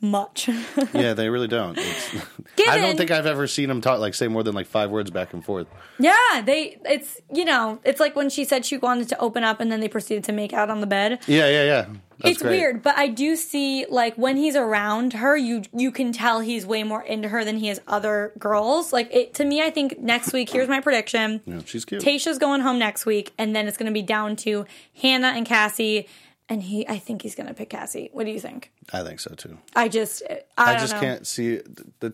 much. 0.00 0.48
Yeah, 0.92 1.14
they 1.14 1.28
really 1.28 1.48
don't. 1.48 1.78
It's, 1.78 2.14
I 2.68 2.78
don't 2.78 2.96
think 2.96 3.10
I've 3.10 3.26
ever 3.26 3.46
seen 3.46 3.68
them 3.68 3.80
talk 3.80 4.00
like 4.00 4.14
say 4.14 4.28
more 4.28 4.42
than 4.42 4.54
like 4.54 4.66
five 4.66 4.90
words 4.90 5.10
back 5.10 5.32
and 5.32 5.44
forth. 5.44 5.66
yeah, 5.98 6.42
they, 6.44 6.78
it's, 6.84 7.20
you 7.32 7.44
know, 7.44 7.80
it's 7.84 8.00
like 8.00 8.16
when 8.16 8.28
she 8.28 8.44
said 8.44 8.64
she 8.64 8.76
wanted 8.76 9.08
to 9.10 9.18
open 9.18 9.44
up 9.44 9.60
and 9.60 9.70
then 9.70 9.80
they 9.80 9.88
proceeded 9.88 10.24
to 10.24 10.32
make 10.32 10.52
out 10.52 10.68
on 10.68 10.80
the 10.80 10.86
bed. 10.86 11.20
Yeah, 11.26 11.48
yeah, 11.48 11.64
yeah. 11.64 11.86
That's 12.18 12.32
it's 12.32 12.42
great. 12.42 12.58
weird, 12.58 12.82
but 12.82 12.98
I 12.98 13.08
do 13.08 13.34
see 13.34 13.86
like 13.88 14.14
when 14.16 14.36
he's 14.36 14.54
around 14.54 15.14
her, 15.14 15.36
you 15.38 15.62
you 15.72 15.90
can 15.90 16.12
tell 16.12 16.40
he's 16.40 16.66
way 16.66 16.82
more 16.82 17.02
into 17.02 17.28
her 17.28 17.46
than 17.46 17.56
he 17.56 17.70
is 17.70 17.80
other 17.88 18.34
girls. 18.38 18.92
Like 18.92 19.08
it 19.14 19.32
to 19.34 19.44
me, 19.44 19.62
I 19.62 19.70
think 19.70 19.98
next 20.00 20.34
week. 20.34 20.50
Here's 20.50 20.68
my 20.68 20.80
prediction: 20.80 21.40
Yeah, 21.46 21.60
she's 21.64 21.86
cute. 21.86 22.02
Tayshia's 22.02 22.36
going 22.36 22.60
home 22.60 22.78
next 22.78 23.06
week, 23.06 23.32
and 23.38 23.56
then 23.56 23.66
it's 23.66 23.78
going 23.78 23.86
to 23.90 23.92
be 23.94 24.02
down 24.02 24.36
to 24.36 24.66
Hannah 25.00 25.28
and 25.34 25.46
Cassie. 25.46 26.08
And 26.50 26.62
he, 26.62 26.86
I 26.88 26.98
think 26.98 27.22
he's 27.22 27.34
going 27.34 27.46
to 27.46 27.54
pick 27.54 27.70
Cassie. 27.70 28.10
What 28.12 28.26
do 28.26 28.30
you 28.32 28.40
think? 28.40 28.70
I 28.92 29.02
think 29.02 29.20
so 29.20 29.34
too. 29.34 29.56
I 29.74 29.88
just, 29.88 30.22
I, 30.58 30.74
I, 30.74 30.78
just 30.78 30.92
know. 30.94 31.00
can't 31.00 31.26
see 31.26 31.56
the, 31.56 31.84
the 32.00 32.10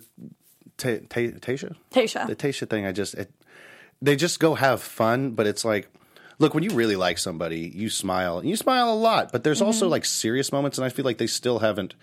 ta, 0.77 0.89
Tayshia. 1.09 1.75
Tayshia. 1.91 2.27
The 2.29 2.37
Tayshia 2.37 2.69
thing. 2.71 2.87
I 2.87 2.93
just 2.93 3.15
it, 3.15 3.33
they 4.03 4.15
just 4.15 4.39
go 4.39 4.55
have 4.55 4.81
fun, 4.83 5.31
but 5.33 5.47
it's 5.49 5.65
like. 5.65 5.89
Look, 6.39 6.53
when 6.53 6.63
you 6.63 6.69
really 6.73 6.97
like 6.97 7.17
somebody, 7.17 7.73
you 7.75 7.89
smile. 7.89 8.41
And 8.41 8.47
you 8.47 8.57
smile 8.57 8.93
a 8.93 8.95
lot, 8.95 9.33
but 9.33 9.43
there's 9.43 9.61
Mm-hmm. 9.61 9.69
also 9.69 9.89
like 9.89 10.05
serious 10.05 10.53
moments, 10.53 10.77
and 10.77 10.85
I 10.85 10.91
feel 10.91 11.07
like 11.07 11.17
they 11.17 11.27
still 11.27 11.61
haven't. 11.61 11.95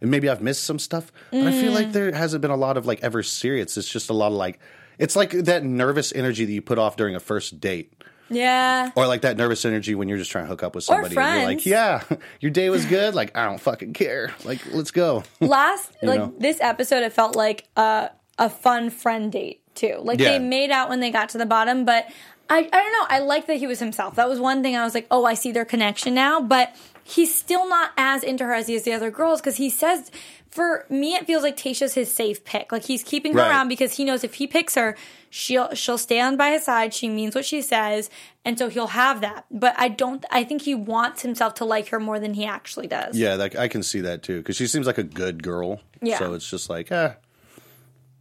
And 0.00 0.12
maybe 0.12 0.28
I've 0.28 0.40
missed 0.40 0.62
some 0.62 0.78
stuff, 0.78 1.10
but 1.32 1.44
I 1.44 1.50
feel 1.50 1.72
Mm. 1.72 1.74
like 1.74 1.90
there 1.92 2.12
hasn't 2.12 2.40
been 2.40 2.52
a 2.52 2.56
lot 2.56 2.76
of 2.76 2.86
like 2.86 3.02
ever 3.02 3.24
serious. 3.24 3.76
It's 3.76 3.88
just 3.90 4.08
a 4.08 4.12
lot 4.12 4.28
of 4.28 4.34
like, 4.34 4.60
it's 5.00 5.16
like 5.16 5.30
that 5.32 5.64
nervous 5.64 6.12
energy 6.14 6.44
that 6.44 6.52
you 6.52 6.62
put 6.62 6.78
off 6.78 6.94
during 6.94 7.16
a 7.16 7.20
first 7.20 7.58
date. 7.60 7.92
Yeah. 8.30 8.90
Or 8.94 9.06
like 9.06 9.22
that 9.22 9.36
nervous 9.36 9.64
energy 9.64 9.94
when 9.94 10.08
you're 10.08 10.18
just 10.18 10.30
trying 10.30 10.44
to 10.44 10.48
hook 10.48 10.62
up 10.62 10.74
with 10.74 10.84
somebody 10.84 11.16
and 11.16 11.36
you're 11.36 11.44
like, 11.46 11.66
yeah, 11.66 12.02
your 12.40 12.50
day 12.50 12.70
was 12.70 12.84
good. 12.86 13.14
Like, 13.14 13.36
I 13.36 13.44
don't 13.44 13.60
fucking 13.60 13.92
care. 13.92 14.32
Like, 14.44 14.60
let's 14.72 14.90
go. 14.90 15.24
Last, 15.40 15.92
like 16.02 16.20
know? 16.20 16.34
this 16.38 16.60
episode, 16.60 17.02
it 17.02 17.12
felt 17.12 17.36
like 17.36 17.68
a 17.76 18.10
a 18.38 18.48
fun 18.48 18.88
friend 18.90 19.30
date 19.30 19.60
too. 19.74 19.98
Like 20.00 20.18
Yeah. 20.18 20.30
they 20.30 20.38
made 20.38 20.70
out 20.70 20.88
when 20.88 21.00
they 21.00 21.10
got 21.10 21.28
to 21.30 21.38
the 21.38 21.44
bottom, 21.46 21.84
but 21.84 22.06
I 22.48 22.58
I 22.58 22.62
don't 22.62 22.92
know. 22.92 23.06
I 23.08 23.18
like 23.18 23.46
that 23.46 23.56
he 23.56 23.66
was 23.66 23.78
himself. 23.80 24.16
That 24.16 24.28
was 24.28 24.40
one 24.40 24.62
thing 24.62 24.76
I 24.76 24.84
was 24.84 24.94
like, 24.94 25.06
oh, 25.10 25.24
I 25.24 25.34
see 25.34 25.52
their 25.52 25.64
connection 25.64 26.14
now. 26.14 26.40
But 26.40 26.74
he's 27.04 27.34
still 27.38 27.68
not 27.68 27.92
as 27.96 28.22
into 28.22 28.44
her 28.44 28.52
as 28.54 28.66
he 28.66 28.74
is 28.74 28.82
the 28.84 28.92
other 28.92 29.10
girls 29.10 29.40
because 29.40 29.56
he 29.56 29.70
says. 29.70 30.10
For 30.52 30.84
me, 30.90 31.14
it 31.14 31.28
feels 31.28 31.44
like 31.44 31.56
Tayshia's 31.56 31.94
his 31.94 32.12
safe 32.12 32.42
pick. 32.42 32.72
Like 32.72 32.82
he's 32.84 33.04
keeping 33.04 33.34
her 33.34 33.38
Right. 33.38 33.50
around 33.50 33.68
because 33.68 33.96
he 33.96 34.04
knows 34.04 34.24
if 34.24 34.34
he 34.34 34.48
picks 34.48 34.74
her, 34.74 34.96
she'll 35.30 35.72
she'll 35.76 35.96
stand 35.96 36.38
by 36.38 36.50
his 36.50 36.64
side. 36.64 36.92
She 36.92 37.08
means 37.08 37.36
what 37.36 37.44
she 37.44 37.62
says, 37.62 38.10
and 38.44 38.58
so 38.58 38.68
he'll 38.68 38.88
have 38.88 39.20
that. 39.20 39.44
But 39.48 39.76
I 39.78 39.86
don't. 39.86 40.24
I 40.28 40.42
think 40.42 40.62
he 40.62 40.74
wants 40.74 41.22
himself 41.22 41.54
to 41.54 41.64
like 41.64 41.90
her 41.90 42.00
more 42.00 42.18
than 42.18 42.34
he 42.34 42.44
actually 42.46 42.88
does. 42.88 43.16
Yeah, 43.16 43.34
like, 43.36 43.54
I 43.54 43.68
can 43.68 43.84
see 43.84 44.00
that 44.00 44.24
too 44.24 44.38
because 44.38 44.56
she 44.56 44.66
seems 44.66 44.88
like 44.88 44.98
a 44.98 45.04
good 45.04 45.44
girl. 45.44 45.82
Yeah. 46.02 46.18
So 46.18 46.34
it's 46.34 46.50
just 46.50 46.68
like, 46.68 46.90
eh, 46.90 47.12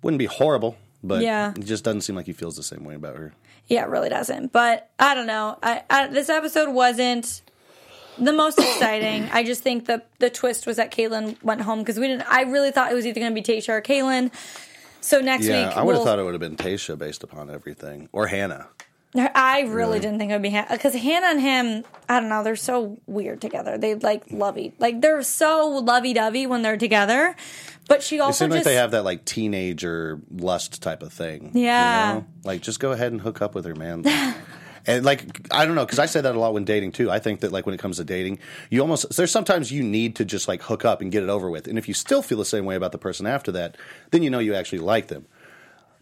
wouldn't 0.03 0.19
be 0.19 0.25
horrible, 0.25 0.77
but 1.03 1.23
Yeah. 1.23 1.53
it 1.55 1.65
just 1.65 1.83
doesn't 1.83 2.01
seem 2.01 2.15
like 2.15 2.27
he 2.27 2.33
feels 2.33 2.55
the 2.55 2.61
same 2.61 2.83
way 2.83 2.93
about 2.93 3.15
her. 3.17 3.33
Yeah, 3.65 3.85
it 3.85 3.89
really 3.89 4.09
doesn't. 4.09 4.51
But 4.51 4.87
I 4.99 5.15
don't 5.15 5.25
know. 5.25 5.57
I, 5.63 5.81
I 5.89 6.05
this 6.09 6.29
episode 6.29 6.69
wasn't 6.69 7.41
the 8.19 8.33
most 8.33 8.59
exciting. 8.59 9.29
I 9.31 9.43
just 9.43 9.63
think 9.63 9.85
the 9.85 10.03
the 10.19 10.29
twist 10.29 10.65
was 10.67 10.77
that 10.77 10.91
Caitlyn 10.91 11.41
went 11.43 11.61
home 11.61 11.79
because 11.79 11.99
we 11.99 12.07
didn't. 12.07 12.27
I 12.29 12.41
really 12.43 12.71
thought 12.71 12.91
it 12.91 12.95
was 12.95 13.05
either 13.05 13.19
going 13.19 13.33
to 13.33 13.41
be 13.41 13.43
Tayshia 13.43 13.69
or 13.69 13.81
Caitlyn. 13.81 14.31
So 15.01 15.19
next 15.21 15.45
Yeah, 15.45 15.67
week, 15.69 15.77
I 15.77 15.81
would 15.83 15.93
have 15.93 15.99
we'll- 15.99 16.05
thought 16.05 16.19
it 16.19 16.23
would 16.23 16.33
have 16.33 16.41
been 16.41 16.57
Tayshia 16.57 16.97
based 16.97 17.23
upon 17.23 17.49
everything, 17.49 18.09
or 18.11 18.27
Hannah. 18.27 18.67
I 19.15 19.61
really 19.61 19.99
didn't 19.99 20.19
think 20.19 20.29
it 20.29 20.35
would 20.35 20.43
be 20.43 20.49
Hannah 20.51 20.67
because 20.69 20.93
Hannah 20.93 21.27
and 21.27 21.41
him. 21.41 21.83
I 22.07 22.19
don't 22.19 22.29
know. 22.29 22.43
They're 22.43 22.55
so 22.55 22.99
weird 23.07 23.41
together. 23.41 23.75
They 23.77 23.95
like 23.95 24.25
lovey, 24.29 24.73
like 24.77 25.01
they're 25.01 25.23
so 25.23 25.67
lovey 25.83 26.13
dovey 26.13 26.45
when 26.45 26.61
they're 26.61 26.77
together. 26.77 27.35
But 27.87 28.03
she 28.03 28.17
It 28.17 28.19
also 28.19 28.45
seems 28.45 28.53
like 28.53 28.65
they 28.65 28.75
have 28.75 28.91
that 28.91 29.03
like 29.03 29.25
teenager 29.25 30.19
lust 30.29 30.83
type 30.83 31.01
of 31.01 31.11
thing. 31.11 31.49
you 31.55 31.63
Yeah. 31.63 32.13
know? 32.19 32.25
Like, 32.43 32.61
just 32.61 32.79
go 32.79 32.91
ahead 32.91 33.11
and 33.11 33.19
hook 33.21 33.41
up 33.41 33.55
with 33.55 33.65
her, 33.65 33.73
man. 33.73 34.03
and 34.87 35.03
like, 35.05 35.47
I 35.51 35.65
don't 35.65 35.75
know, 35.75 35.85
because 35.85 35.99
I 35.99 36.05
say 36.05 36.21
that 36.21 36.35
a 36.35 36.39
lot 36.39 36.53
when 36.53 36.65
dating 36.65 36.91
too. 36.93 37.09
I 37.11 37.19
think 37.19 37.39
that 37.41 37.51
like 37.51 37.65
when 37.65 37.75
it 37.75 37.79
comes 37.79 37.97
to 37.97 38.03
dating, 38.03 38.39
you 38.69 38.81
almost 38.81 39.15
there's 39.15 39.31
sometimes 39.31 39.71
you 39.71 39.83
need 39.83 40.15
to 40.17 40.25
just 40.25 40.47
like 40.47 40.61
hook 40.63 40.85
up 40.85 41.01
and 41.01 41.11
get 41.11 41.23
it 41.23 41.29
over 41.29 41.49
with. 41.49 41.67
And 41.67 41.77
if 41.77 41.87
you 41.87 41.93
still 41.93 42.21
feel 42.21 42.37
the 42.37 42.45
same 42.45 42.65
way 42.65 42.75
about 42.75 42.91
the 42.91 42.97
person 42.97 43.25
after 43.27 43.51
that, 43.53 43.75
then 44.11 44.23
you 44.23 44.29
know 44.29 44.39
you 44.39 44.53
actually 44.55 44.79
like 44.79 45.07
them. 45.07 45.25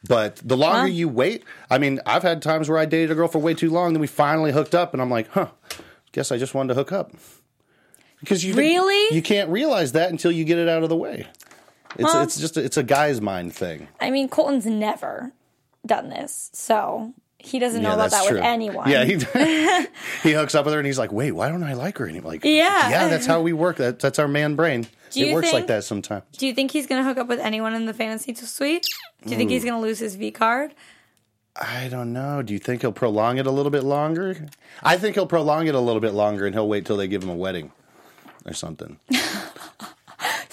But 0.08 0.38
the 0.38 0.56
longer 0.56 0.82
Huh? 0.82 0.86
you 0.86 1.10
wait, 1.10 1.44
I 1.70 1.80
mean, 1.80 2.00
I've 2.06 2.22
had 2.24 2.42
times 2.42 2.70
where 2.70 2.78
I 2.78 2.86
dated 2.86 3.12
a 3.12 3.16
girl 3.16 3.28
for 3.28 3.40
way 3.40 3.54
too 3.56 3.70
long, 3.72 3.94
then 3.94 4.00
we 4.02 4.08
finally 4.08 4.52
hooked 4.52 4.76
up, 4.76 4.94
and 4.94 5.02
I'm 5.02 5.10
like, 5.10 5.28
huh, 5.30 5.48
guess 6.12 6.32
I 6.32 6.38
just 6.38 6.54
wanted 6.54 6.70
to 6.70 6.74
hook 6.76 6.92
up. 6.92 7.12
Because 8.20 8.44
you 8.46 8.54
Really? 8.56 9.16
you 9.16 9.22
can't 9.22 9.50
realize 9.50 9.92
that 9.94 10.10
until 10.12 10.32
you 10.32 10.44
get 10.46 10.58
it 10.60 10.70
out 10.70 10.84
of 10.84 10.90
the 10.90 10.96
way. 10.96 11.28
It's 11.96 12.04
Well- 12.04 12.24
it's 12.24 12.40
just 12.40 12.58
a, 12.58 12.64
it's 12.64 12.78
a 12.78 12.84
guy's 12.84 13.22
mind 13.22 13.54
thing. 13.56 13.88
I 14.00 14.12
mean, 14.12 14.30
Colton's 14.30 14.66
never 14.68 15.32
done 15.86 16.10
this, 16.10 16.52
so 16.54 17.14
he 17.48 17.60
doesn't 17.60 17.82
know 17.82 17.90
Yeah, 17.90 17.96
about 17.96 18.12
that 18.12 18.26
true. 18.26 18.36
with 18.36 18.44
anyone. 18.44 18.90
Yeah, 18.90 19.04
he 19.04 19.14
he 20.24 20.34
hooks 20.34 20.56
up 20.56 20.66
with 20.66 20.74
her 20.74 20.80
and 20.80 20.86
he's 20.86 21.00
like, 21.00 21.12
"Wait, 21.12 21.32
why 21.32 21.50
don't 21.50 21.64
I 21.64 21.74
like 21.74 21.98
her 21.98 22.08
anymore?" 22.08 22.34
Like, 22.34 22.44
Yeah. 22.44 22.90
yeah, 22.90 23.08
that's 23.08 23.26
how 23.26 23.42
we 23.42 23.54
work. 23.54 23.78
That 23.78 24.00
that's 24.00 24.20
our 24.20 24.28
man 24.28 24.56
brain. 24.56 24.88
It 25.16 25.34
works 25.34 25.54
like 25.54 25.68
that 25.68 25.84
sometimes. 25.84 26.24
Do 26.38 26.46
you 26.48 26.54
think 26.54 26.72
he's 26.72 26.86
going 26.86 27.02
to 27.02 27.08
hook 27.08 27.18
up 27.18 27.28
with 27.28 27.40
anyone 27.40 27.74
in 27.74 27.86
the 27.86 27.94
fantasy 27.94 28.34
suite? 28.34 28.88
Do 29.24 29.32
you 29.32 29.38
think 29.38 29.50
he's 29.50 29.64
hmm. 29.64 29.70
going 29.70 29.82
to 29.82 29.88
lose 29.88 30.00
his 30.00 30.16
V 30.16 30.32
card? 30.32 30.76
I 31.60 31.88
don't 31.88 32.14
know. 32.14 32.44
Do 32.44 32.54
you 32.54 32.60
think 32.60 32.82
he'll 32.82 32.92
prolong 32.92 33.38
it 33.38 33.48
a 33.48 33.52
little 33.52 33.72
bit 33.72 33.84
longer? 33.84 34.48
I 34.84 34.98
think 34.98 35.16
he'll 35.16 35.26
prolong 35.26 35.68
it 35.68 35.74
a 35.74 35.80
little 35.80 36.02
bit 36.02 36.14
longer, 36.14 36.46
and 36.46 36.54
he'll 36.54 36.68
wait 36.68 36.86
till 36.86 36.98
they 36.98 37.08
give 37.08 37.24
him 37.24 37.30
a 37.30 37.36
wedding 37.36 37.72
or 38.46 38.54
something. 38.54 39.00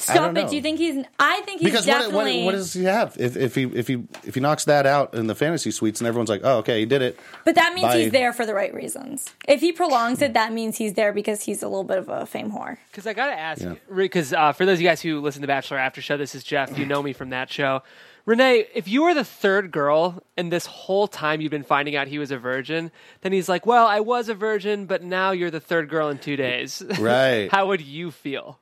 Stop 0.04 0.16
don't 0.16 0.36
it. 0.36 0.42
know. 0.42 0.48
Do 0.48 0.56
you 0.56 0.62
think 0.62 0.78
he's? 0.78 1.04
I 1.18 1.40
think 1.42 1.60
he's 1.60 1.70
Because 1.70 1.86
what, 1.86 1.98
definitely. 1.98 2.38
what, 2.44 2.44
what 2.46 2.58
does 2.58 2.72
he 2.72 2.84
have? 2.84 3.16
If, 3.18 3.36
if 3.36 3.54
he 3.54 3.64
if 3.64 3.88
he 3.88 4.04
if 4.24 4.34
he 4.34 4.40
knocks 4.40 4.64
that 4.66 4.86
out 4.86 5.14
in 5.14 5.26
the 5.26 5.34
fantasy 5.34 5.70
suites, 5.70 6.00
and 6.00 6.08
everyone's 6.08 6.30
like, 6.30 6.42
"Oh, 6.44 6.58
okay, 6.58 6.80
he 6.80 6.86
did 6.86 7.02
it." 7.02 7.18
but 7.44 7.54
that 7.56 7.74
means 7.74 7.88
Bye. 7.88 7.98
he's 8.02 8.12
there 8.12 8.32
for 8.32 8.46
the 8.46 8.54
right 8.54 8.72
reasons. 8.74 9.28
If 9.48 9.60
he 9.60 9.72
prolongs 9.72 10.22
it, 10.22 10.34
that 10.34 10.52
means 10.52 10.76
he's 10.76 10.94
there 10.94 11.12
because 11.12 11.42
he's 11.42 11.62
a 11.62 11.68
little 11.68 11.84
bit 11.84 11.98
of 11.98 12.08
a 12.08 12.26
fame 12.26 12.50
whore. 12.52 12.76
Because 12.90 13.06
I 13.06 13.12
gotta 13.12 13.38
ask, 13.38 13.62
Yeah. 13.62 13.74
because 13.94 14.32
uh, 14.32 14.52
for 14.52 14.64
those 14.66 14.74
of 14.78 14.80
you 14.82 14.88
guys 14.88 15.00
who 15.02 15.20
listen 15.20 15.42
to 15.42 15.48
Bachelor 15.48 15.78
After 15.78 16.00
Show, 16.00 16.16
this 16.16 16.34
is 16.34 16.44
Jeff. 16.44 16.76
You 16.78 16.86
know 16.86 17.02
me 17.02 17.12
from 17.12 17.30
that 17.30 17.50
show. 17.50 17.82
Renee, 18.26 18.64
if 18.74 18.88
you 18.88 19.02
were 19.02 19.12
the 19.12 19.22
third 19.22 19.70
girl 19.70 20.22
and 20.38 20.50
this 20.50 20.64
whole 20.64 21.06
time 21.06 21.42
you've 21.42 21.50
been 21.50 21.62
finding 21.62 21.94
out 21.94 22.08
he 22.08 22.18
was 22.18 22.30
a 22.30 22.38
virgin, 22.38 22.90
then 23.20 23.32
he's 23.32 23.50
like, 23.50 23.66
"Well, 23.66 23.86
I 23.86 24.00
was 24.00 24.30
a 24.30 24.34
virgin, 24.34 24.86
but 24.86 25.02
now 25.02 25.32
you're 25.32 25.50
the 25.50 25.60
third 25.60 25.90
girl 25.90 26.08
in 26.08 26.16
two 26.18 26.36
days." 26.36 26.82
Right. 26.98 27.50
How 27.50 27.66
would 27.66 27.82
you 27.82 28.10
feel? 28.10 28.58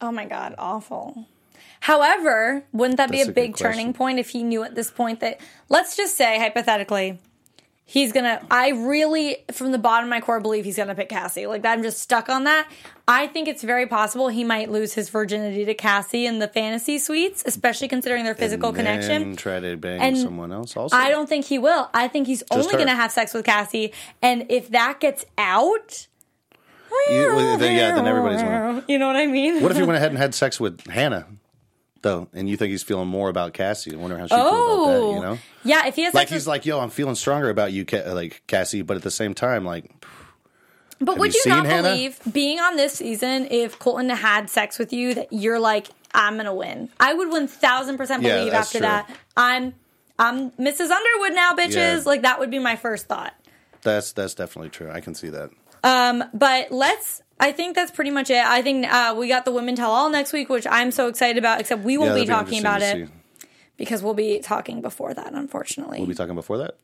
Oh 0.00 0.12
my 0.12 0.24
god, 0.24 0.54
awful. 0.58 1.26
However, 1.80 2.64
wouldn't 2.72 2.96
that 2.96 3.10
be 3.10 3.20
a 3.20 3.28
a 3.28 3.32
big 3.32 3.56
turning 3.56 3.92
point 3.92 4.18
if 4.18 4.30
he 4.30 4.42
knew 4.42 4.62
at 4.64 4.74
this 4.74 4.90
point 4.90 5.20
that 5.20 5.40
let's 5.68 5.96
just 5.96 6.16
say 6.16 6.38
hypothetically 6.38 7.18
he's 7.84 8.12
gonna 8.12 8.44
I 8.50 8.68
really 8.70 9.38
from 9.50 9.72
the 9.72 9.78
bottom 9.78 10.04
of 10.08 10.10
my 10.10 10.20
core 10.20 10.40
believe 10.40 10.64
he's 10.64 10.76
gonna 10.76 10.94
pick 10.94 11.08
Cassie. 11.08 11.46
Like 11.46 11.64
I'm 11.64 11.82
just 11.82 12.00
stuck 12.00 12.28
on 12.28 12.44
that. 12.44 12.68
I 13.08 13.26
think 13.26 13.48
it's 13.48 13.62
very 13.62 13.86
possible 13.86 14.28
he 14.28 14.44
might 14.44 14.70
lose 14.70 14.92
his 14.92 15.08
virginity 15.08 15.64
to 15.64 15.72
Cassie 15.74 16.26
in 16.26 16.38
the 16.38 16.48
fantasy 16.48 16.98
suites, 16.98 17.42
especially 17.46 17.88
considering 17.88 18.24
their 18.24 18.34
physical 18.34 18.68
And 18.68 18.76
connection. 18.76 19.36
try 19.36 19.60
to 19.60 19.76
bang 19.78 20.00
And 20.00 20.18
someone 20.18 20.52
else. 20.52 20.76
Also, 20.76 20.94
I 20.94 21.08
don't 21.08 21.26
think 21.28 21.46
he 21.46 21.58
will. 21.58 21.88
I 21.94 22.08
think 22.08 22.26
he's 22.26 22.42
only 22.50 22.72
her. 22.72 22.84
to 22.84 22.94
have 22.94 23.10
sex 23.10 23.32
with 23.32 23.46
Cassie, 23.46 23.94
and 24.20 24.44
if 24.50 24.68
that 24.68 25.00
gets 25.00 25.24
out, 25.38 26.07
You- 27.10 27.56
then- 27.58 27.76
yeah, 27.76 27.94
then 27.94 28.06
everybody's 28.06 28.84
You 28.88 28.98
know 28.98 29.06
what 29.06 29.16
I 29.16 29.26
mean? 29.26 29.62
What 29.62 29.70
if 29.70 29.76
he 29.78 29.82
went 29.82 29.96
ahead 29.96 30.10
and 30.10 30.18
had 30.18 30.34
sex 30.34 30.58
with 30.60 30.86
Hannah, 30.88 31.26
though, 32.02 32.28
and 32.34 32.48
you 32.48 32.56
think 32.56 32.70
he's 32.70 32.82
feeling 32.82 33.08
more 33.08 33.28
about 33.28 33.52
Cassie? 33.54 33.92
I 33.94 33.96
wonder 33.96 34.18
how 34.18 34.26
she 34.26 34.34
feels 34.34 34.46
about 34.46 34.86
that. 34.86 34.92
You 34.92 34.98
oh. 34.98 35.20
know, 35.20 35.32
Oh. 35.34 35.38
yeah. 35.64 35.86
If 35.86 35.96
he 35.96 36.02
has 36.04 36.14
like 36.14 36.28
sex 36.28 36.32
he's 36.32 36.40
with, 36.42 36.48
like, 36.48 36.66
"Yo, 36.66 36.78
I'm 36.80 36.90
feeling 36.90 37.14
stronger 37.14 37.50
about 37.50 37.72
you, 37.72 37.84
like 38.06 38.42
Cassie," 38.46 38.82
but 38.82 38.96
at 38.96 39.02
the 39.02 39.10
same 39.10 39.34
time, 39.34 39.64
like, 39.64 39.90
but 41.00 41.18
would 41.18 41.34
you 41.34 41.42
you, 41.44 41.50
not 41.50 41.66
Hannah? 41.66 41.90
believe 41.90 42.18
being 42.30 42.58
on 42.60 42.76
this 42.76 42.94
season 42.94 43.46
if 43.50 43.78
Colton 43.78 44.08
had 44.10 44.50
sex 44.50 44.78
with 44.78 44.92
you 44.92 45.14
that 45.14 45.32
you're 45.32 45.60
like 45.60 45.88
I'm 46.14 46.36
gonna 46.36 46.54
win? 46.54 46.88
I 46.98 47.14
would 47.14 47.28
one 47.30 47.46
thousand 47.48 47.96
percent 47.98 48.22
believe 48.22 48.52
that's 48.52 48.68
after 48.68 48.78
true. 48.78 48.86
that 48.86 49.10
I'm 49.36 49.74
I'm 50.18 50.50
Mrs. 50.52 50.90
Underwood 50.90 51.34
now, 51.34 51.54
bitches. 51.54 51.74
Yeah. 51.74 52.02
Like 52.04 52.22
that 52.22 52.38
would 52.40 52.50
be 52.50 52.58
my 52.58 52.76
first 52.76 53.06
thought. 53.06 53.34
that's 53.82 54.12
that's 54.12 54.34
definitely 54.34 54.70
true. 54.70 54.90
I 54.90 55.00
can 55.00 55.14
see 55.14 55.28
that. 55.30 55.50
But 55.82 56.70
let's. 56.70 57.22
I 57.40 57.52
think 57.52 57.76
that's 57.76 57.92
pretty 57.92 58.10
much 58.10 58.30
it. 58.30 58.44
I 58.44 58.62
think 58.62 58.92
uh, 58.92 59.14
we 59.16 59.28
got 59.28 59.44
the 59.44 59.52
women 59.52 59.76
tell 59.76 59.92
all 59.92 60.10
next 60.10 60.32
week, 60.32 60.48
which 60.48 60.66
I'm 60.68 60.90
so 60.90 61.06
excited 61.06 61.38
about. 61.38 61.60
Except 61.60 61.84
we 61.84 61.96
won't 61.96 62.10
Yeah, 62.16 62.22
be 62.22 62.26
talking 62.26 62.58
about 62.58 62.82
it 62.82 63.06
see. 63.08 63.46
because 63.76 64.02
we'll 64.02 64.14
be 64.14 64.40
talking 64.40 64.80
before 64.82 65.14
that, 65.14 65.32
unfortunately. 65.32 65.98
We'll 65.98 66.08
be 66.08 66.14
talking 66.14 66.34
before 66.34 66.58
that. 66.58 66.76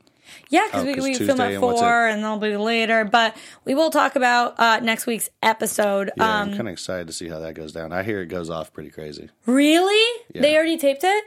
Yeah, 0.49 0.65
because 0.67 0.83
Oh, 0.83 0.87
we, 0.87 0.95
we 0.95 1.15
film 1.17 1.41
at 1.41 1.59
four, 1.61 2.07
and 2.07 2.23
they'll 2.23 2.39
be 2.39 2.57
later. 2.57 3.05
But 3.05 3.37
we 3.65 3.75
will 3.75 3.91
talk 3.91 4.15
about 4.17 4.59
uh, 4.59 4.79
next 4.81 5.07
week's 5.07 5.29
episode. 5.43 6.13
Yeah, 6.17 6.25
um, 6.43 6.49
I'm 6.51 6.57
kind 6.57 6.69
of 6.69 6.73
excited 6.73 7.09
to 7.09 7.13
see 7.13 7.29
how 7.29 7.41
that 7.41 7.55
goes 7.55 7.73
down. 7.73 7.93
I 7.93 8.05
hear 8.05 8.23
it 8.23 8.27
goes 8.27 8.49
off 8.49 8.73
pretty 8.73 8.91
crazy. 8.91 9.29
really? 9.47 10.23
They 10.35 10.55
already 10.57 10.79
taped 10.79 11.03
it? 11.05 11.25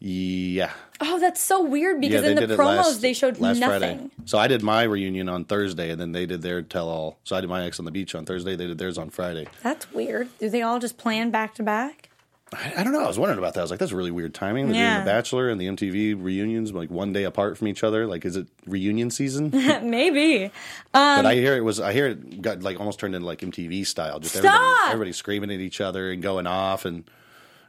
Yeah, 0.00 0.72
Oh, 1.06 1.18
that's 1.18 1.40
so 1.40 1.62
weird 1.62 2.00
because 2.00 2.22
yeah, 2.24 2.30
in 2.30 2.48
the 2.48 2.56
promos 2.56 2.76
last, 2.76 3.00
they 3.02 3.12
showed 3.12 3.38
last 3.38 3.58
nothing. 3.58 3.80
Friday. 3.98 4.10
So 4.24 4.38
I 4.38 4.48
did 4.48 4.62
my 4.62 4.84
reunion 4.84 5.28
on 5.28 5.44
Thursday, 5.44 5.90
and 5.90 6.00
then 6.00 6.12
they 6.12 6.24
did 6.26 6.40
their 6.42 6.62
tell 6.62 6.88
all. 6.88 7.18
So 7.24 7.36
I 7.36 7.40
did 7.40 7.50
my 7.50 7.64
ex 7.64 7.78
on 7.78 7.84
the 7.84 7.90
beach 7.90 8.14
on 8.14 8.24
Thursday. 8.24 8.56
They 8.56 8.66
did 8.66 8.78
theirs 8.78 8.96
on 8.98 9.10
Friday. 9.10 9.46
That's 9.62 9.90
weird. 9.92 10.28
Do 10.38 10.48
they 10.48 10.62
all 10.62 10.78
just 10.78 10.96
plan 10.98 11.30
back 11.30 11.54
to 11.56 11.62
back? 11.62 12.08
I, 12.52 12.74
I 12.78 12.84
don't 12.84 12.92
know. 12.92 13.02
I 13.02 13.08
was 13.08 13.18
wondering 13.18 13.38
about 13.38 13.54
that. 13.54 13.60
I 13.60 13.64
was 13.64 13.70
like, 13.70 13.80
that's 13.80 13.90
really 13.92 14.10
weird 14.12 14.32
timing. 14.34 14.68
They're 14.68 14.76
Yeah. 14.76 14.94
doing 14.94 15.04
the 15.06 15.10
Bachelor 15.10 15.48
and 15.48 15.60
the 15.60 15.66
MTV 15.66 16.14
reunions 16.22 16.72
like 16.72 16.90
one 16.90 17.12
day 17.12 17.24
apart 17.24 17.58
from 17.58 17.68
each 17.68 17.82
other. 17.82 18.06
Like, 18.06 18.24
is 18.24 18.36
it 18.36 18.46
reunion 18.66 19.10
season? 19.10 19.50
Maybe. 19.82 20.44
Um, 20.44 20.50
but 20.92 21.26
I 21.26 21.34
hear 21.34 21.56
it 21.56 21.62
was. 21.64 21.80
I 21.80 21.92
hear 21.92 22.06
it 22.06 22.40
got 22.42 22.62
like 22.62 22.78
almost 22.78 22.98
turned 23.00 23.14
into 23.14 23.26
like 23.26 23.40
MTV 23.40 23.84
style. 23.86 24.20
Just 24.20 24.36
everybody, 24.36 24.56
Stop! 24.58 24.88
everybody 24.90 25.12
screaming 25.12 25.50
at 25.50 25.60
each 25.60 25.80
other 25.80 26.10
and 26.12 26.22
going 26.22 26.46
off 26.46 26.84
and 26.84 27.04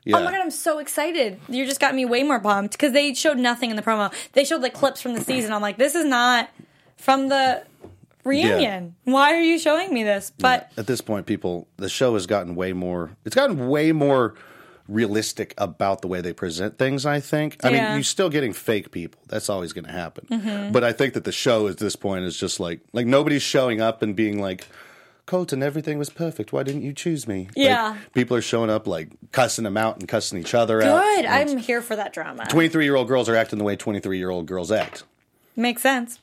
yeah. 0.05 0.17
Oh 0.17 0.23
my 0.23 0.31
god, 0.31 0.39
I'm 0.41 0.51
so 0.51 0.79
excited. 0.79 1.39
You 1.49 1.65
just 1.65 1.79
got 1.81 1.93
me 1.95 2.05
way 2.05 2.23
more 2.23 2.39
pumped 2.39 2.73
because 2.73 2.93
they 2.93 3.13
showed 3.13 3.37
nothing 3.37 3.69
in 3.71 3.75
the 3.75 3.81
promo. 3.81 4.13
They 4.33 4.45
showed 4.45 4.61
like 4.61 4.73
clips 4.73 5.01
from 5.01 5.13
the 5.13 5.21
season. 5.21 5.51
I'm 5.51 5.61
like, 5.61 5.77
this 5.77 5.95
is 5.95 6.05
not 6.05 6.49
from 6.97 7.27
the 7.29 7.63
reunion. 8.23 8.95
Why 9.03 9.33
are 9.33 9.41
you 9.41 9.59
showing 9.59 9.93
me 9.93 10.03
this? 10.03 10.31
But 10.37 10.71
at 10.77 10.87
this 10.87 11.01
point, 11.01 11.25
people, 11.25 11.67
the 11.77 11.89
show 11.89 12.13
has 12.13 12.25
gotten 12.27 12.55
way 12.55 12.73
more. 12.73 13.11
It's 13.25 13.35
gotten 13.35 13.67
way 13.67 13.91
more 13.91 14.35
realistic 14.87 15.53
about 15.57 16.01
the 16.01 16.07
way 16.07 16.21
they 16.21 16.33
present 16.33 16.77
things. 16.77 17.05
I 17.05 17.19
think. 17.19 17.57
I 17.63 17.69
Yeah. 17.69 17.85
mean, 17.87 17.93
you're 17.95 18.03
still 18.03 18.29
getting 18.29 18.53
fake 18.53 18.91
people. 18.91 19.19
That's 19.27 19.49
always 19.49 19.73
going 19.73 19.85
to 19.85 19.91
happen. 19.91 20.27
Mm-hmm. 20.29 20.71
But 20.71 20.83
I 20.83 20.91
think 20.93 21.13
that 21.15 21.23
the 21.23 21.31
show 21.31 21.67
at 21.67 21.77
this 21.77 21.95
point 21.95 22.25
is 22.25 22.37
just 22.37 22.59
like 22.59 22.81
like 22.93 23.07
nobody's 23.07 23.41
showing 23.43 23.81
up 23.81 24.01
and 24.01 24.15
being 24.15 24.39
like. 24.41 24.67
Colton, 25.25 25.63
everything 25.63 25.97
was 25.97 26.09
perfect. 26.09 26.53
Why 26.53 26.61
didn't 26.63 26.83
you 26.83 26.93
choose 26.93 27.27
me? 27.27 27.45
Like, 27.55 27.65
Yeah. 27.65 27.97
people 28.13 28.37
are 28.37 28.41
showing 28.41 28.69
up 28.69 28.85
like 28.85 29.09
cussing 29.31 29.63
them 29.63 29.75
out 29.77 29.97
and 29.97 30.07
cussing 30.07 30.39
each 30.39 30.53
other 30.53 30.81
out. 30.83 31.01
good. 31.03 31.25
I'm 31.25 31.57
here 31.57 31.81
for 31.81 31.95
that 31.95 32.13
drama. 32.13 32.45
23 32.47 32.83
year 32.83 32.95
old 32.95 33.07
girls 33.07 33.27
are 33.27 33.35
acting 33.35 33.57
the 33.57 33.65
way 33.65 33.75
23 33.75 34.17
year 34.17 34.29
old 34.29 34.45
girls 34.45 34.71
act. 34.71 35.03
Makes 35.55 35.81
sense. 35.81 36.19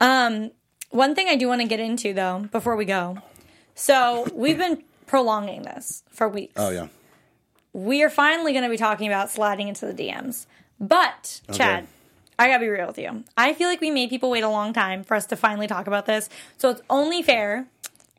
Um, 0.00 0.50
one 0.90 1.14
thing 1.14 1.28
I 1.28 1.36
do 1.36 1.46
want 1.48 1.60
to 1.60 1.68
get 1.68 1.78
into 1.80 2.12
though 2.12 2.48
before 2.50 2.74
we 2.74 2.84
go. 2.84 3.18
So 3.74 4.26
we've 4.34 4.58
been 4.58 4.82
prolonging 5.06 5.62
this 5.62 6.02
for 6.10 6.28
weeks. 6.28 6.54
Oh, 6.56 6.70
yeah. 6.70 6.88
we 7.72 8.02
are 8.02 8.10
finally 8.10 8.52
going 8.52 8.64
to 8.64 8.70
be 8.70 8.76
talking 8.76 9.06
about 9.06 9.30
sliding 9.30 9.68
into 9.68 9.86
the 9.86 9.94
DMs. 9.94 10.46
But, 10.80 11.40
Chad, 11.52 11.86
I 12.38 12.48
got 12.48 12.54
to 12.54 12.60
be 12.60 12.68
real 12.68 12.88
with 12.88 12.98
you. 12.98 13.22
I 13.36 13.54
feel 13.54 13.68
like 13.68 13.80
we 13.80 13.90
made 13.90 14.10
people 14.10 14.30
wait 14.30 14.42
a 14.42 14.48
long 14.48 14.72
time 14.72 15.04
for 15.04 15.14
us 15.14 15.26
to 15.26 15.36
finally 15.36 15.66
talk 15.68 15.86
about 15.86 16.06
this. 16.06 16.28
So 16.58 16.70
it's 16.70 16.82
only 16.90 17.22
fair 17.22 17.66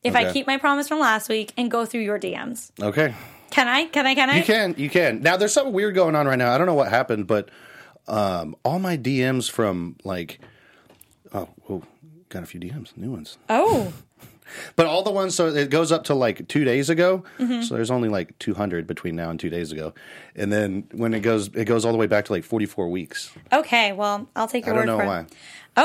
if 0.03 0.15
I 0.15 0.31
keep 0.31 0.47
my 0.47 0.57
promise 0.57 0.87
from 0.87 0.99
last 0.99 1.29
week 1.29 1.53
and 1.57 1.69
go 1.71 1.85
through 1.85 2.01
your 2.01 2.19
DMs. 2.19 2.71
Okay. 2.81 3.13
Can 3.51 3.67
I? 3.67 3.85
Can 3.85 4.05
I? 4.07 4.15
Can 4.15 4.29
I? 4.29 4.37
You 4.37 4.43
can, 4.43 4.75
you 4.77 4.89
can. 4.89 5.21
Now 5.21 5.37
there's 5.37 5.53
something 5.53 5.73
weird 5.73 5.95
going 5.95 6.15
on 6.15 6.25
right 6.27 6.37
now. 6.37 6.53
I 6.53 6.57
don't 6.57 6.67
know 6.67 6.73
what 6.73 6.89
happened, 6.89 7.27
but 7.27 7.49
um, 8.07 8.55
all 8.65 8.79
my 8.79 8.97
DMs 8.97 9.49
from 9.49 9.95
like, 10.03 10.39
oh, 11.33 11.49
whoa, 11.63 11.83
got 12.29 12.43
a 12.43 12.45
few 12.45 12.59
DMs, 12.59 12.97
new 12.97 13.11
ones. 13.11 13.37
Oh, 13.49 13.93
But 14.75 14.85
all 14.85 15.03
the 15.03 15.11
ones, 15.11 15.33
so 15.35 15.47
it 15.47 15.69
goes 15.69 15.91
up 15.91 16.03
to 16.05 16.13
like 16.13 16.47
two 16.47 16.63
days 16.63 16.89
ago. 16.89 17.23
Mm-hmm. 17.39 17.61
So 17.61 17.75
there's 17.75 17.89
only 17.89 18.09
like 18.09 18.37
200 18.39 18.85
between 18.85 19.15
now 19.15 19.29
and 19.29 19.39
two 19.39 19.49
days 19.49 19.71
ago, 19.71 19.93
and 20.35 20.51
then 20.51 20.87
when 20.91 21.13
it 21.13 21.21
goes, 21.21 21.47
it 21.55 21.65
goes 21.65 21.85
all 21.85 21.91
the 21.91 21.97
way 21.97 22.07
back 22.07 22.25
to 22.25 22.33
like 22.33 22.43
44 22.43 22.89
weeks. 22.89 23.31
okay. 23.51 23.93
Well, 23.93 24.27
I'll 24.35 24.47
take 24.47 24.65
I 24.65 24.67
your 24.67 24.85
don't 24.85 24.97
word 24.97 24.97
know 24.97 24.99
for 24.99 25.05
why. 25.07 25.19
it. 25.21 25.33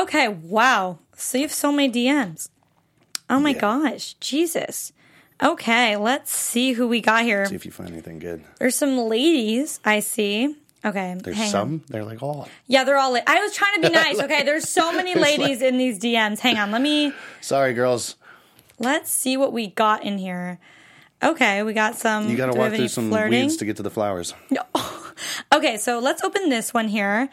Okay. 0.02 0.28
Wow. 0.28 0.98
So 1.16 1.38
you 1.38 1.44
have 1.44 1.52
so 1.52 1.72
many 1.72 1.90
DMs. 1.92 2.50
Oh 3.30 3.38
my 3.40 3.50
Yeah. 3.50 3.60
gosh. 3.60 4.14
Jesus. 4.20 4.92
Okay. 5.42 5.96
Let's 5.96 6.30
see 6.32 6.72
who 6.72 6.88
we 6.88 7.00
got 7.00 7.24
here. 7.24 7.46
See 7.46 7.54
if 7.54 7.64
you 7.66 7.72
find 7.72 7.90
anything 7.90 8.18
good. 8.18 8.42
There's 8.58 8.74
some 8.74 8.96
ladies 8.98 9.80
I 9.84 10.00
see. 10.00 10.56
Okay. 10.84 11.16
There's 11.22 11.36
hang 11.36 11.46
on. 11.46 11.50
some. 11.50 11.82
They're 11.88 12.04
like, 12.04 12.22
oh, 12.22 12.46
Yeah, 12.66 12.84
they're 12.84 12.98
all. 12.98 13.12
La- 13.12 13.20
I 13.26 13.40
was 13.42 13.54
trying 13.54 13.82
to 13.82 13.88
be 13.88 13.92
nice. 13.94 14.20
Okay, 14.20 14.42
there's 14.44 14.68
so 14.68 14.92
many 14.96 15.14
ladies 15.14 15.60
in 15.62 15.76
these 15.78 15.98
DMs. 15.98 16.38
Hang 16.38 16.56
on, 16.58 16.70
let 16.70 16.80
me 16.80 17.12
sorry, 17.40 17.74
girls. 17.74 18.14
let's 18.78 19.10
see 19.10 19.36
what 19.36 19.52
we 19.52 19.66
got 19.68 20.04
in 20.04 20.18
here. 20.18 20.58
Okay, 21.20 21.64
we 21.64 21.72
got 21.72 21.96
some. 21.96 22.28
You 22.28 22.36
got 22.36 22.52
to 22.52 22.58
walk 22.58 22.72
through 22.74 22.86
some 22.88 23.08
flirting? 23.10 23.42
weeds 23.42 23.56
to 23.56 23.64
get 23.64 23.76
to 23.78 23.82
the 23.82 23.90
flowers. 23.90 24.34
Okay, 25.52 25.76
so 25.78 25.98
let's 25.98 26.22
open 26.22 26.48
this 26.48 26.72
one 26.72 26.86
here. 26.88 27.28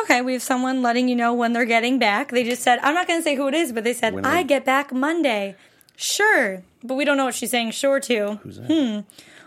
Okay, 0.00 0.20
we 0.22 0.34
have 0.34 0.42
someone 0.42 0.82
letting 0.82 1.08
you 1.08 1.16
know 1.16 1.32
when 1.34 1.52
they're 1.52 1.64
getting 1.64 1.98
back. 1.98 2.30
They 2.30 2.44
just 2.44 2.62
said, 2.62 2.78
I'm 2.82 2.94
not 2.94 3.06
going 3.06 3.18
to 3.20 3.22
say 3.24 3.34
who 3.36 3.48
it 3.48 3.54
is, 3.54 3.72
but 3.72 3.84
they 3.84 3.94
said, 3.94 4.14
When 4.14 4.24
I 4.26 4.42
they- 4.42 4.48
get 4.48 4.64
back 4.64 4.92
Monday. 4.92 5.56
Sure, 5.96 6.62
but 6.84 6.94
we 6.96 7.04
don't 7.06 7.16
know 7.16 7.24
what 7.24 7.34
she's 7.34 7.50
saying 7.50 7.70
sure 7.70 7.98
to. 8.00 8.34
Who's 8.42 8.56
that? 8.58 8.68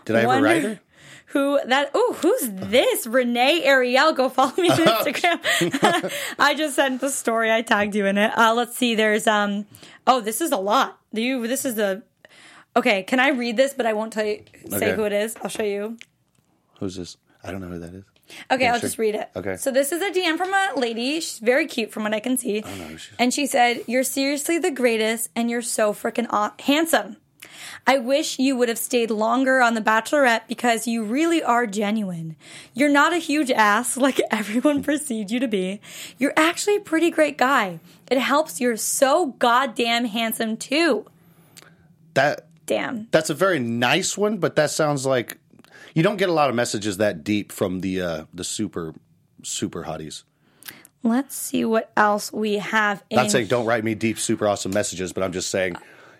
Did 0.04 0.16
I 0.16 0.18
ever 0.20 0.26
Wonder 0.26 0.48
write 0.48 0.62
her? 0.64 0.80
Who 1.26 1.60
that? 1.64 1.92
Oh, 1.94 2.16
who's 2.20 2.50
this? 2.50 3.06
Renee 3.06 3.62
Ariel. 3.62 4.12
Go 4.12 4.28
follow 4.28 4.52
me 4.56 4.68
on 4.68 4.78
Instagram. 4.78 6.12
I 6.40 6.54
just 6.56 6.74
sent 6.74 7.00
the 7.00 7.08
story. 7.08 7.52
I 7.52 7.62
tagged 7.62 7.94
you 7.94 8.04
in 8.06 8.18
it. 8.18 8.36
Uh, 8.36 8.52
let's 8.52 8.76
see. 8.76 8.96
There's 8.96 9.28
um. 9.28 9.66
Oh, 10.08 10.20
this 10.20 10.40
is 10.40 10.50
a 10.50 10.56
lot. 10.56 10.98
You? 11.12 11.46
This 11.46 11.64
is 11.64 11.76
the. 11.76 12.02
Okay, 12.74 13.04
can 13.04 13.20
I 13.20 13.28
read 13.28 13.56
this? 13.56 13.74
But 13.74 13.86
I 13.86 13.92
won't 13.92 14.12
tell 14.12 14.24
you. 14.26 14.42
Say 14.70 14.76
Okay. 14.78 14.94
who 14.96 15.04
it 15.04 15.12
is. 15.12 15.36
I'll 15.40 15.48
show 15.50 15.62
you. 15.62 15.98
Who's 16.80 16.96
this? 16.96 17.16
I 17.44 17.52
don't 17.52 17.60
know 17.60 17.68
who 17.68 17.78
that 17.78 17.94
is. 17.94 18.04
Okay, 18.50 18.68
I'll 18.68 18.80
just 18.80 18.98
read 18.98 19.14
it. 19.14 19.30
Okay. 19.36 19.56
So 19.56 19.70
this 19.70 19.92
is 19.92 20.02
a 20.02 20.10
DM 20.10 20.36
from 20.36 20.52
a 20.52 20.72
lady. 20.76 21.20
She's 21.20 21.38
very 21.38 21.66
cute 21.66 21.90
from 21.92 22.02
what 22.04 22.14
I 22.14 22.20
can 22.20 22.36
see. 22.36 22.62
Oh, 22.64 22.74
know 22.76 22.84
who 22.84 22.98
she 22.98 23.10
is. 23.10 23.16
And 23.18 23.34
she 23.34 23.46
said, 23.46 23.82
"You're 23.86 24.04
seriously 24.04 24.58
the 24.58 24.70
greatest, 24.70 25.30
and 25.34 25.50
you're 25.50 25.62
so 25.62 25.92
freaking 25.92 26.26
aw- 26.30 26.54
handsome. 26.60 27.16
I 27.86 27.98
wish 27.98 28.38
you 28.38 28.56
would 28.56 28.68
have 28.68 28.78
stayed 28.78 29.10
longer 29.10 29.60
on 29.60 29.74
The 29.74 29.80
Bachelorette 29.80 30.42
because 30.48 30.86
you 30.86 31.02
really 31.02 31.42
are 31.42 31.66
genuine. 31.66 32.36
You're 32.74 32.90
not 32.90 33.12
a 33.12 33.18
huge 33.18 33.50
ass 33.50 33.96
like 34.06 34.20
everyone 34.30 34.82
perceived 34.82 35.30
you 35.30 35.40
to 35.40 35.48
be. 35.48 35.80
You're 36.18 36.34
actually 36.36 36.76
a 36.76 36.80
pretty 36.80 37.10
great 37.10 37.38
guy. 37.38 37.80
It 38.10 38.18
helps 38.18 38.60
you're 38.60 38.76
so 38.76 39.26
goddamn 39.38 40.04
handsome 40.06 40.56
too. 40.56 41.06
That 42.14 42.46
Damn. 42.66 43.08
that's 43.10 43.30
a 43.30 43.34
very 43.34 43.58
nice 43.58 44.16
one, 44.18 44.38
but 44.38 44.56
that 44.56 44.70
sounds 44.70 45.06
like 45.06 45.38
you 45.94 46.02
don't 46.02 46.16
get 46.16 46.28
a 46.28 46.32
lot 46.32 46.48
of 46.50 46.56
messages 46.56 46.96
that 46.98 47.24
deep 47.24 47.52
from 47.52 47.80
the 47.80 48.00
uh, 48.00 48.24
the 48.34 48.44
super 48.44 48.94
super 49.42 49.84
hotties. 49.84 50.24
Let's 51.02 51.34
see 51.34 51.64
what 51.64 51.90
else 51.96 52.30
we 52.32 52.54
have. 52.58 53.02
In 53.08 53.16
Not 53.16 53.30
saying 53.30 53.46
don't 53.46 53.64
write 53.66 53.84
me 53.84 53.94
deep, 53.94 54.18
super 54.18 54.46
awesome 54.46 54.72
messages, 54.72 55.12
but 55.12 55.22
I'm 55.22 55.32
just 55.32 55.50
saying 55.50 55.76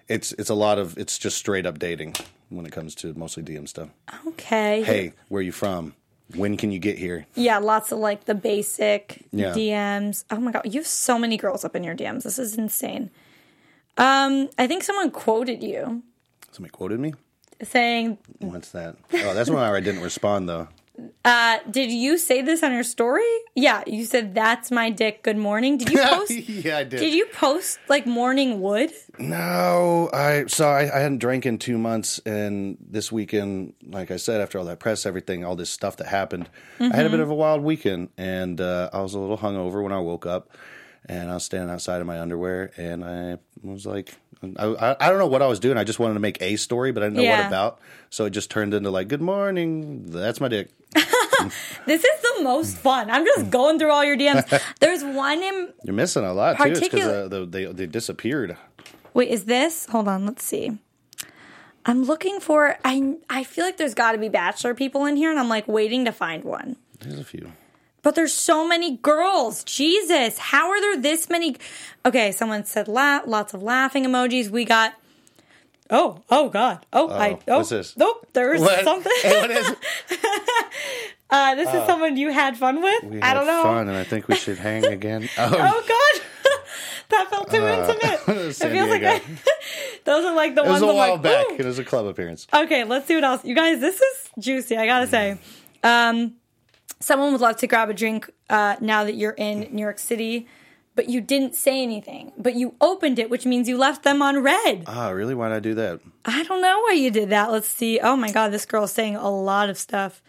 it's 0.08 0.32
it's 0.32 0.50
a 0.50 0.54
lot 0.54 0.78
of 0.78 0.96
it's 0.96 1.18
just 1.18 1.36
straight 1.36 1.66
up 1.66 1.78
dating 1.78 2.14
when 2.48 2.64
it 2.66 2.72
comes 2.72 2.94
to 2.96 3.12
mostly 3.14 3.42
DM 3.42 3.68
stuff. 3.68 3.90
Okay. 4.26 4.82
Hey, 4.82 5.12
where 5.28 5.40
are 5.40 5.42
you 5.42 5.52
from? 5.52 5.94
When 6.34 6.56
can 6.56 6.70
you 6.70 6.78
get 6.78 6.96
here? 6.96 7.26
Yeah, 7.34 7.58
lots 7.58 7.90
of 7.92 7.98
like 7.98 8.24
the 8.24 8.34
basic 8.34 9.22
Yeah. 9.32 9.52
DMs. 9.52 10.24
Oh 10.30 10.38
my 10.40 10.52
god, 10.52 10.62
you 10.64 10.80
have 10.80 10.86
so 10.86 11.18
many 11.18 11.36
girls 11.36 11.64
up 11.64 11.74
in 11.76 11.84
your 11.84 11.94
DMs. 11.94 12.22
This 12.22 12.38
is 12.38 12.56
insane. 12.56 13.10
Um, 13.98 14.48
I 14.56 14.66
think 14.66 14.82
someone 14.82 15.10
quoted 15.10 15.62
you. 15.62 16.02
Somebody 16.52 16.70
quoted 16.70 17.00
me. 17.00 17.12
Saying, 17.62 18.18
What's 18.38 18.70
that? 18.70 18.96
Oh, 19.12 19.34
that's 19.34 19.50
one 19.50 19.60
where 19.60 19.76
I 19.76 19.80
didn't 19.80 20.02
respond 20.02 20.48
though. 20.48 20.68
uh, 21.24 21.58
"Did 21.70 21.90
you 21.90 22.18
say 22.18 22.42
this 22.42 22.62
on 22.62 22.72
your 22.72 22.82
story?" 22.82 23.24
Yeah, 23.54 23.82
you 23.86 24.04
said, 24.04 24.34
"That's 24.34 24.70
my 24.70 24.90
dick." 24.90 25.22
Good 25.22 25.36
morning. 25.38 25.78
Did 25.78 25.90
you 25.90 25.98
post? 26.04 26.30
yeah, 26.32 26.78
I 26.78 26.84
did. 26.84 27.00
Did 27.00 27.14
you 27.14 27.26
post 27.32 27.78
like 27.88 28.06
morning 28.06 28.60
wood? 28.60 28.92
No, 29.18 30.10
I 30.12 30.44
so 30.46 30.68
I, 30.68 30.82
I 30.94 31.00
hadn't 31.00 31.18
drank 31.18 31.46
in 31.46 31.56
two 31.58 31.78
months, 31.78 32.18
and 32.26 32.76
this 32.80 33.10
weekend, 33.10 33.74
like 33.86 34.10
I 34.10 34.16
said, 34.16 34.40
after 34.40 34.58
all 34.58 34.64
that 34.66 34.78
press, 34.80 35.06
everything, 35.06 35.44
all 35.44 35.56
this 35.56 35.70
stuff 35.70 35.96
that 35.98 36.08
happened, 36.08 36.48
I 36.78 36.84
had 36.84 36.92
a 36.92 36.98
Mm-hmm. 37.04 37.10
bit 37.12 37.20
of 37.20 37.30
a 37.30 37.34
wild 37.34 37.62
weekend, 37.62 38.08
and 38.18 38.60
uh, 38.60 38.90
I 38.92 39.00
was 39.00 39.14
a 39.14 39.18
little 39.18 39.38
hungover 39.38 39.82
when 39.82 39.92
I 39.92 40.00
woke 40.00 40.26
up, 40.26 40.50
and 41.06 41.30
I 41.30 41.34
was 41.34 41.44
standing 41.44 41.70
outside 41.70 42.00
in 42.02 42.06
my 42.06 42.20
underwear, 42.20 42.72
and 42.76 43.04
I 43.04 43.38
was 43.62 43.86
like, 43.86 44.14
I, 44.42 44.96
I, 45.00 45.08
don't 45.10 45.18
know 45.18 45.26
what 45.26 45.42
I 45.42 45.46
was 45.46 45.60
doing. 45.60 45.76
I 45.76 45.84
just 45.84 45.98
wanted 45.98 46.14
to 46.14 46.20
make 46.20 46.40
a 46.40 46.56
story, 46.56 46.92
but 46.92 47.02
I 47.02 47.06
didn't 47.06 47.16
know 47.16 47.22
Yeah. 47.22 47.40
what 47.40 47.46
about, 47.48 47.80
so 48.08 48.24
it 48.24 48.30
just 48.30 48.50
turned 48.50 48.72
into 48.72 48.90
like, 48.90 49.08
"Good 49.08 49.20
morning, 49.20 50.06
that's 50.06 50.40
my 50.40 50.48
dick." 50.48 50.70
This 51.86 52.04
is 52.04 52.20
the 52.20 52.42
most 52.42 52.76
fun. 52.76 53.10
I'm 53.10 53.24
just 53.24 53.48
going 53.50 53.78
through 53.78 53.90
all 53.90 54.04
your 54.04 54.16
DMs. 54.16 54.62
There's 54.80 55.02
one 55.02 55.42
in. 55.42 55.72
You're 55.84 55.94
missing 55.94 56.22
a 56.22 56.34
lot 56.34 56.58
too. 56.58 56.64
It's 56.64 56.80
because 56.80 57.06
uh, 57.06 57.28
the- 57.28 57.46
they 57.46 57.64
they 57.64 57.86
disappeared. 57.86 58.58
Wait, 59.14 59.30
is 59.30 59.44
this? 59.46 59.86
Hold 59.86 60.06
on. 60.08 60.26
Let's 60.26 60.44
see. 60.44 60.78
I'm 61.86 62.04
looking 62.04 62.40
for. 62.40 62.76
I 62.84 63.16
I 63.30 63.44
feel 63.44 63.64
like 63.64 63.78
there's 63.78 63.94
got 63.94 64.12
to 64.12 64.18
be 64.18 64.28
bachelor 64.28 64.74
people 64.74 65.06
in 65.06 65.16
here, 65.16 65.30
and 65.30 65.38
I'm 65.40 65.48
like 65.48 65.66
waiting 65.66 66.04
to 66.04 66.12
find 66.12 66.44
one. 66.44 66.76
There's 67.00 67.18
a 67.18 67.24
few. 67.24 67.52
But 68.02 68.14
there's 68.14 68.32
so 68.32 68.66
many 68.66 68.96
girls. 68.96 69.62
Jesus, 69.64 70.38
how 70.38 70.70
are 70.70 70.80
there 70.80 70.96
this 71.00 71.28
many? 71.28 71.56
Okay, 72.06 72.32
someone 72.32 72.64
said 72.64 72.88
la- 72.88 73.20
lots 73.26 73.52
of 73.54 73.62
laughing 73.62 74.04
emojis. 74.04 74.48
We 74.48 74.64
got. 74.64 74.94
Oh, 75.90 76.22
oh 76.30 76.48
God. 76.48 76.86
Oh, 76.92 77.10
I. 77.10 77.38
Oh, 77.48 77.58
what's 77.58 77.68
this? 77.70 77.96
Nope, 77.96 78.26
there's 78.32 78.60
What? 78.60 78.84
something. 78.84 79.12
Hey, 79.22 79.40
what 79.40 79.50
is? 79.50 79.76
Uh, 81.32 81.54
this 81.54 81.68
is 81.72 81.86
someone 81.86 82.16
you 82.16 82.32
had 82.32 82.56
fun 82.56 82.82
with. 82.82 83.04
We 83.04 83.22
I 83.22 83.34
don't 83.34 83.46
know. 83.46 83.62
fun, 83.62 83.86
and 83.86 83.96
I 83.96 84.02
think 84.02 84.26
we 84.26 84.34
should 84.34 84.58
hang 84.58 84.84
again. 84.84 85.28
Oh 85.38 85.48
God, 85.88 86.22
that 87.10 87.30
felt 87.30 87.48
too 87.52 87.64
intimate. 87.64 88.20
It 88.26 88.60
Uh, 88.60 88.68
feels 88.68 88.88
like 88.90 89.04
I, 89.04 89.22
those 90.04 90.24
are 90.24 90.34
like 90.34 90.56
the 90.56 90.62
It 90.64 90.68
was 90.68 90.80
ones 90.80 90.92
a 90.92 90.94
while 90.96 91.12
like, 91.12 91.22
back. 91.22 91.46
"Ooh." 91.52 91.56
It 91.56 91.64
was 91.64 91.78
a 91.78 91.84
club 91.84 92.06
appearance. 92.06 92.48
Okay, 92.52 92.82
let's 92.82 93.06
see 93.06 93.14
what 93.14 93.22
else. 93.22 93.44
You 93.44 93.54
guys, 93.54 93.78
this 93.78 94.00
is 94.00 94.30
juicy, 94.40 94.76
I 94.76 94.86
gotta 94.86 95.06
say. 95.06 95.38
Um, 95.84 96.34
someone 97.00 97.32
would 97.32 97.40
love 97.40 97.56
to 97.56 97.66
grab 97.66 97.90
a 97.90 97.94
drink 97.94 98.30
uh, 98.48 98.76
now 98.80 99.04
that 99.04 99.14
you're 99.14 99.32
in 99.32 99.68
New 99.72 99.82
York 99.82 99.98
City, 99.98 100.46
but 100.94 101.08
you 101.08 101.20
didn't 101.20 101.54
say 101.54 101.82
anything. 101.82 102.32
But 102.36 102.54
you 102.54 102.74
opened 102.80 103.18
it, 103.18 103.30
which 103.30 103.46
means 103.46 103.68
you 103.68 103.78
left 103.78 104.02
them 104.02 104.22
on 104.22 104.42
red. 104.42 104.84
Ah, 104.86 105.08
really? 105.08 105.34
Why'd 105.34 105.52
I 105.52 105.60
do 105.60 105.74
that? 105.74 106.00
I 106.24 106.42
don't 106.44 106.60
know 106.60 106.80
why 106.80 106.92
you 106.92 107.10
did 107.10 107.30
that. 107.30 107.50
Let's 107.50 107.68
see. 107.68 107.98
Oh 108.00 108.16
my 108.16 108.30
God, 108.30 108.52
this 108.52 108.66
girl's 108.66 108.92
saying 108.92 109.16
a 109.16 109.30
lot 109.30 109.70
of 109.70 109.78
stuff. 109.78 110.22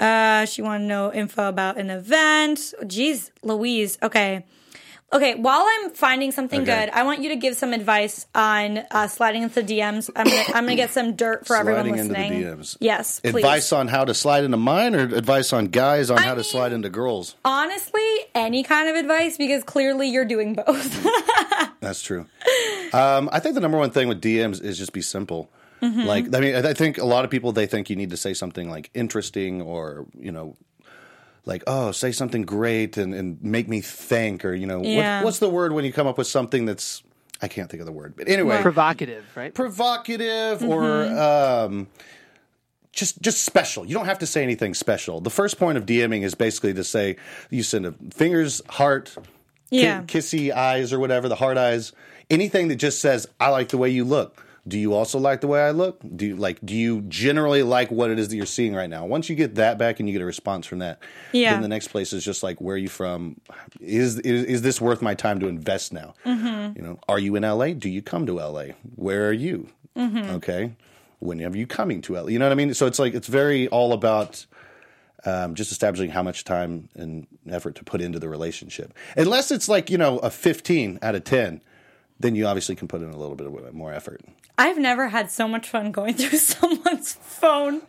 Uh, 0.00 0.44
she 0.46 0.62
wanted 0.62 0.80
to 0.80 0.88
know 0.88 1.12
info 1.12 1.48
about 1.48 1.78
an 1.78 1.90
event. 1.90 2.58
Jeez, 2.82 3.30
Louise. 3.42 3.98
Okay. 4.02 4.44
Okay, 5.14 5.34
while 5.34 5.66
I'm 5.68 5.90
finding 5.90 6.32
something 6.32 6.62
Okay. 6.62 6.86
good, 6.86 6.90
I 6.94 7.02
want 7.02 7.22
you 7.22 7.28
to 7.30 7.36
give 7.36 7.54
some 7.54 7.72
advice 7.74 8.26
on 8.34 8.78
uh, 8.90 9.08
sliding 9.08 9.42
into 9.42 9.62
the 9.62 9.78
DMs. 9.78 10.08
I'm 10.16 10.24
gonna, 10.24 10.42
I'm 10.48 10.64
gonna 10.64 10.74
get 10.76 10.90
some 10.90 11.16
dirt 11.16 11.46
for 11.46 11.54
everyone 11.54 11.84
Sliding 11.84 12.00
into 12.00 12.14
the 12.14 12.18
listening. 12.20 12.42
DMs. 12.58 12.76
Yes, 12.80 13.20
please. 13.20 13.34
Advice 13.36 13.72
on 13.72 13.88
how 13.88 14.04
to 14.06 14.14
slide 14.14 14.44
into 14.44 14.56
mine, 14.56 14.94
or 14.94 15.00
advice 15.02 15.52
on 15.52 15.66
guys 15.66 16.10
on 16.10 16.18
I 16.18 16.22
how 16.22 16.34
to 16.34 16.42
slide 16.44 16.72
into 16.72 16.88
girls? 16.88 17.36
Honestly, 17.44 18.00
any 18.34 18.62
kind 18.62 18.88
of 18.88 18.96
advice 18.96 19.36
because 19.36 19.64
clearly 19.64 20.08
you're 20.08 20.24
doing 20.24 20.54
both. 20.54 21.06
That's 21.80 22.00
true. 22.00 22.26
Um, 22.92 23.28
I 23.32 23.40
think 23.40 23.54
the 23.54 23.60
number 23.60 23.76
one 23.78 23.90
thing 23.90 24.08
with 24.08 24.20
DMs 24.22 24.62
is 24.62 24.78
just 24.78 24.92
be 24.92 25.02
simple. 25.02 25.50
Mm-hmm. 25.82 26.02
Like, 26.02 26.34
I 26.34 26.40
mean, 26.40 26.54
I 26.54 26.74
think 26.74 26.98
a 26.98 27.04
lot 27.04 27.24
of 27.24 27.30
people 27.30 27.52
they 27.52 27.66
think 27.66 27.90
you 27.90 27.96
need 27.96 28.10
to 28.10 28.16
say 28.16 28.34
something 28.34 28.70
like 28.70 28.88
interesting 28.94 29.60
or 29.60 30.06
you 30.18 30.30
know, 30.32 30.56
like 31.44 31.62
oh, 31.66 31.90
say 31.92 32.12
something 32.12 32.42
great 32.42 32.96
and, 32.96 33.14
and 33.14 33.42
make 33.42 33.68
me 33.68 33.80
think 33.80 34.44
or 34.44 34.54
you 34.54 34.66
know, 34.66 34.80
what- 34.80 35.24
what's 35.24 35.38
the 35.38 35.48
word 35.48 35.72
when 35.72 35.84
you 35.84 35.92
come 35.92 36.06
up 36.06 36.18
with 36.18 36.26
something 36.26 36.64
that's 36.66 37.02
I 37.44 37.48
can't 37.48 37.68
think 37.68 37.80
of 37.80 37.86
the 37.86 37.92
word, 37.92 38.14
but 38.16 38.28
anyway, 38.28 38.62
Provocative, 38.62 39.24
right? 39.34 39.52
provocative 39.52 40.62
or 40.62 40.82
Mm-hmm. 40.82 41.72
um, 41.74 41.86
just 42.92 43.20
just 43.22 43.42
special. 43.44 43.86
You 43.86 43.94
don't 43.94 44.04
have 44.04 44.18
to 44.20 44.26
say 44.26 44.42
anything 44.42 44.74
special. 44.74 45.20
The 45.20 45.30
first 45.30 45.58
point 45.58 45.78
of 45.78 45.86
DMing 45.86 46.22
is 46.22 46.34
basically 46.34 46.74
to 46.74 46.84
say 46.84 47.16
you 47.50 47.62
send 47.62 47.86
a 47.86 47.94
fingers, 48.12 48.60
heart, 48.68 49.16
ki- 49.70 49.82
Yeah. 49.82 50.02
kissy 50.02 50.52
eyes 50.52 50.92
or 50.92 51.00
whatever, 51.00 51.28
the 51.28 51.34
hard 51.36 51.56
eyes, 51.58 51.92
anything 52.30 52.68
that 52.68 52.76
just 52.76 53.00
says 53.00 53.26
I 53.40 53.48
like 53.48 53.70
the 53.70 53.78
way 53.78 53.88
you 53.88 54.04
look. 54.04 54.41
Do 54.66 54.78
you 54.78 54.94
also 54.94 55.18
like 55.18 55.40
the 55.40 55.48
way 55.48 55.60
I 55.60 55.72
look? 55.72 56.00
Do 56.14 56.24
you 56.24 56.36
like 56.36 56.58
do 56.64 56.74
you 56.76 57.00
generally 57.02 57.64
like 57.64 57.90
what 57.90 58.10
it 58.10 58.18
is 58.20 58.28
that 58.28 58.36
you're 58.36 58.46
seeing 58.46 58.74
right 58.74 58.88
now? 58.88 59.04
Once 59.04 59.28
you 59.28 59.34
get 59.34 59.56
that 59.56 59.76
back 59.76 59.98
and 59.98 60.08
you 60.08 60.12
get 60.12 60.22
a 60.22 60.24
response 60.26 60.66
from 60.66 60.78
that, 60.78 61.00
Yeah. 61.32 61.52
then 61.54 61.62
the 61.62 61.68
next 61.68 61.88
place 61.88 62.12
is 62.12 62.24
just 62.24 62.44
like 62.44 62.60
where 62.60 62.74
are 62.76 62.78
you 62.78 62.88
from? 62.88 63.40
Is 63.80 64.20
is, 64.20 64.44
is 64.44 64.62
this 64.62 64.80
worth 64.80 65.02
my 65.02 65.14
time 65.14 65.40
to 65.40 65.48
invest 65.48 65.92
now? 65.92 66.14
Mm-hmm. 66.24 66.76
You 66.76 66.82
know, 66.86 66.98
are 67.08 67.18
you 67.18 67.34
in 67.34 67.42
LA? 67.42 67.70
Do 67.72 67.88
you 67.88 68.02
come 68.02 68.24
to 68.26 68.34
LA? 68.34 68.66
Where 68.94 69.28
are 69.28 69.32
you? 69.32 69.68
Mm-hmm. 69.96 70.30
Okay. 70.36 70.72
When 71.18 71.42
are 71.44 71.56
you 71.56 71.66
coming 71.66 72.00
to 72.02 72.14
LA? 72.14 72.26
You 72.28 72.38
know 72.38 72.46
what 72.46 72.52
I 72.52 72.56
mean? 72.56 72.72
So 72.74 72.86
it's 72.86 73.00
like 73.00 73.14
it's 73.14 73.26
very 73.28 73.66
all 73.68 73.92
about 73.92 74.46
um, 75.24 75.54
just 75.56 75.72
establishing 75.72 76.10
how 76.10 76.22
much 76.22 76.44
time 76.44 76.88
and 76.94 77.26
effort 77.50 77.74
to 77.76 77.84
put 77.84 78.00
into 78.00 78.18
the 78.20 78.28
relationship. 78.28 78.92
Unless 79.16 79.50
it's 79.50 79.68
like 79.68 79.90
you 79.90 79.98
know 79.98 80.18
a 80.18 80.30
15 80.30 81.00
out 81.02 81.14
of 81.16 81.24
10, 81.24 81.60
then 82.22 82.34
you 82.34 82.46
obviously 82.46 82.74
can 82.76 82.88
put 82.88 83.02
in 83.02 83.10
a 83.10 83.16
little 83.16 83.34
bit 83.36 83.46
of 83.46 83.74
more 83.74 83.92
effort. 83.92 84.20
I've 84.58 84.78
never 84.78 85.08
had 85.08 85.30
so 85.30 85.46
much 85.48 85.68
fun 85.68 85.92
going 85.92 86.14
through 86.20 86.38
someone's 86.38 87.12
phone. 87.14 87.82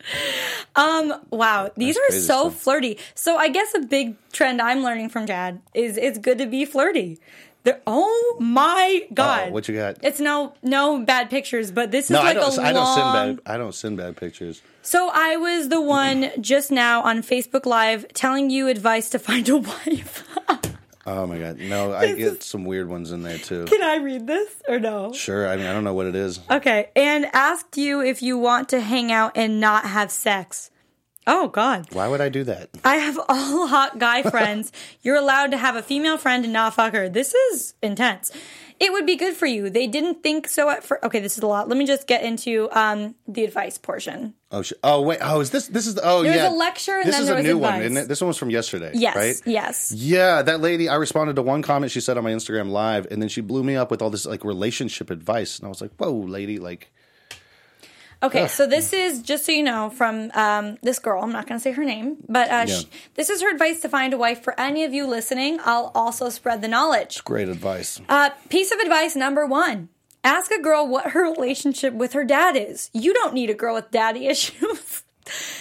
Um, 0.75 1.13
wow, 1.29 1.71
these 1.77 1.95
That's 1.95 2.17
are 2.17 2.19
so 2.19 2.49
stuff. 2.49 2.61
flirty. 2.61 2.97
So 3.15 3.37
I 3.37 3.49
guess 3.49 3.73
a 3.75 3.79
big 3.79 4.15
trend 4.31 4.61
I'm 4.61 4.83
learning 4.83 5.09
from 5.09 5.25
Dad 5.25 5.61
is 5.73 5.97
it's 5.97 6.17
good 6.17 6.37
to 6.39 6.45
be 6.45 6.65
flirty. 6.65 7.19
They're, 7.63 7.79
oh 7.87 8.35
my 8.41 9.07
god! 9.13 9.53
what 9.53 9.69
you 9.69 9.75
got? 9.75 9.97
It's 10.03 10.19
no 10.19 10.53
no 10.61 10.99
bad 10.99 11.29
pictures, 11.29 11.71
but 11.71 11.91
this 11.91 12.05
is 12.05 12.11
No, 12.11 12.19
like 12.19 12.35
I 12.35 12.39
don't. 12.39 12.57
a 12.57 12.61
I 12.61 12.73
don't 12.73 12.93
send 12.95 13.13
bad. 13.45 13.53
I 13.53 13.57
don't 13.57 13.73
send 13.73 13.95
bad 13.97 14.17
pictures. 14.17 14.61
So 14.81 15.09
I 15.13 15.37
was 15.37 15.69
the 15.69 15.79
one 15.79 16.29
just 16.41 16.71
now 16.71 17.01
on 17.03 17.21
Facebook 17.21 17.65
Live 17.65 18.05
telling 18.13 18.49
you 18.49 18.67
advice 18.67 19.09
to 19.11 19.19
find 19.19 19.47
a 19.47 19.55
wife. 19.71 20.27
Oh 21.05 21.27
my 21.27 21.37
god, 21.37 21.57
no! 21.59 21.93
I 21.93 22.13
get 22.13 22.43
some 22.43 22.63
weird 22.63 22.87
ones 22.87 23.11
in 23.11 23.23
there 23.23 23.37
too. 23.37 23.65
Can 23.65 23.83
I 23.83 23.97
read 23.97 24.25
this 24.25 24.61
or 24.69 24.79
no? 24.79 25.11
Sure. 25.11 25.47
I 25.49 25.57
mean, 25.57 25.65
I 25.65 25.73
don't 25.73 25.83
know 25.83 25.93
what 25.93 26.05
it 26.05 26.15
is. 26.15 26.39
Okay, 26.49 26.89
and 26.95 27.25
asked 27.33 27.77
you 27.77 28.01
if 28.01 28.21
you 28.23 28.37
want 28.37 28.69
to 28.69 28.79
hang 28.79 29.11
out 29.11 29.33
and 29.35 29.59
not 29.59 29.85
have 29.85 30.11
sex. 30.11 30.71
Oh 31.25 31.47
God. 31.47 31.87
Why 31.93 32.07
would 32.07 32.21
I 32.21 32.29
do 32.29 32.43
that? 32.45 32.69
I 32.83 32.95
have 32.97 33.17
all 33.29 33.67
hot 33.67 33.99
guy 33.99 34.23
friends. 34.23 34.71
You're 35.01 35.15
allowed 35.15 35.51
to 35.51 35.57
have 35.57 35.75
a 35.75 35.81
female 35.81 36.17
friend 36.17 36.43
and 36.43 36.53
not 36.53 36.73
fuck 36.73 36.93
her. 36.93 37.09
This 37.09 37.33
is 37.33 37.73
intense. 37.81 38.31
It 38.79 38.91
would 38.91 39.05
be 39.05 39.15
good 39.15 39.35
for 39.35 39.45
you. 39.45 39.69
They 39.69 39.87
didn't 39.87 40.23
think 40.23 40.47
so 40.47 40.69
at 40.69 40.83
first. 40.83 41.03
Okay, 41.03 41.19
this 41.19 41.37
is 41.37 41.43
a 41.43 41.47
lot. 41.47 41.69
Let 41.69 41.77
me 41.77 41.85
just 41.85 42.07
get 42.07 42.23
into 42.23 42.69
um, 42.71 43.15
the 43.27 43.43
advice 43.43 43.77
portion. 43.77 44.33
Oh, 44.51 44.61
sh- 44.61 44.73
oh 44.83 45.01
wait. 45.01 45.19
Oh, 45.21 45.39
is 45.39 45.49
this? 45.51 45.67
This 45.67 45.87
is. 45.87 45.95
The, 45.95 46.01
oh, 46.03 46.21
There 46.23 46.31
was 46.31 46.41
yeah. 46.41 46.49
a 46.49 46.53
lecture 46.53 46.95
and 46.95 47.05
this 47.05 47.15
then 47.15 47.21
is 47.21 47.27
there 47.27 47.35
a 47.35 47.39
was 47.39 47.45
new 47.47 47.57
one, 47.57 47.81
isn't 47.81 47.97
it? 47.97 48.07
This 48.07 48.21
one 48.21 48.27
was 48.27 48.37
from 48.37 48.49
yesterday. 48.49 48.91
Yes, 48.93 49.15
Right. 49.15 49.41
yes. 49.45 49.91
Yeah, 49.91 50.41
that 50.43 50.61
lady. 50.61 50.89
I 50.89 50.95
responded 50.95 51.35
to 51.37 51.41
one 51.41 51.61
comment 51.61 51.91
she 51.91 52.01
said 52.01 52.17
on 52.17 52.23
my 52.23 52.31
Instagram 52.31 52.69
live, 52.69 53.07
and 53.09 53.21
then 53.21 53.29
she 53.29 53.41
blew 53.41 53.63
me 53.63 53.75
up 53.75 53.89
with 53.91 54.01
all 54.01 54.09
this 54.09 54.25
like 54.25 54.43
relationship 54.43 55.09
advice, 55.09 55.57
and 55.59 55.65
I 55.65 55.69
was 55.69 55.81
like, 55.81 55.91
"Whoa, 55.97 56.11
lady!" 56.13 56.59
Like, 56.59 56.91
Okay, 58.23 58.47
so 58.47 58.65
this 58.65 58.93
is 58.93 59.21
just 59.21 59.45
so 59.45 59.51
you 59.51 59.63
know 59.63 59.89
from 59.89 60.31
um, 60.33 60.77
this 60.81 60.97
girl. 60.97 61.21
I'm 61.21 61.33
not 61.33 61.45
going 61.45 61.59
to 61.59 61.63
say 61.63 61.73
her 61.73 61.83
name, 61.83 62.17
but 62.29 62.47
uh, 62.49 62.65
Yeah. 62.67 62.77
sh- 62.79 62.85
this 63.15 63.29
is 63.29 63.41
her 63.41 63.51
advice 63.51 63.81
to 63.81 63.89
find 63.89 64.13
a 64.13 64.17
wife. 64.17 64.41
For 64.43 64.57
any 64.59 64.85
of 64.85 64.93
you 64.93 65.05
listening, 65.05 65.59
I'll 65.65 65.91
also 65.93 66.29
spread 66.29 66.61
the 66.61 66.69
knowledge. 66.69 67.23
great 67.25 67.49
advice. 67.49 67.99
Uh, 68.07 68.29
piece 68.49 68.71
of 68.71 68.79
advice 68.79 69.15
number 69.17 69.45
one: 69.45 69.89
ask 70.23 70.51
a 70.51 70.61
girl 70.61 70.87
what 70.87 71.11
her 71.11 71.23
relationship 71.29 71.93
with 71.93 72.13
her 72.13 72.23
dad 72.23 72.55
is. 72.55 72.89
You 72.93 73.13
don't 73.13 73.33
need 73.33 73.49
a 73.49 73.53
girl 73.53 73.75
with 73.75 73.91
daddy 73.91 74.27
issues. 74.33 75.03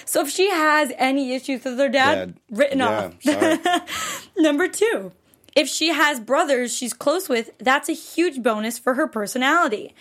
so 0.05 0.21
if 0.23 0.31
she 0.31 0.49
has 0.51 0.93
any 0.99 1.35
issues 1.35 1.65
with 1.65 1.79
her 1.79 1.89
dad, 1.89 2.15
Dad. 2.15 2.35
written 2.59 2.79
yeah, 2.79 3.57
off. 3.67 4.29
Number 4.37 4.69
two, 4.69 5.11
if 5.57 5.69
she 5.69 5.89
has 5.89 6.21
brothers 6.21 6.73
she's 6.77 6.93
close 6.93 7.29
with, 7.29 7.51
that's 7.59 7.89
a 7.89 7.93
huge 7.93 8.43
bonus 8.43 8.79
for 8.79 8.95
her 8.95 9.07
personality. 9.09 9.95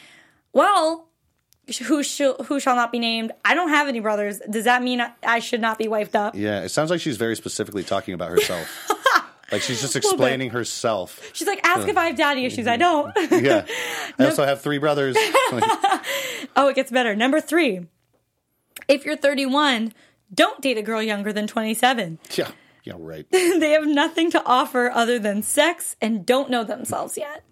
Well, 0.53 1.07
who 1.79 2.03
shall 2.03 2.35
who 2.43 2.59
shall 2.59 2.75
not 2.75 2.91
be 2.91 2.99
named? 2.99 3.31
I 3.43 3.53
don't 3.53 3.69
have 3.69 3.87
any 3.87 3.99
brothers. 3.99 4.39
Does 4.49 4.65
that 4.65 4.83
mean 4.83 5.01
I, 5.23 5.39
should 5.39 5.61
not 5.61 5.77
be 5.77 5.87
wiped 5.87 6.15
up? 6.15 6.35
yeah, 6.35 6.61
it 6.61 6.69
sounds 6.69 6.89
like 6.89 7.01
she's 7.01 7.17
very 7.17 7.35
specifically 7.35 7.83
talking 7.83 8.13
about 8.13 8.29
herself. 8.29 8.67
like 9.51 9.61
she's 9.61 9.81
just 9.81 9.95
explaining 9.95 10.51
herself. 10.51 11.29
She's 11.33 11.47
like, 11.47 11.59
ask 11.65 11.87
if 11.87 11.97
I 11.97 12.07
have 12.07 12.15
daddy 12.15 12.45
issues. 12.45 12.67
I 12.67 12.77
mm-hmm. 12.77 13.29
don't. 13.29 13.43
Yeah. 13.43 13.65
I 14.19 14.25
also 14.25 14.45
have 14.45 14.61
three 14.61 14.77
brothers. 14.77 15.15
oh, 16.55 16.67
it 16.69 16.75
gets 16.75 16.91
better. 16.91 17.15
Number 17.15 17.41
three, 17.41 17.87
if 18.87 19.05
you're 19.05 19.17
31, 19.17 19.93
don't 20.33 20.61
date 20.61 20.77
a 20.77 20.81
girl 20.81 21.01
younger 21.01 21.33
than 21.33 21.47
27. 21.47 22.19
yeah. 22.31 22.51
Yeah. 22.83 22.93
Right. 22.97 23.29
they 23.31 23.71
have 23.71 23.85
nothing 23.85 24.31
to 24.31 24.43
offer 24.43 24.89
other 24.89 25.19
than 25.19 25.43
sex 25.43 25.95
and 26.01 26.25
don't 26.25 26.49
know 26.49 26.63
themselves 26.63 27.17
yet. 27.17 27.43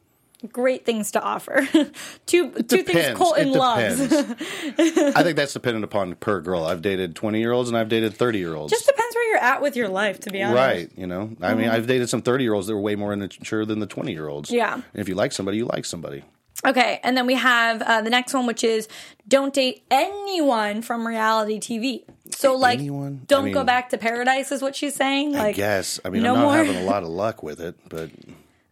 Great 0.52 0.86
things 0.86 1.12
to 1.12 1.22
offer. 1.22 1.68
two 2.26 2.52
two 2.52 2.84
things 2.84 3.18
Colton 3.18 3.52
loves. 3.52 4.00
I 4.14 5.24
think 5.24 5.36
that's 5.36 5.54
dependent 5.54 5.84
upon 5.84 6.16
per 6.16 6.42
girl. 6.42 6.64
I've 6.64 6.82
dated 6.82 7.16
twenty 7.16 7.40
year 7.40 7.52
olds 7.52 7.70
and 7.70 7.78
I've 7.78 7.90
dated 7.90 8.14
thirty 8.14 8.40
year 8.40 8.56
olds. 8.56 8.72
Just 8.72 8.86
depends 8.86 9.16
where 9.16 9.30
you're 9.30 9.44
at 9.44 9.62
with 9.62 9.76
your 9.76 9.90
life, 9.90 10.20
to 10.22 10.30
be 10.30 10.42
honest. 10.42 10.56
Right, 10.56 10.90
you 10.98 11.08
know. 11.08 11.36
I 11.42 11.54
mean, 11.54 11.70
I've 11.70 11.88
dated 11.88 12.10
some 12.10 12.22
thirty-year-olds 12.22 12.68
that 12.68 12.74
were 12.76 12.82
way 12.82 12.96
more 12.96 13.14
immature 13.14 13.66
than 13.66 13.80
the 13.80 13.88
twenty-year-olds. 13.88 14.52
Yeah. 14.52 14.74
And 14.74 14.84
if 14.94 15.10
you 15.10 15.16
like 15.16 15.32
somebody, 15.32 15.58
you 15.58 15.66
like 15.66 15.86
somebody. 15.86 16.24
Okay, 16.66 17.00
and 17.04 17.16
then 17.16 17.26
we 17.26 17.36
have 17.36 17.82
uh, 17.82 18.02
the 18.02 18.10
next 18.10 18.34
one, 18.34 18.46
which 18.46 18.66
is 18.66 18.90
don't 19.28 19.54
date 19.54 19.84
anyone 19.90 20.82
from 20.82 21.08
reality 21.08 21.58
TV. 21.60 22.04
So, 22.32 22.56
like, 22.56 22.80
Anyone? 22.80 23.22
Don't 23.28 23.52
go 23.52 23.60
mean- 23.60 23.66
back 23.66 23.90
to 23.90 23.98
paradise, 23.98 24.52
is 24.52 24.62
what 24.62 24.76
she's 24.76 24.94
saying. 24.94 25.32
Like, 25.34 25.42
I 25.42 25.52
guess. 25.54 26.00
I 26.04 26.10
mean, 26.10 26.22
no 26.24 26.34
I'm 26.36 26.40
not 26.42 26.46
more. 26.46 26.56
having 26.58 26.76
a 26.76 26.84
lot 26.90 27.04
of 27.04 27.10
luck 27.10 27.42
with 27.44 27.60
it, 27.62 27.76
but 27.88 28.10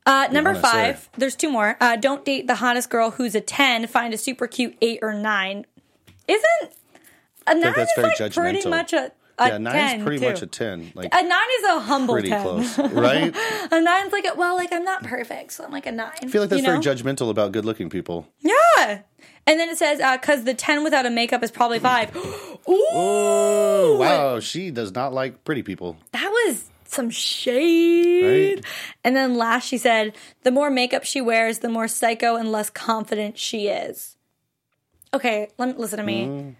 Uh, 0.07 0.27
number 0.31 0.55
five, 0.55 1.09
there's 1.17 1.35
two 1.35 1.51
more. 1.51 1.75
Uh, 1.81 1.97
don't 1.97 2.23
date 2.23 2.47
the 2.47 2.55
hottest 2.55 2.89
girl 2.89 3.11
who's 3.11 3.35
a 3.35 3.41
10, 3.41 3.87
find 3.87 4.13
a 4.13 4.17
super 4.17 4.47
cute 4.47 4.77
8 4.81 4.99
or 5.01 5.13
9. 5.13 5.65
Isn't 6.27 6.71
a 7.45 7.53
9 7.53 7.61
that's 7.61 7.77
is 7.77 7.87
very 7.95 8.13
like 8.17 8.33
pretty 8.33 8.69
much 8.69 8.93
a, 8.93 9.11
a 9.37 9.47
yeah, 9.49 9.57
nine 9.57 9.73
10 9.73 9.99
is 9.99 10.03
pretty 10.03 10.19
too. 10.19 10.29
much 10.29 10.41
a 10.41 10.47
ten. 10.47 10.91
Like 10.95 11.09
A 11.13 11.21
9 11.21 11.31
is 11.59 11.63
a 11.65 11.79
humble 11.81 12.15
pretty 12.15 12.29
10. 12.29 12.41
close, 12.41 12.77
right? 12.93 13.35
a 13.35 13.69
9's 13.69 14.11
like, 14.11 14.25
a, 14.25 14.33
well, 14.35 14.55
like, 14.55 14.73
I'm 14.73 14.83
not 14.83 15.03
perfect, 15.03 15.51
so 15.51 15.63
I'm 15.63 15.71
like 15.71 15.85
a 15.85 15.91
9. 15.91 16.09
I 16.23 16.27
feel 16.27 16.41
like 16.41 16.49
that's 16.49 16.61
you 16.61 16.67
know? 16.67 16.81
very 16.81 16.95
judgmental 16.95 17.29
about 17.29 17.51
good-looking 17.51 17.89
people. 17.89 18.27
Yeah. 18.39 19.01
And 19.45 19.59
then 19.59 19.69
it 19.69 19.77
says, 19.77 19.99
because 20.19 20.43
the 20.45 20.53
10 20.53 20.83
without 20.83 21.05
a 21.05 21.09
makeup 21.09 21.43
is 21.43 21.51
probably 21.51 21.79
5. 21.79 22.15
Ooh. 22.69 22.85
Oh 22.91 23.97
wow, 23.99 24.39
she 24.39 24.71
does 24.71 24.93
not 24.93 25.13
like 25.13 25.43
pretty 25.45 25.63
people. 25.63 25.97
That 26.11 26.29
was 26.29 26.65
some 26.89 27.09
shade. 27.09 28.55
Right. 28.57 28.65
And 29.03 29.15
then 29.15 29.35
last, 29.35 29.67
she 29.67 29.77
said, 29.77 30.15
the 30.43 30.51
more 30.51 30.69
makeup 30.69 31.03
she 31.03 31.21
wears, 31.21 31.59
the 31.59 31.69
more 31.69 31.87
psycho 31.87 32.35
and 32.35 32.51
less 32.51 32.69
confident 32.69 33.37
she 33.37 33.67
is. 33.67 34.15
Okay, 35.13 35.49
let 35.57 35.69
me 35.69 35.75
listen 35.77 35.97
to 35.99 36.03
me. 36.03 36.25
Mm. 36.25 36.55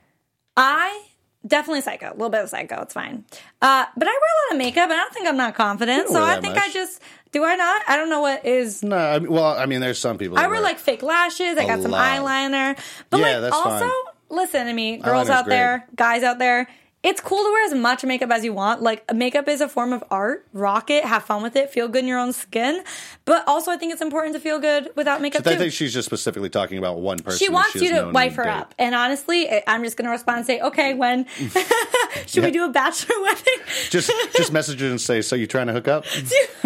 I 0.55 1.03
definitely 1.45 1.82
psycho, 1.82 2.09
a 2.09 2.13
little 2.13 2.30
bit 2.30 2.43
of 2.43 2.49
psycho. 2.49 2.82
It's 2.82 2.93
fine. 2.93 3.25
Uh, 3.61 3.86
but 3.95 4.07
I 4.07 4.11
wear 4.11 4.17
a 4.17 4.38
lot 4.47 4.51
of 4.53 4.57
makeup, 4.57 4.84
and 4.89 4.93
I 4.93 4.97
don't 4.97 5.13
think 5.13 5.28
I'm 5.28 5.38
not 5.38 5.55
confident. 5.55 6.09
So 6.09 6.23
I 6.23 6.39
think 6.39 6.57
I 6.57 6.69
just 6.71 7.01
do. 7.32 7.43
I 7.43 7.55
not? 7.55 7.82
I 7.88 7.95
don't 7.95 8.09
know 8.09 8.21
what 8.21 8.45
is. 8.45 8.84
No, 8.84 8.97
I 8.97 9.19
mean, 9.19 9.32
well, 9.32 9.57
I 9.57 9.65
mean, 9.65 9.82
there's 9.82 9.99
some 9.99 10.17
people. 10.17 10.38
I 10.38 10.47
wear 10.47 10.61
like 10.61 10.80
fake 10.80 11.03
lashes. 11.03 11.57
I 11.57 11.65
got 11.65 11.82
some 11.82 11.91
lot. 11.91 12.01
eyeliner. 12.17 12.80
But 13.09 13.19
Yeah, 13.19 13.38
like 13.38 13.53
also, 13.53 13.80
fine. 13.80 13.91
listen 14.30 14.65
to 14.65 14.73
me, 14.73 14.97
girls 14.97 15.28
Eyeliner's 15.28 15.30
out 15.30 15.45
great. 15.45 15.55
there, 15.55 15.88
guys 15.95 16.23
out 16.23 16.39
there. 16.39 16.67
It's 17.04 17.22
cool 17.22 17.38
to 17.38 17.52
wear 17.52 17.66
as 17.68 17.74
much 17.76 18.04
makeup 18.04 18.32
as 18.32 18.43
you 18.43 18.52
want. 18.54 18.82
Like 18.82 19.14
makeup 19.14 19.48
is 19.48 19.62
a 19.62 19.70
form 19.70 19.93
of 19.93 20.04
art. 20.10 20.45
Rock 20.52 20.89
it, 20.89 21.06
have 21.06 21.24
fun 21.24 21.41
with 21.43 21.56
it, 21.56 21.70
feel 21.70 21.88
good 21.88 22.00
in 22.00 22.08
your 22.08 22.18
own 22.20 22.34
skin. 22.34 22.84
But 23.24 23.48
also, 23.48 23.72
I 23.72 23.78
think 23.78 23.93
it's 23.93 24.02
important 24.02 24.34
to 24.34 24.41
feel 24.41 24.60
good 24.60 24.89
without 24.95 25.22
makeup 25.22 25.45
I 25.48 25.54
too. 25.54 25.60
think 25.60 25.74
she's 25.74 25.93
just 25.93 26.08
specifically 26.08 26.50
talking 26.50 26.78
about 26.80 27.00
one 27.00 27.20
person. 27.20 27.38
she 27.39 27.50
wants 27.50 27.76
you 27.76 27.91
to 27.91 28.10
wife 28.12 28.36
her 28.36 28.43
date. 28.43 28.50
up. 28.50 28.74
And 28.80 28.93
honestly, 28.95 29.50
I- 29.50 29.64
I'm 29.68 29.84
just 29.84 29.95
going 29.95 30.06
to 30.08 30.12
respond 30.12 30.39
and 30.39 30.48
say, 30.48 30.60
okay, 30.60 30.95
when 30.95 31.28
should 32.26 32.43
we 32.43 32.52
do 32.52 32.66
a 32.66 32.70
bachelor 32.70 33.16
wedding? 33.22 33.60
Just 33.89 34.12
just 34.36 34.52
message 34.52 34.82
her 34.82 34.88
and 34.88 35.00
say, 35.00 35.22
"So 35.22 35.36
you 35.36 35.48
trying 35.48 35.68
to 35.68 35.74
hook 35.74 35.88
up?" 35.88 36.04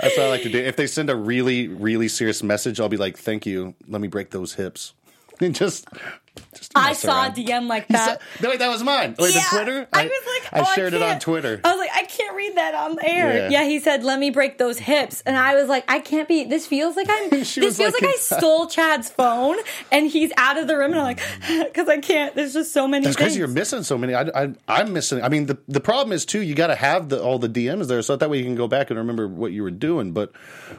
That's 0.00 0.16
what 0.16 0.26
I 0.26 0.28
like 0.30 0.42
to 0.44 0.48
do. 0.50 0.58
If 0.58 0.76
they 0.76 0.86
send 0.86 1.10
a 1.10 1.16
really 1.16 1.68
really 1.68 2.08
serious 2.08 2.42
message, 2.42 2.80
I'll 2.80 2.88
be 2.88 2.96
like, 2.96 3.18
"Thank 3.18 3.44
you. 3.46 3.74
Let 3.86 4.00
me 4.00 4.08
break 4.08 4.30
those 4.30 4.54
hips." 4.54 4.94
And 5.40 5.54
just 5.54 5.86
I 6.74 6.92
saw 6.92 7.22
around. 7.24 7.38
a 7.38 7.42
DM 7.44 7.66
like 7.68 7.88
that. 7.88 8.20
saw- 8.20 8.42
no, 8.42 8.50
wait, 8.50 8.58
that 8.60 8.68
was 8.68 8.82
mine. 8.82 9.16
Wait, 9.18 9.34
Yeah. 9.34 9.42
the 9.50 9.56
Twitter. 9.56 9.88
I 9.92 10.02
was 10.04 10.10
like, 10.42 10.52
I 10.52 10.60
oh, 10.60 10.72
shared 10.74 10.94
it 10.94 11.02
on. 11.02 11.18
Twitter. 11.18 11.60
I 11.64 11.70
was 11.72 11.78
like, 11.78 11.90
I 11.94 12.04
can't 12.04 12.36
read 12.36 12.56
that 12.56 12.74
on 12.74 12.94
the 12.96 13.08
air. 13.08 13.34
Yeah. 13.50 13.60
Yeah. 13.60 13.64
he 13.68 13.80
said, 13.80 14.04
"Let 14.04 14.18
me 14.20 14.30
break 14.30 14.58
those 14.58 14.78
hips," 14.78 15.22
and 15.26 15.36
I 15.36 15.54
was 15.56 15.68
like, 15.68 15.84
I 15.90 15.98
can't 16.00 16.28
be. 16.28 16.44
This 16.44 16.66
feels 16.66 16.96
like 16.96 17.08
I'm. 17.10 17.28
this 17.30 17.54
feels 17.54 17.78
like, 17.78 17.94
like, 17.94 18.04
I 18.04 18.12
stole 18.18 18.66
Chad's 18.68 19.10
phone, 19.10 19.56
and 19.90 20.06
he's 20.08 20.30
out 20.36 20.56
of 20.58 20.68
the 20.68 20.76
room, 20.78 20.92
and 20.92 21.00
I'm 21.00 21.04
like, 21.04 21.20
because 21.66 21.88
I 21.88 21.98
can't. 21.98 22.34
There's 22.34 22.52
just 22.52 22.72
so 22.72 22.86
many. 22.86 23.04
That's 23.04 23.16
things. 23.16 23.26
because 23.26 23.36
you're 23.36 23.48
missing 23.48 23.82
so 23.82 23.98
many. 23.98 24.14
I, 24.14 24.22
I, 24.44 24.52
I'm 24.68 24.92
missing. 24.92 25.22
I 25.22 25.28
mean, 25.28 25.46
the 25.46 25.58
the 25.66 25.80
problem 25.80 26.12
is 26.12 26.24
too. 26.24 26.40
You 26.42 26.54
got 26.54 26.68
to 26.68 26.76
have 26.76 27.08
the 27.08 27.20
all 27.22 27.38
the 27.38 27.48
DMs 27.48 27.88
there, 27.88 28.02
so 28.02 28.14
that 28.16 28.30
way 28.30 28.38
you 28.38 28.44
can 28.44 28.54
go 28.54 28.68
back 28.68 28.90
and 28.90 28.98
remember 28.98 29.26
what 29.26 29.50
you 29.52 29.62
were 29.62 29.70
doing. 29.72 30.12
But 30.12 30.32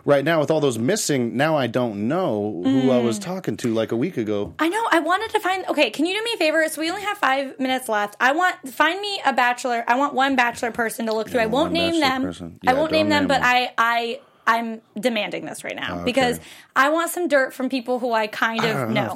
right 0.06 0.24
now, 0.24 0.40
with 0.40 0.50
all 0.52 0.62
those 0.62 0.80
missing, 0.80 1.36
now 1.36 1.58
I 1.58 1.68
don't 1.68 2.08
know 2.08 2.62
who 2.64 2.92
I 2.92 3.00
was 3.00 3.20
Mm. 3.20 3.24
talking 3.24 3.58
to 3.58 3.74
like 3.74 3.92
a 3.92 3.98
week 3.98 4.16
ago. 4.18 4.54
I 4.58 4.70
know. 4.70 4.88
I 4.92 5.00
wanted 5.00 5.32
to 5.32 5.40
find. 5.42 5.66
Okay, 5.68 5.90
can 5.90 6.06
you 6.06 6.18
do 6.18 6.24
me 6.24 6.32
a 6.36 6.38
favor? 6.38 6.68
So 6.70 6.82
we 6.82 6.90
only 6.90 7.04
have 7.04 7.18
five 7.18 7.60
minutes 7.60 7.90
left. 7.90 8.16
I 8.20 8.32
want 8.32 8.70
find 8.70 9.00
me 9.02 9.22
a 9.26 9.34
bachelor. 9.34 9.84
I 9.88 9.96
want 9.98 10.14
one 10.14 10.36
bachelor 10.36 10.72
person 10.72 11.06
to 11.08 11.14
look 11.14 11.30
through. 11.30 11.42
I 11.42 11.48
won't 11.48 11.74
name 11.74 12.00
them. 12.00 12.22
person. 12.24 12.60
I 12.66 12.74
won't 12.74 12.92
name 12.92 13.10
them, 13.10 13.24
name 13.24 13.28
but. 13.28 13.42
I 13.44 13.74
I 13.78 14.20
I'm 14.48 14.82
demanding 15.00 15.46
this 15.46 15.64
right 15.64 15.76
now 15.76 15.98
okay. 15.98 16.04
because 16.04 16.40
I 16.76 16.90
want 16.90 17.12
some 17.12 17.28
dirt 17.28 17.54
from 17.54 17.70
people 17.70 18.00
who 18.00 18.12
I 18.12 18.28
kind 18.28 18.62
I 18.62 18.68
of 18.68 18.74
don't 18.76 18.94
know 18.94 19.16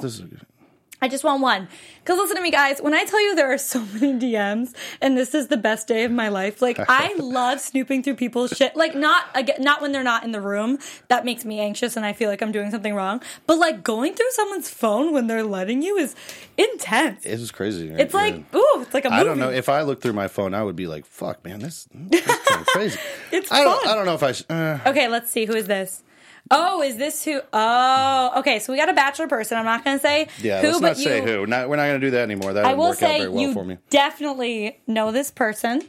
Is. 0.96 1.02
I 1.02 1.08
just 1.08 1.24
want 1.24 1.42
one. 1.42 1.68
Because 2.02 2.18
listen 2.18 2.36
to 2.36 2.42
me, 2.42 2.50
guys. 2.50 2.80
When 2.80 2.94
I 2.94 3.04
tell 3.04 3.20
you 3.22 3.34
there 3.34 3.52
are 3.52 3.58
so 3.58 3.80
many 3.94 4.12
DMs, 4.32 4.74
and 5.00 5.16
this 5.16 5.34
is 5.34 5.48
the 5.48 5.56
best 5.56 5.88
day 5.88 6.04
of 6.04 6.12
my 6.12 6.28
life, 6.28 6.62
like 6.62 6.78
I 6.88 7.14
love 7.18 7.60
snooping 7.60 8.02
through 8.02 8.14
people's 8.16 8.50
shit. 8.52 8.76
Like 8.76 8.94
not 8.94 9.26
again, 9.34 9.56
not 9.60 9.82
when 9.82 9.92
they're 9.92 10.02
not 10.04 10.24
in 10.24 10.32
the 10.32 10.40
room. 10.40 10.78
That 11.08 11.24
makes 11.24 11.44
me 11.44 11.60
anxious, 11.60 11.96
and 11.96 12.06
I 12.06 12.12
feel 12.12 12.30
like 12.30 12.42
I'm 12.42 12.52
doing 12.52 12.70
something 12.70 12.94
wrong. 12.94 13.22
But 13.46 13.58
like 13.58 13.82
going 13.82 14.14
through 14.14 14.30
someone's 14.30 14.70
phone 14.70 15.12
when 15.12 15.26
they're 15.26 15.42
letting 15.44 15.82
you 15.82 15.96
is 15.96 16.14
intense. 16.56 17.24
It 17.26 17.38
was 17.38 17.50
crazy. 17.50 17.88
It's 17.90 18.14
like 18.14 18.34
ooh, 18.54 18.64
it's 18.82 18.94
like 18.94 19.04
a 19.04 19.10
movie. 19.10 19.20
I 19.20 19.24
don't 19.24 19.38
know 19.38 19.50
if 19.50 19.68
I 19.68 19.82
looked 19.82 20.02
through 20.02 20.12
my 20.14 20.28
phone, 20.28 20.54
I 20.54 20.62
would 20.62 20.76
be 20.76 20.86
like, 20.86 21.06
"Fuck, 21.06 21.44
man, 21.44 21.60
this, 21.60 21.88
this 21.92 22.26
is 22.26 22.36
kind 22.46 22.60
of 22.60 22.66
crazy." 22.68 22.98
It's 23.32 23.50
I 23.52 23.64
don't. 23.64 23.82
fun. 23.82 23.92
I 23.92 23.94
don't 23.96 24.06
know 24.06 24.14
if 24.14 24.22
I. 24.22 24.32
sh- 24.32 24.44
Uh, 24.48 24.78
Okay, 24.86 25.08
let's 25.08 25.30
see. 25.30 25.44
Who 25.46 25.54
is 25.54 25.66
this? 25.66 26.02
Oh, 26.50 26.82
is 26.82 26.96
this 26.96 27.24
who? 27.24 27.40
Oh, 27.52 28.32
okay. 28.38 28.58
So 28.60 28.72
we 28.72 28.78
got 28.78 28.88
a 28.88 28.92
bachelor 28.92 29.26
person. 29.28 29.58
I'm 29.58 29.64
not 29.64 29.84
going 29.84 29.98
to 29.98 30.02
say 30.02 30.28
yeah, 30.40 30.60
who, 30.60 30.68
let's 30.68 30.80
but 30.80 30.88
not 30.88 30.96
say 30.98 31.16
you, 31.20 31.26
who. 31.26 31.46
Not, 31.46 31.68
we're 31.68 31.76
not 31.76 31.86
going 31.86 32.00
to 32.00 32.06
do 32.06 32.10
that 32.12 32.22
anymore. 32.22 32.52
That 32.52 32.64
I 32.64 32.74
will 32.74 32.84
work 32.84 32.90
out 33.02 33.10
say 33.10 33.18
very 33.18 33.30
well 33.30 33.42
you 33.42 33.52
for 33.52 33.64
me. 33.64 33.78
definitely 33.90 34.78
know 34.86 35.10
this 35.12 35.30
person 35.30 35.82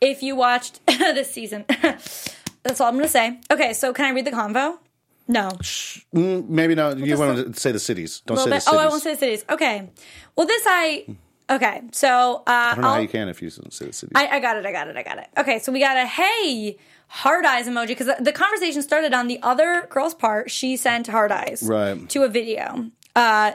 if 0.00 0.22
you 0.22 0.34
watched 0.36 0.80
this 0.86 1.30
season. 1.32 1.64
That's 1.68 2.80
all 2.80 2.88
I'm 2.88 2.94
going 2.94 3.04
to 3.04 3.08
say. 3.10 3.38
Okay, 3.50 3.72
so 3.72 3.92
can 3.92 4.06
I 4.06 4.10
read 4.10 4.24
the 4.24 4.30
convo? 4.30 4.78
No. 5.28 5.48
Mm, 6.14 6.48
maybe 6.48 6.74
not. 6.74 6.98
You 6.98 7.16
want 7.18 7.54
to 7.54 7.60
say 7.60 7.72
the 7.72 7.78
cities? 7.78 8.22
Don't 8.26 8.36
say 8.36 8.44
little 8.44 8.56
the 8.56 8.60
cities. 8.60 8.78
Oh, 8.78 8.82
I 8.82 8.88
won't 8.88 9.02
say 9.02 9.12
the 9.14 9.18
cities. 9.18 9.44
Okay. 9.48 9.90
Well, 10.36 10.46
this 10.46 10.62
I. 10.66 11.16
Okay, 11.50 11.82
so 11.92 12.36
uh, 12.36 12.42
I 12.46 12.72
don't 12.74 12.80
know 12.80 12.88
how 12.88 12.94
I'll- 12.94 13.02
you 13.02 13.08
can 13.08 13.28
if 13.28 13.42
you 13.42 13.50
don't 13.50 13.72
say 13.72 13.86
the 13.86 13.92
cities. 13.92 14.12
I, 14.14 14.28
I 14.28 14.40
got 14.40 14.56
it. 14.56 14.64
I 14.64 14.72
got 14.72 14.88
it. 14.88 14.96
I 14.96 15.02
got 15.02 15.18
it. 15.18 15.28
Okay, 15.36 15.58
so 15.58 15.72
we 15.72 15.80
got 15.80 15.96
a 15.98 16.06
hey 16.06 16.78
hard 17.08 17.44
eyes 17.44 17.66
emoji 17.68 17.88
because 17.88 18.10
the, 18.20 18.32
conversation 18.32 18.82
started 18.82 19.12
on 19.14 19.26
the 19.28 19.38
other 19.42 19.86
girl's 19.90 20.14
part. 20.14 20.50
She 20.50 20.76
sent 20.76 21.06
hard 21.06 21.30
eyes 21.32 21.62
Right. 21.64 22.08
to 22.10 22.22
a 22.24 22.28
video. 22.28 22.90
Uh, 23.16 23.52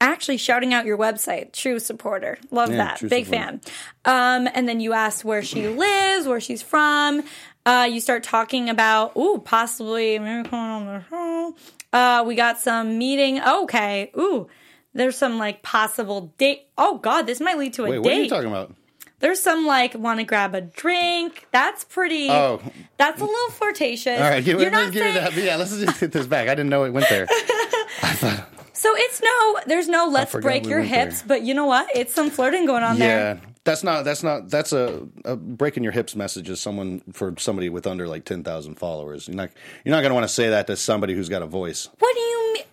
actually 0.00 0.36
shouting 0.38 0.72
out 0.72 0.86
your 0.86 0.96
website. 0.96 1.52
True 1.52 1.78
supporter. 1.78 2.38
Love 2.50 2.70
Yeah, 2.70 2.76
that. 2.76 3.00
Big 3.08 3.26
supporter. 3.26 3.46
fan. 3.46 3.60
Um, 4.04 4.48
and 4.54 4.68
then 4.68 4.80
you 4.80 4.92
asked 4.92 5.24
where 5.24 5.42
she 5.42 5.68
lives, 5.68 6.26
where 6.26 6.40
she's 6.40 6.62
from. 6.62 7.22
Uh, 7.66 7.86
you 7.90 8.00
start 8.00 8.22
talking 8.22 8.70
about 8.70 9.14
ooh 9.16 9.38
possibly 9.44 10.18
maybe 10.18 10.48
coming 10.48 10.70
on 10.70 10.86
the 10.86 11.04
show. 11.10 11.54
Uh, 11.92 12.24
we 12.26 12.34
got 12.34 12.58
some 12.60 12.96
meeting. 12.98 13.40
Okay. 13.42 14.10
Ooh. 14.16 14.48
There's 14.94 15.16
some 15.16 15.38
like 15.38 15.62
possible 15.62 16.32
date. 16.38 16.62
Oh 16.78 16.98
God, 16.98 17.22
this 17.26 17.40
might 17.40 17.58
lead 17.58 17.74
to 17.74 17.84
a 17.84 17.90
Wait, 17.90 17.96
date. 17.96 18.00
what 18.02 18.12
are 18.12 18.22
you 18.22 18.28
talking 18.28 18.48
about? 18.48 18.74
There's 19.20 19.40
some 19.40 19.66
like 19.66 19.94
want 19.94 20.18
to 20.20 20.24
grab 20.24 20.54
a 20.54 20.60
drink. 20.60 21.46
That's 21.52 21.84
pretty. 21.84 22.28
Oh. 22.30 22.60
that's 22.96 23.20
a 23.20 23.24
little 23.24 23.50
flirtatious. 23.50 24.20
All 24.20 24.28
right, 24.28 24.44
give, 24.44 24.60
You're 24.60 24.70
not 24.70 24.92
saying- 24.92 25.14
that. 25.14 25.34
Yeah, 25.34 25.56
let's 25.56 25.76
just 25.78 26.00
get 26.00 26.12
this 26.12 26.26
back. 26.26 26.48
I 26.48 26.54
didn't 26.54 26.70
know 26.70 26.84
it 26.84 26.92
went 26.92 27.08
there. 27.08 27.26
So 28.72 28.94
it's 28.96 29.20
no. 29.20 29.60
There's 29.66 29.88
no 29.90 30.08
let's 30.08 30.32
break 30.32 30.64
we 30.64 30.70
your 30.70 30.78
went 30.78 30.90
there. 30.90 31.04
hips, 31.04 31.22
but 31.26 31.42
you 31.42 31.52
know 31.52 31.66
what? 31.66 31.86
It's 31.94 32.14
some 32.14 32.30
flirting 32.30 32.64
going 32.64 32.82
on 32.82 32.96
yeah, 32.96 33.06
there. 33.06 33.40
that's 33.62 33.84
not. 33.84 34.06
That's 34.06 34.22
not. 34.22 34.48
That's 34.48 34.72
a, 34.72 35.06
a 35.26 35.36
breaking 35.36 35.82
your 35.82 35.92
hips 35.92 36.16
message. 36.16 36.48
Is 36.48 36.62
someone 36.62 37.02
for 37.12 37.34
somebody 37.36 37.68
with 37.68 37.86
under 37.86 38.08
like 38.08 38.24
ten 38.24 38.42
thousand 38.42 38.76
followers. 38.76 39.28
You're 39.28 39.36
not. 39.36 39.50
You're 39.84 39.94
not 39.94 40.00
going 40.00 40.12
to 40.12 40.14
want 40.14 40.24
to 40.24 40.32
say 40.32 40.48
that 40.48 40.66
to 40.68 40.76
somebody 40.78 41.14
who's 41.14 41.28
got 41.28 41.42
a 41.42 41.46
voice. 41.46 41.90
What 41.98 42.14
do 42.14 42.20
you 42.22 42.52
mean, 42.54 42.64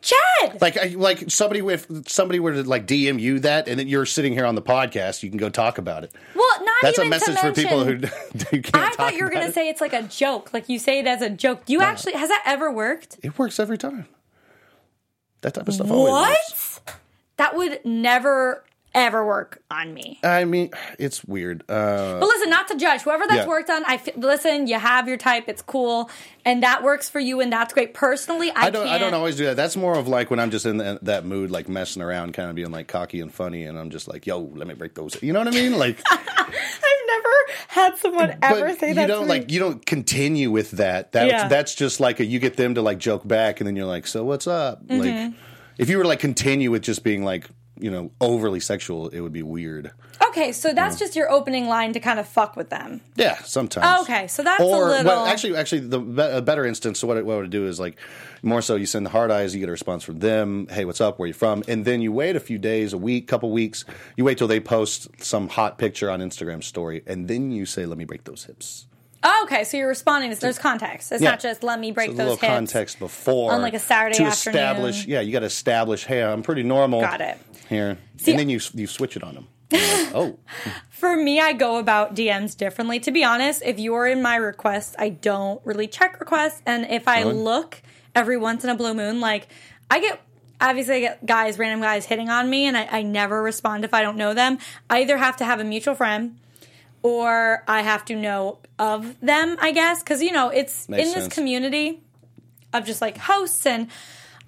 Chad? 0.00 0.60
Like, 0.60 0.94
like 0.96 1.30
somebody 1.30 1.60
with 1.62 2.08
somebody 2.08 2.40
were 2.40 2.52
to 2.52 2.62
like 2.62 2.86
DM 2.86 3.18
you 3.20 3.40
that, 3.40 3.68
and 3.68 3.78
then 3.78 3.88
you're 3.88 4.06
sitting 4.06 4.32
here 4.32 4.46
on 4.46 4.54
the 4.54 4.62
podcast, 4.62 5.22
you 5.22 5.28
can 5.28 5.38
go 5.38 5.48
talk 5.48 5.78
about 5.78 6.04
it. 6.04 6.12
well, 6.34 6.64
not 6.64 6.94
even 6.94 7.10
That's 7.10 7.26
a 7.26 7.32
message 7.32 7.34
to 7.34 7.40
for 7.40 7.52
people 7.52 7.84
who, 7.84 7.98
mention- 7.98 8.10
who 8.50 8.62
can't 8.62 8.76
I 8.76 8.90
thought 8.90 9.14
you 9.16 9.24
were 9.24 9.30
gonna 9.30 9.52
say 9.52 9.68
it's 9.68 9.80
like 9.80 9.92
a 9.92 10.02
joke. 10.04 10.52
Like 10.54 10.68
you 10.68 10.78
say 10.78 11.00
it 11.00 11.06
as 11.06 11.22
a 11.22 11.30
joke. 11.30 11.64
Do 11.66 11.72
you 11.72 11.80
actually 11.80 12.12
has 12.12 12.28
that 12.28 12.42
ever 12.46 12.70
worked? 12.70 13.18
it 13.22 13.38
works 13.38 13.58
every 13.58 13.78
time. 13.78 14.06
That 15.40 15.54
type 15.54 15.68
of 15.68 15.74
stuff 15.74 15.90
always 15.90 16.12
works. 16.12 16.80
What? 16.84 16.96
That 17.36 17.56
would 17.56 17.84
never 17.84 18.64
ever 19.06 19.24
work 19.26 19.62
on 19.70 19.92
me. 19.94 20.18
I 20.22 20.44
mean, 20.44 20.70
it's 20.98 21.24
weird. 21.24 21.62
Uh, 21.68 22.18
But 22.20 22.26
listen, 22.28 22.50
not 22.50 22.68
to 22.68 22.76
judge. 22.76 23.02
Whoever 23.02 23.24
that's 23.26 23.40
Yeah. 23.42 23.46
worked 23.46 23.70
on, 23.70 23.84
I 23.86 23.94
f- 23.94 24.16
listen. 24.16 24.66
You 24.66 24.78
have 24.78 25.08
your 25.08 25.16
type. 25.16 25.44
It's 25.48 25.62
cool, 25.62 26.10
and 26.44 26.62
that 26.62 26.82
works 26.82 27.08
for 27.08 27.20
you, 27.20 27.40
and 27.40 27.52
that's 27.52 27.72
great. 27.74 27.94
Personally, 27.94 28.50
I, 28.50 28.66
I 28.66 28.70
don't. 28.70 28.84
Can't, 28.86 28.94
I 28.94 28.98
don't 28.98 29.14
always 29.14 29.36
do 29.36 29.44
that. 29.46 29.56
That's 29.56 29.76
more 29.76 29.96
of 29.98 30.08
like 30.08 30.30
when 30.30 30.40
I'm 30.40 30.50
just 30.50 30.66
in 30.66 30.78
that, 30.78 31.04
that 31.04 31.24
mood, 31.24 31.50
like 31.50 31.68
messing 31.68 32.02
around, 32.02 32.32
kind 32.34 32.48
of 32.50 32.56
being 32.56 32.70
like 32.70 32.88
cocky 32.88 33.20
and 33.20 33.32
funny, 33.32 33.64
and 33.64 33.78
I'm 33.78 33.90
just 33.90 34.08
like, 34.08 34.26
"Yo, 34.26 34.38
let 34.54 34.66
me 34.66 34.74
break 34.74 34.94
those." 34.94 35.20
You 35.22 35.32
know 35.32 35.38
what 35.40 35.48
I 35.48 35.52
mean? 35.52 35.76
Like, 35.78 35.98
I've 36.10 37.06
never 37.06 37.28
had 37.68 37.96
someone 37.98 38.36
ever 38.42 38.74
say 38.76 38.88
you 38.88 38.94
that 38.94 39.06
don't 39.06 39.22
to 39.22 39.26
me. 39.26 39.28
like 39.40 39.50
you 39.50 39.58
don't 39.60 39.84
continue 39.84 40.50
with 40.50 40.72
that. 40.72 41.12
That's 41.12 41.30
Yeah. 41.30 41.48
that's 41.48 41.74
just 41.74 42.00
like 42.00 42.20
a, 42.20 42.24
you 42.24 42.38
get 42.38 42.56
them 42.56 42.74
to 42.74 42.82
like 42.82 42.98
joke 42.98 43.26
back, 43.26 43.60
and 43.60 43.66
then 43.66 43.76
you're 43.76 43.86
like, 43.86 44.06
so 44.06 44.24
what's 44.24 44.46
up? 44.46 44.84
Mm-hmm. 44.86 45.00
Like, 45.00 45.34
if 45.78 45.88
you 45.88 45.96
were 45.96 46.02
to 46.04 46.08
like 46.08 46.20
continue 46.20 46.70
with 46.70 46.82
just 46.82 47.04
being 47.04 47.24
like 47.24 47.46
you 47.80 47.90
know 47.90 48.10
overly 48.20 48.60
sexual, 48.60 49.08
it 49.08 49.20
would 49.20 49.32
be 49.32 49.42
weird. 49.42 49.92
okay, 50.28 50.52
so 50.52 50.72
that's 50.74 50.98
just 50.98 51.16
your 51.16 51.30
opening 51.30 51.66
line 51.68 51.92
to 51.94 52.00
kind 52.00 52.18
of 52.20 52.28
fuck 52.28 52.54
with 52.56 52.70
them. 52.70 53.00
Yeah, 53.16 53.38
sometimes. 53.44 54.02
Okay, 54.02 54.26
so 54.28 54.42
that's 54.42 54.60
a 54.60 54.64
or 54.64 54.88
little- 54.88 55.04
well, 55.06 55.26
actually, 55.26 55.56
actually, 55.56 55.80
the 55.80 55.98
be- 56.00 56.22
a 56.22 56.42
better 56.42 56.64
instance. 56.66 56.98
So 57.00 57.06
what 57.06 57.16
it, 57.16 57.24
what 57.26 57.34
it 57.34 57.40
would 57.42 57.50
do 57.50 57.66
is 57.66 57.80
like 57.80 57.96
more 58.42 58.60
so 58.62 58.76
you 58.76 58.86
send 58.86 59.04
the 59.06 59.10
hard 59.10 59.30
eyes, 59.30 59.54
you 59.54 59.60
get 59.60 59.68
a 59.68 59.72
response 59.72 60.04
from 60.04 60.18
them. 60.20 60.68
Hey, 60.70 60.84
what's 60.84 61.00
up? 61.00 61.18
Where 61.18 61.26
you 61.26 61.34
from? 61.34 61.62
And 61.66 61.84
then 61.84 62.00
you 62.02 62.12
wait 62.12 62.36
a 62.36 62.40
few 62.40 62.58
days, 62.58 62.92
a 62.92 62.98
week, 62.98 63.26
couple 63.26 63.50
weeks. 63.50 63.84
You 64.16 64.24
wait 64.24 64.38
till 64.38 64.48
they 64.48 64.60
post 64.60 65.08
some 65.22 65.48
hot 65.48 65.78
picture 65.78 66.10
on 66.10 66.20
Instagram 66.20 66.62
story, 66.62 67.02
and 67.06 67.26
then 67.26 67.50
you 67.50 67.66
say, 67.66 67.86
"Let 67.86 67.98
me 67.98 68.04
break 68.04 68.24
those 68.24 68.44
hips." 68.44 68.84
Oh, 69.24 69.40
okay, 69.46 69.64
so 69.64 69.76
you're 69.76 69.88
responding. 69.88 70.30
to 70.32 70.40
There's 70.40 70.60
context. 70.60 71.10
It's 71.10 71.20
Yeah. 71.20 71.30
not 71.30 71.40
just 71.40 71.64
let 71.64 71.80
me 71.80 71.90
break 71.90 72.10
So 72.10 72.16
those 72.18 72.20
a 72.20 72.22
little 72.30 72.36
hips. 72.36 72.52
context 72.54 72.98
before 73.00 73.50
on, 73.52 73.62
like, 73.62 73.74
a 73.74 73.80
Saturday 73.80 74.14
to 74.18 74.22
afternoon. 74.26 74.54
establish. 74.60 75.06
Yeah, 75.06 75.22
you 75.22 75.32
got 75.32 75.40
to 75.40 75.46
establish. 75.46 76.04
Hey, 76.04 76.22
I'm 76.22 76.44
pretty 76.44 76.62
normal. 76.62 77.00
Got 77.00 77.20
it. 77.22 77.36
Here, 77.68 77.98
See- 78.16 78.32
and 78.32 78.40
then 78.40 78.48
you 78.48 78.60
you 78.74 78.86
switch 78.86 79.16
it 79.16 79.22
on 79.22 79.34
them. 79.34 79.48
Like, 79.70 80.14
oh, 80.14 80.38
For 80.90 81.14
me, 81.16 81.38
I 81.40 81.52
go 81.52 81.78
about 81.78 82.14
DMs 82.14 82.56
differently. 82.56 82.98
To 83.00 83.10
be 83.10 83.22
honest, 83.24 83.62
if 83.64 83.78
you're 83.78 84.06
in 84.06 84.22
my 84.22 84.36
requests, 84.36 84.96
I 84.98 85.10
don't 85.10 85.60
really 85.66 85.86
check 85.86 86.18
requests. 86.20 86.62
And 86.64 86.86
if 86.90 87.06
I 87.06 87.20
Really? 87.20 87.34
look 87.34 87.82
every 88.14 88.38
once 88.38 88.64
in 88.64 88.70
a 88.70 88.74
blue 88.74 88.94
moon, 88.94 89.20
like 89.20 89.48
I 89.90 90.00
get 90.00 90.20
obviously 90.60 90.94
I 90.96 91.00
get 91.00 91.26
guys, 91.26 91.58
random 91.58 91.80
guys 91.82 92.06
hitting 92.06 92.30
on 92.30 92.48
me, 92.48 92.64
and 92.66 92.76
I, 92.76 92.88
I 92.90 93.02
never 93.02 93.42
respond 93.42 93.84
if 93.84 93.92
I 93.92 94.00
don't 94.02 94.16
know 94.16 94.32
them. 94.34 94.58
I 94.88 95.02
either 95.02 95.18
have 95.18 95.36
to 95.36 95.44
have 95.44 95.60
a 95.60 95.64
mutual 95.64 95.94
friend 95.94 96.38
or 97.02 97.62
I 97.68 97.82
have 97.82 98.04
to 98.06 98.16
know 98.16 98.58
of 98.78 99.20
them, 99.20 99.56
I 99.60 99.72
guess. 99.72 100.02
Because, 100.02 100.22
you 100.22 100.32
know, 100.32 100.48
it's 100.48 100.88
Makes 100.88 101.08
in 101.08 101.14
this 101.14 101.22
sense. 101.24 101.34
community 101.34 102.00
of 102.72 102.84
just 102.86 103.00
like 103.00 103.18
hosts 103.18 103.66
and 103.66 103.88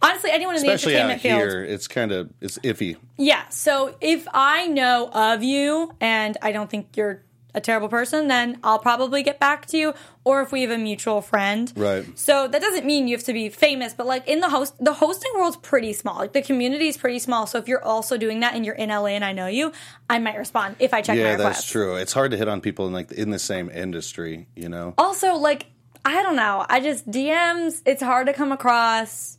honestly 0.02 0.30
anyone 0.30 0.56
in 0.56 0.62
especially 0.62 0.94
the 0.94 1.02
out 1.02 1.10
entertainment 1.10 1.50
field. 1.52 1.70
it's 1.70 1.88
kind 1.88 2.12
of 2.12 2.30
it's 2.40 2.58
iffy. 2.58 2.96
Yeah. 3.16 3.48
So 3.48 3.96
if 4.00 4.26
I 4.32 4.66
know 4.66 5.10
of 5.12 5.42
you 5.42 5.94
and 6.00 6.36
I 6.42 6.52
don't 6.52 6.70
think 6.70 6.96
you're 6.96 7.22
a 7.54 7.60
terrible 7.60 7.88
person, 7.88 8.28
then 8.28 8.58
I'll 8.62 8.78
probably 8.78 9.22
get 9.22 9.40
back 9.40 9.66
to 9.66 9.76
you. 9.76 9.94
Or 10.24 10.42
if 10.42 10.52
we 10.52 10.62
have 10.62 10.70
a 10.70 10.78
mutual 10.78 11.20
friend. 11.20 11.72
Right. 11.74 12.06
So 12.18 12.46
that 12.46 12.60
doesn't 12.60 12.84
mean 12.84 13.08
you 13.08 13.16
have 13.16 13.24
to 13.24 13.32
be 13.32 13.48
famous, 13.48 13.94
but 13.94 14.06
like 14.06 14.28
in 14.28 14.40
the 14.40 14.48
host 14.48 14.74
the 14.78 14.94
hosting 14.94 15.32
world's 15.34 15.56
pretty 15.56 15.92
small. 15.92 16.16
Like 16.16 16.32
the 16.32 16.42
community 16.42 16.88
is 16.88 16.96
pretty 16.96 17.18
small. 17.18 17.46
So 17.46 17.58
if 17.58 17.68
you're 17.68 17.82
also 17.82 18.16
doing 18.16 18.40
that 18.40 18.54
and 18.54 18.64
you're 18.64 18.74
in 18.74 18.90
LA 18.90 19.06
and 19.06 19.24
I 19.24 19.32
know 19.32 19.46
you, 19.46 19.72
I 20.08 20.18
might 20.18 20.36
respond 20.36 20.76
if 20.78 20.94
I 20.94 21.02
check 21.02 21.16
my 21.16 21.22
Yeah, 21.22 21.36
that's 21.36 21.68
true. 21.68 21.96
It's 21.96 22.12
hard 22.12 22.30
to 22.30 22.36
hit 22.36 22.48
on 22.48 22.60
people 22.60 22.86
in 22.86 22.92
like 22.92 23.12
in 23.12 23.30
the 23.30 23.38
same 23.38 23.70
industry. 23.70 24.46
You 24.54 24.68
know. 24.68 24.94
Also, 24.98 25.34
like, 25.34 25.66
I 26.04 26.22
don't 26.22 26.36
know. 26.36 26.64
I 26.68 26.80
just 26.80 27.10
DMs. 27.10 27.82
It's 27.84 28.02
hard 28.02 28.26
to 28.26 28.32
come 28.32 28.52
across. 28.52 29.38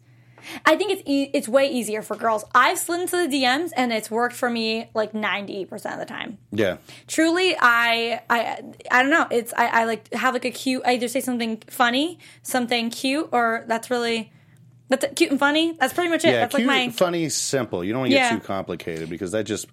I 0.66 0.76
think 0.76 0.92
it's 0.92 1.02
e- 1.06 1.30
it's 1.34 1.48
way 1.48 1.68
easier 1.72 2.02
for 2.02 2.16
girls. 2.16 2.44
I've 2.54 2.78
slid 2.80 3.02
into 3.02 3.18
the 3.18 3.28
DMs 3.28 3.72
and 3.76 3.92
it's 3.94 4.10
worked 4.12 4.36
for 4.36 4.50
me 4.50 4.90
like 4.94 5.14
ninety 5.14 5.66
percent 5.66 5.94
of 5.96 6.00
the 6.00 6.06
time. 6.06 6.38
Yeah. 6.52 6.78
Truly, 7.08 7.56
I 7.60 8.22
I 8.30 8.62
I 8.90 9.02
don't 9.02 9.12
know. 9.12 9.28
It's 9.32 9.54
I, 9.56 9.82
I 9.82 9.84
like 9.86 10.14
have 10.14 10.34
like 10.34 10.46
a 10.46 10.52
cute. 10.52 10.82
I 10.86 10.94
either 10.94 11.08
say 11.08 11.22
something 11.22 11.62
funny, 11.68 12.20
something 12.44 12.90
cute, 12.90 13.30
or 13.32 13.64
that's 13.68 13.90
really 13.90 14.32
that's 14.90 15.06
cute 15.16 15.32
and 15.32 15.40
funny. 15.40 15.78
That's 15.80 15.94
pretty 15.94 16.10
much 16.10 16.26
it. 16.26 16.30
Yeah, 16.30 16.40
that's 16.42 16.56
cute, 16.56 16.68
like 16.68 16.88
my 16.88 16.92
funny, 16.92 17.30
simple. 17.30 17.84
You 17.84 17.94
don't 17.94 18.02
want 18.02 18.12
to 18.12 18.18
get 18.18 18.32
Yeah. 18.32 18.38
too 18.40 18.44
complicated 18.46 19.10
because 19.10 19.32
that 19.32 19.44
just. 19.46 19.68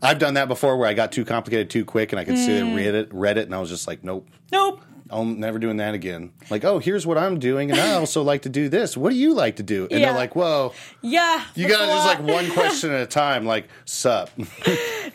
I've 0.00 0.20
done 0.20 0.34
that 0.34 0.46
before 0.46 0.76
where 0.76 0.88
I 0.88 0.94
got 0.94 1.10
too 1.10 1.24
complicated 1.24 1.70
too 1.70 1.84
quick 1.84 2.12
and 2.12 2.20
I 2.20 2.24
could 2.24 2.36
Mm. 2.36 2.76
read 2.76 2.94
it, 2.94 3.08
read 3.12 3.36
it, 3.36 3.46
and 3.46 3.54
I 3.54 3.58
was 3.58 3.68
just 3.68 3.88
like, 3.88 4.04
nope, 4.04 4.28
nope. 4.52 4.80
I'm 5.10 5.40
never 5.40 5.58
doing 5.58 5.78
that 5.78 5.94
again. 5.94 6.32
Like, 6.50 6.64
oh, 6.64 6.78
here's 6.78 7.06
what 7.06 7.16
I'm 7.18 7.38
doing, 7.38 7.70
and 7.70 7.80
I 7.80 7.94
also 7.94 8.22
like 8.22 8.42
to 8.42 8.48
do 8.48 8.68
this. 8.68 8.96
What 8.96 9.10
do 9.10 9.16
you 9.16 9.32
like 9.34 9.56
to 9.56 9.62
do? 9.62 9.88
And 9.90 10.00
Yeah. 10.00 10.06
they're 10.10 10.18
like, 10.18 10.36
whoa, 10.36 10.72
Yeah, 11.02 11.42
you 11.54 11.66
got 11.68 11.80
to 11.80 11.86
just 11.86 12.06
like 12.06 12.22
one 12.22 12.50
question 12.50 12.90
at 12.92 13.00
a 13.00 13.06
time. 13.06 13.44
Like, 13.46 13.68
sup? 13.84 14.30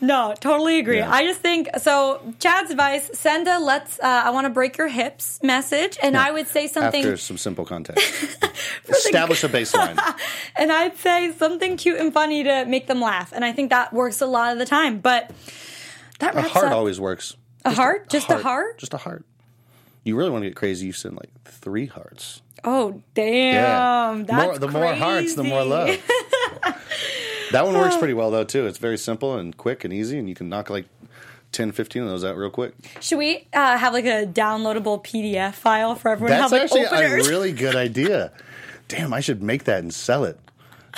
No, 0.02 0.34
totally 0.38 0.80
agree. 0.80 0.98
Yeah. 0.98 1.10
I 1.14 1.24
just 1.24 1.40
think 1.40 1.70
so. 1.78 2.20
Chad's 2.40 2.72
advice: 2.72 3.10
send 3.14 3.48
a 3.48 3.60
"Let's 3.60 4.00
uh, 4.00 4.24
I 4.26 4.32
want 4.32 4.46
to 4.46 4.50
break 4.50 4.76
your 4.78 4.88
hips" 4.88 5.40
message, 5.44 5.98
and 6.02 6.18
I 6.18 6.32
would 6.32 6.48
say 6.48 6.68
something, 6.68 7.04
After 7.04 7.16
some 7.16 7.38
simple 7.38 7.64
context, 7.64 8.04
establish 8.90 9.44
a 9.44 9.50
baseline. 9.50 9.98
and 10.58 10.72
I'd 10.74 10.98
say 10.98 11.32
something 11.32 11.78
cute 11.78 12.00
and 12.00 12.12
funny 12.12 12.44
to 12.44 12.66
make 12.66 12.88
them 12.88 13.00
laugh, 13.02 13.32
and 13.34 13.46
I 13.46 13.54
think 13.54 13.70
that 13.70 13.94
works 13.94 14.20
a 14.20 14.26
lot 14.26 14.52
of 14.52 14.60
the 14.60 14.66
time. 14.66 14.98
But 15.00 15.32
that 16.20 16.36
A 16.36 16.42
heart 16.42 16.66
up. 16.66 16.74
always 16.74 17.00
works. 17.00 17.38
a 17.64 17.72
heart, 17.72 18.10
just 18.10 18.30
a 18.32 18.40
heart. 18.40 18.80
Just 18.80 18.94
a 18.96 18.98
heart. 18.98 19.26
You 20.04 20.16
really 20.16 20.30
want 20.30 20.44
to 20.44 20.50
get 20.50 20.56
crazy? 20.56 20.86
You 20.88 20.94
send 20.94 21.16
like 21.16 21.30
three 21.46 21.86
hearts. 21.86 22.42
Oh 22.64 23.02
damn! 23.14 24.20
Yeah. 24.20 24.24
That's 24.26 24.46
more, 24.46 24.58
the 24.60 24.68
more 24.68 24.94
hearts, 24.94 25.36
the 25.36 25.44
more 25.44 25.64
love. 25.64 25.90
that 27.52 27.66
one 27.66 27.74
works 27.76 27.98
pretty 27.98 28.14
well 28.14 28.32
though 28.32 28.44
too. 28.44 28.66
It's 28.68 28.78
very 28.78 28.98
simple 28.98 29.38
and 29.38 29.56
quick 29.56 29.84
and 29.84 29.94
easy, 29.94 30.18
and 30.18 30.28
you 30.30 30.36
can 30.36 30.50
knock 30.50 30.70
like 30.70 30.86
10, 31.52 31.72
15 31.72 32.04
of 32.04 32.10
those 32.10 32.24
out 32.26 32.36
real 32.38 32.50
quick. 32.50 32.74
Should 33.00 33.18
we 33.20 33.48
uh, 33.54 33.78
have 33.78 33.94
like 33.94 34.06
a 34.06 34.26
downloadable 34.26 35.04
PDF 35.04 35.54
file 35.54 35.96
for 35.96 36.10
everyone? 36.12 36.32
to 36.32 36.38
That's 36.38 36.52
have, 36.52 36.72
like, 36.72 36.82
actually 36.82 36.86
openers? 37.06 37.28
a 37.28 37.30
really 37.30 37.52
good 37.52 37.76
idea. 37.76 38.32
Damn, 38.88 39.14
I 39.14 39.22
should 39.22 39.42
make 39.42 39.64
that 39.66 39.80
and 39.80 39.94
sell 39.94 40.24
it. 40.24 40.40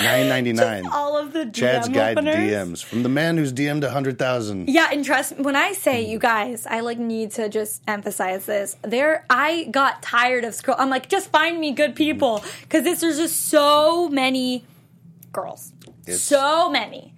Nine 0.01 0.27
ninety 0.27 0.53
nine. 0.53 0.85
all 0.87 1.17
of 1.17 1.31
the 1.31 1.45
DM 1.45 1.53
Chad's 1.53 1.87
guide 1.89 2.17
openers. 2.17 2.35
DMs 2.35 2.83
from 2.83 3.03
the 3.03 3.09
man 3.09 3.37
who's 3.37 3.53
DM'd 3.53 3.83
hundred 3.83 4.19
thousand. 4.19 4.69
Yeah, 4.69 4.89
and 4.91 5.05
trust 5.05 5.37
when 5.37 5.55
I 5.55 5.71
say 5.71 6.05
you 6.05 6.19
guys, 6.19 6.65
I 6.65 6.81
like 6.81 6.97
need 6.97 7.31
to 7.31 7.47
just 7.47 7.81
emphasize 7.87 8.45
this. 8.45 8.75
There, 8.81 9.25
I 9.29 9.65
got 9.65 10.01
tired 10.01 10.43
of 10.43 10.53
scroll. 10.53 10.77
I'm 10.79 10.89
like, 10.89 11.07
just 11.07 11.29
find 11.29 11.59
me 11.59 11.71
good 11.71 11.95
people 11.95 12.39
mm. 12.39 12.61
because 12.63 12.83
this 12.83 13.01
there's 13.01 13.17
just 13.17 13.47
so 13.47 14.09
many 14.09 14.65
girls, 15.31 15.71
It's- 16.03 16.21
so 16.21 16.69
many. 16.69 17.13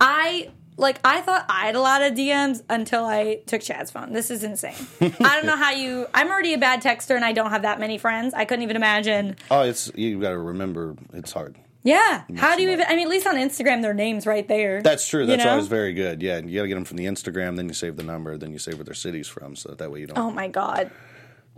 I 0.00 0.50
like. 0.76 0.98
I 1.04 1.20
thought 1.20 1.44
I 1.48 1.66
had 1.66 1.76
a 1.76 1.80
lot 1.80 2.02
of 2.02 2.14
DMs 2.14 2.62
until 2.68 3.04
I 3.04 3.40
took 3.46 3.60
Chad's 3.60 3.90
phone. 3.90 4.12
This 4.12 4.30
is 4.30 4.42
insane. 4.42 4.74
I 5.00 5.36
don't 5.36 5.46
know 5.46 5.56
how 5.56 5.70
you. 5.70 6.06
I'm 6.14 6.28
already 6.28 6.54
a 6.54 6.58
bad 6.58 6.82
texter 6.82 7.14
and 7.14 7.24
I 7.24 7.32
don't 7.32 7.50
have 7.50 7.62
that 7.62 7.78
many 7.78 7.98
friends. 7.98 8.34
I 8.34 8.46
couldn't 8.46 8.62
even 8.62 8.76
imagine. 8.76 9.36
Oh, 9.50 9.62
it's 9.62 9.92
you 9.94 10.20
got 10.20 10.30
to 10.30 10.38
remember 10.38 10.96
it's 11.12 11.32
hard. 11.32 11.56
Yeah, 11.84 12.22
how 12.36 12.54
do 12.56 12.62
you 12.62 12.70
even? 12.70 12.86
I 12.88 12.94
mean, 12.94 13.06
at 13.06 13.10
least 13.10 13.26
on 13.26 13.34
Instagram, 13.34 13.82
their 13.82 13.94
names 13.94 14.26
right 14.26 14.46
there. 14.46 14.82
That's 14.82 15.08
true. 15.08 15.22
You 15.22 15.26
That's 15.26 15.44
know? 15.44 15.52
always 15.52 15.66
very 15.66 15.92
good. 15.92 16.22
Yeah, 16.22 16.38
you 16.38 16.56
got 16.58 16.62
to 16.62 16.68
get 16.68 16.74
them 16.74 16.84
from 16.84 16.96
the 16.96 17.06
Instagram, 17.06 17.56
then 17.56 17.66
you 17.66 17.74
save 17.74 17.96
the 17.96 18.04
number, 18.04 18.38
then 18.38 18.52
you 18.52 18.58
save 18.58 18.76
where 18.76 18.84
their 18.84 18.94
city's 18.94 19.26
from, 19.26 19.56
so 19.56 19.74
that 19.74 19.90
way 19.90 20.00
you 20.00 20.06
don't. 20.06 20.18
Oh 20.18 20.30
my 20.30 20.48
god. 20.48 20.90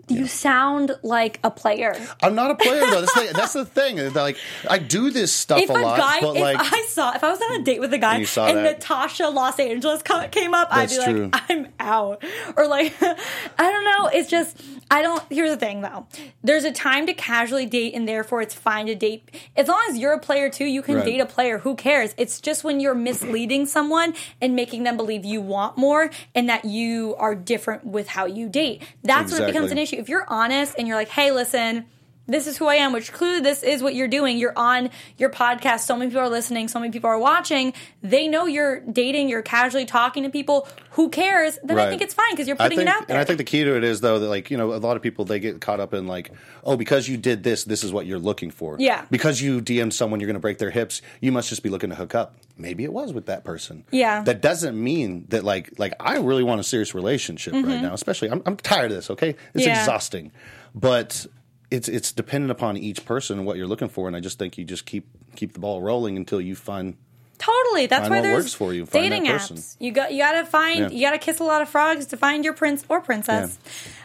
You 0.06 0.26
sound 0.26 0.94
like 1.02 1.40
a 1.42 1.50
player. 1.50 1.96
I'm 2.22 2.34
not 2.34 2.50
a 2.50 2.56
player 2.56 2.80
though. 2.80 3.00
That's 3.00 3.14
the, 3.14 3.32
that's 3.34 3.52
the 3.54 3.64
thing. 3.78 4.12
Like 4.12 4.36
I 4.68 4.78
do 4.78 5.10
this 5.10 5.32
stuff 5.32 5.60
if 5.60 5.70
a 5.70 5.72
a 5.72 5.80
lot, 5.80 5.96
guy, 5.98 6.20
but 6.20 6.36
if 6.36 6.42
like 6.42 6.58
I 6.60 6.82
saw, 6.88 7.14
if 7.14 7.24
I 7.24 7.30
was 7.30 7.40
on 7.40 7.60
a 7.60 7.64
date 7.64 7.80
with 7.80 7.94
a 7.94 7.98
guy 7.98 8.16
And. 8.18 8.62
Natasha 8.64 9.28
Los 9.28 9.58
Angeles 9.58 10.02
came 10.30 10.52
up, 10.52 10.68
I'd 10.70 10.90
be 10.90 10.96
That's 10.96 11.08
like. 11.32 11.44
I'm 11.50 11.68
out. 11.80 12.22
Or 12.54 12.66
like, 12.66 12.92
I 13.02 13.16
don't 13.58 13.84
know. 13.84 14.08
It's 14.12 14.28
just, 14.28 14.60
I 14.90 15.00
don't. 15.00 15.22
Here's 15.30 15.50
the 15.50 15.56
thing 15.56 15.80
though. 15.80 16.06
There's 16.42 16.64
a 16.64 16.72
time 16.72 17.06
to 17.06 17.14
casually 17.14 17.64
date, 17.64 17.94
and 17.94 18.06
therefore 18.06 18.42
it's 18.42 18.54
fine 18.54 18.84
to 18.88 18.94
date. 18.94 19.30
As 19.56 19.68
long 19.68 19.82
as 19.88 19.96
you're 19.96 20.12
a 20.12 20.20
player 20.20 20.50
too, 20.50 20.66
you 20.66 20.82
can 20.82 20.96
Right. 20.96 21.04
date 21.06 21.20
a 21.20 21.26
player. 21.26 21.60
Who 21.60 21.76
cares? 21.76 22.14
It's 22.18 22.42
just 22.42 22.62
when 22.62 22.78
you're 22.78 22.94
misleading 22.94 23.64
someone 23.64 24.12
and 24.42 24.54
making 24.54 24.82
them 24.82 24.98
believe 24.98 25.24
you 25.24 25.40
want 25.40 25.78
more 25.78 26.10
and 26.34 26.50
that 26.50 26.66
you 26.66 27.14
are 27.18 27.34
different 27.34 27.86
with 27.86 28.08
how 28.08 28.26
you 28.26 28.50
date. 28.50 28.82
That's 29.02 29.32
when 29.32 29.42
it 29.42 29.46
becomes 29.46 29.64
Exactly. 29.72 29.72
an 29.72 29.78
issue. 29.84 29.96
If 29.96 30.08
you're 30.08 30.26
honest 30.28 30.74
and 30.76 30.88
you're 30.88 30.96
like, 30.96 31.08
hey, 31.08 31.30
listen 31.30 31.86
this 32.26 32.46
is 32.46 32.56
who 32.56 32.66
I 32.66 32.76
am, 32.76 32.92
which 32.92 33.12
clearly 33.12 33.40
this 33.40 33.62
is 33.62 33.82
what 33.82 33.94
you're 33.94 34.08
doing. 34.08 34.38
You're 34.38 34.56
on 34.56 34.90
your 35.18 35.30
podcast. 35.30 35.80
So 35.80 35.96
many 35.96 36.10
people 36.10 36.22
are 36.22 36.28
listening. 36.30 36.68
So 36.68 36.80
many 36.80 36.90
people 36.92 37.10
are 37.10 37.18
watching. 37.18 37.74
They 38.02 38.28
know 38.28 38.46
you're 38.46 38.80
dating. 38.80 39.28
You're 39.28 39.42
casually 39.42 39.84
talking 39.84 40.22
to 40.22 40.30
people. 40.30 40.66
Who 40.92 41.10
cares? 41.10 41.58
Then 41.62 41.78
I 41.78 41.90
think 41.90 42.00
it's 42.02 42.14
fine 42.14 42.30
because 42.32 42.46
you're 42.46 42.56
putting 42.56 42.78
think, 42.78 42.88
it 42.88 42.94
out 42.94 43.08
there. 43.08 43.16
and 43.16 43.20
I 43.20 43.24
think 43.24 43.38
the 43.38 43.44
key 43.44 43.64
to 43.64 43.76
it 43.76 43.84
is 43.84 44.00
though 44.00 44.18
that 44.20 44.28
like 44.28 44.50
you 44.50 44.56
know 44.56 44.72
a 44.72 44.76
lot 44.78 44.96
of 44.96 45.02
people 45.02 45.24
they 45.24 45.40
get 45.40 45.60
caught 45.60 45.80
up 45.80 45.92
in 45.92 46.06
like 46.06 46.30
oh 46.62 46.76
because 46.76 47.08
you 47.08 47.16
did 47.16 47.42
this 47.42 47.64
this 47.64 47.82
is 47.84 47.92
what 47.92 48.06
you're 48.06 48.18
looking 48.18 48.50
for 48.50 48.76
Yeah. 48.78 49.04
because 49.10 49.40
you 49.42 49.60
DM 49.60 49.92
someone 49.92 50.20
you're 50.20 50.28
going 50.28 50.34
to 50.34 50.40
break 50.40 50.58
their 50.58 50.70
hips 50.70 51.02
you 51.20 51.32
must 51.32 51.48
just 51.48 51.62
be 51.62 51.68
looking 51.68 51.90
to 51.90 51.96
hook 51.96 52.14
up 52.14 52.36
maybe 52.56 52.84
it 52.84 52.92
was 52.92 53.12
with 53.12 53.26
that 53.26 53.42
person 53.44 53.84
Yeah. 53.90 54.22
that 54.22 54.40
doesn't 54.40 54.80
mean 54.80 55.26
that 55.30 55.42
like 55.44 55.78
like 55.78 55.94
I 55.98 56.18
really 56.18 56.44
want 56.44 56.60
a 56.60 56.64
serious 56.64 56.94
relationship 56.94 57.52
right 57.54 57.82
now 57.82 57.92
especially 57.92 58.30
I'm 58.30 58.42
I'm 58.46 58.56
tired 58.56 58.90
of 58.92 58.96
this 58.96 59.10
okay 59.10 59.30
it's 59.30 59.38
Mm-hmm. 59.54 59.60
Yeah. 59.60 59.80
exhausting 59.80 60.32
but 60.74 61.26
it's 61.70 61.88
it's 61.88 62.12
dependent 62.12 62.50
upon 62.50 62.76
each 62.76 63.04
person 63.04 63.38
and 63.38 63.46
what 63.46 63.56
you're 63.56 63.66
looking 63.66 63.88
for 63.88 64.06
and 64.06 64.16
I 64.16 64.20
just 64.20 64.38
think 64.38 64.56
you 64.58 64.64
just 64.64 64.86
keep 64.86 65.06
keep 65.36 65.52
the 65.54 65.58
ball 65.60 65.80
rolling 65.82 66.16
until 66.16 66.40
you 66.40 66.54
find 66.54 66.96
totally. 67.38 67.86
That's 67.86 68.08
why 68.08 68.16
what 68.18 68.22
there's 68.22 68.44
works 68.44 68.54
for 68.54 68.72
you. 68.72 68.86
Find 68.86 69.10
dating 69.10 69.26
apps. 69.26 69.76
You 69.80 69.90
got 69.92 70.12
you 70.12 70.18
got 70.18 70.32
to 70.32 70.44
find 70.46 70.78
Yeah. 70.78 70.88
you 70.90 71.00
got 71.06 71.12
to 71.12 71.18
kiss 71.18 71.40
a 71.40 71.44
lot 71.44 71.62
of 71.62 71.68
frogs 71.68 72.06
to 72.06 72.16
find 72.16 72.44
your 72.44 72.54
prince 72.54 72.84
or 72.88 73.00
princess. 73.00 73.58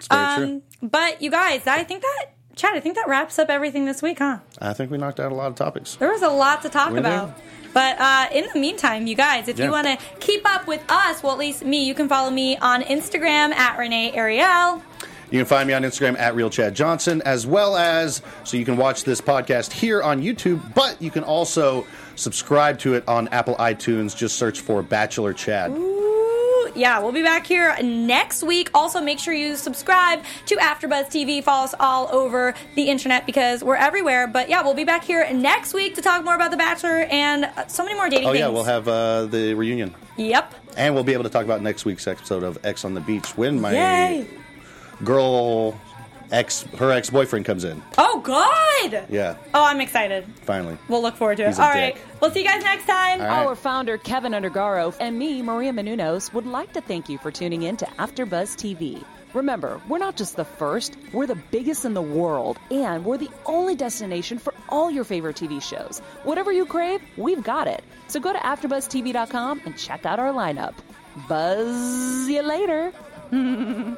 true 0.10 0.18
Um, 0.18 0.62
but 0.82 1.22
you 1.22 1.30
guys, 1.30 1.68
I 1.68 1.84
think 1.84 2.01
that 2.01 2.26
Chad, 2.55 2.76
I 2.76 2.80
think 2.82 2.95
that 2.95 3.07
wraps 3.07 3.39
up 3.39 3.49
everything 3.49 3.86
this 3.86 4.01
week, 4.01 4.20
huh? 4.20 4.39
I 4.60 4.74
think 4.74 4.91
we 4.91 4.97
knocked 4.97 5.20
out 5.20 5.32
a 5.32 5.36
lot 5.36 5.47
of 5.47 5.55
topics 5.55 5.95
There 5.95 6.10
was 6.12 6.22
a 6.24 6.28
lot 6.30 6.62
to 6.64 6.70
talk 6.70 6.91
We 6.91 6.99
about. 6.99 7.38
But 7.72 7.99
uh, 7.99 8.26
in 8.34 8.47
the 8.51 8.60
meantime, 8.60 9.05
you 9.05 9.16
guys, 9.16 9.47
if 9.47 9.60
Yeah. 9.60 9.66
you 9.66 9.72
want 9.72 9.86
to 9.88 9.97
keep 10.20 10.41
up 10.49 10.66
with 10.68 10.84
us, 10.89 11.22
well, 11.22 11.34
at 11.34 11.38
least 11.38 11.64
me, 11.64 11.86
you 11.86 11.93
can 11.93 12.10
follow 12.10 12.32
me 12.32 12.57
on 12.57 12.82
Instagram 12.82 13.53
at 13.53 13.78
Renee 13.78 14.12
Ariel. 14.14 14.82
You 15.32 15.38
can 15.40 15.46
find 15.46 15.68
me 15.68 15.74
on 15.74 15.84
Instagram 15.84 16.18
at 16.18 16.34
Real 16.36 16.50
Chad 16.50 16.76
Johnson, 16.76 17.22
as 17.24 17.46
well 17.46 17.78
as 17.78 18.22
so 18.44 18.58
you 18.58 18.66
can 18.66 18.78
watch 18.78 19.04
this 19.04 19.22
podcast 19.22 19.72
here 19.72 20.02
on 20.02 20.22
YouTube, 20.22 20.74
but 20.74 21.00
you 21.02 21.12
can 21.12 21.24
also 21.24 21.86
subscribe 22.16 22.80
to 22.80 22.96
it 22.96 23.08
on 23.08 23.28
Apple 23.30 23.56
iTunes. 23.58 24.16
Just 24.18 24.38
search 24.38 24.60
for 24.62 24.82
Bachelor 24.82 25.34
Chad. 25.34 25.70
Ooh, 25.72 26.72
yeah, 26.76 27.00
we'll 27.00 27.12
be 27.12 27.22
back 27.24 27.46
here 27.46 27.76
next 27.84 28.42
week. 28.44 28.70
Also, 28.74 29.02
make 29.02 29.20
sure 29.20 29.34
you 29.34 29.56
subscribe 29.56 30.24
to 30.48 30.56
AfterBuzz 30.56 31.06
TV. 31.08 31.44
Follow 31.44 31.64
us 31.66 31.76
all 31.80 32.10
over 32.12 32.56
the 32.76 32.90
internet 32.90 33.26
because 33.28 33.64
we're 33.64 33.76
everywhere. 33.76 34.26
But 34.28 34.50
yeah, 34.50 34.64
we'll 34.64 34.74
be 34.74 34.84
back 34.84 35.04
here 35.04 35.32
next 35.32 35.74
week 35.76 35.94
to 35.96 36.02
talk 36.02 36.24
more 36.26 36.36
about 36.36 36.50
The 36.52 36.58
Bachelor 36.58 37.04
and 37.10 37.46
uh, 37.46 37.68
so 37.68 37.84
many 37.84 37.96
more 37.96 38.10
dating 38.10 38.28
Oh 38.28 38.32
things. 38.32 38.40
yeah, 38.40 38.48
we'll 38.50 38.64
have 38.64 38.88
uh, 38.88 39.26
the 39.26 39.54
reunion, 39.54 39.94
Yep. 40.18 40.56
and 40.76 40.96
we'll 40.96 41.04
be 41.04 41.14
able 41.14 41.24
to 41.26 41.30
talk 41.30 41.46
about 41.46 41.62
next 41.62 41.86
week's 41.86 42.08
episode 42.08 42.42
of 42.44 42.58
Ex 42.64 42.84
on 42.84 42.94
the 42.96 43.02
Beach 43.02 43.28
when 43.38 43.62
my 43.62 43.74
Yay. 43.74 44.28
Girl 45.04 45.80
ex 46.32 46.62
her 46.78 46.91
ex 46.91 47.10
boyfriend 47.10 47.45
comes 47.45 47.64
in. 47.64 47.82
Oh 47.97 48.20
God. 48.22 49.06
Yeah, 49.10 49.36
Oh, 49.54 49.64
I'm 49.66 49.82
excited. 49.82 50.26
finally. 50.43 50.78
We'll 50.88 51.02
look 51.02 51.16
forward 51.16 51.38
to 51.38 51.43
it. 51.43 51.47
He's 51.47 51.60
a 51.60 51.64
All 51.64 51.70
right. 51.70 51.95
dick. 51.95 52.04
We'll 52.22 52.32
see 52.32 52.41
you 52.41 52.45
guys 52.47 52.64
next 52.64 52.86
time. 52.86 53.20
All 53.22 53.28
right. 53.28 53.45
Our 53.47 53.56
founder, 53.56 53.97
Kevin 53.97 54.34
Undergaro, 54.34 54.95
and 55.00 55.18
me, 55.18 55.41
Maria 55.41 55.72
Menounos, 55.72 56.32
would 56.34 56.45
like 56.45 56.74
to 56.74 56.82
thank 56.82 57.10
you 57.10 57.18
for 57.18 57.32
tuning 57.32 57.64
in 57.64 57.78
to 57.78 57.86
AfterBuzz 57.97 58.56
TV. 58.58 59.04
Remember, 59.34 59.80
we're 59.88 60.00
not 60.00 60.16
just 60.16 60.36
the 60.38 60.45
first, 60.45 60.97
we're 61.14 61.28
the 61.28 61.36
biggest 61.52 61.86
in 61.86 61.93
the 61.93 62.02
world, 62.02 62.58
and 62.72 63.06
we're 63.06 63.18
the 63.18 63.30
only 63.45 63.76
destination 63.76 64.39
for 64.39 64.54
all 64.70 64.89
your 64.89 65.04
favorite 65.04 65.36
TV 65.36 65.62
shows. 65.62 66.00
Whatever 66.24 66.52
you 66.52 66.66
crave, 66.66 67.00
we've 67.16 67.43
got 67.43 67.68
it. 67.68 67.84
So 68.08 68.20
go 68.20 68.34
to 68.34 68.39
AfterBuzzTV.com 68.39 69.62
and 69.66 69.78
check 69.78 70.06
out 70.06 70.20
our 70.20 70.32
lineup. 70.34 70.74
Buzz 71.28 72.28
you 72.28 72.41
later. 72.41 72.91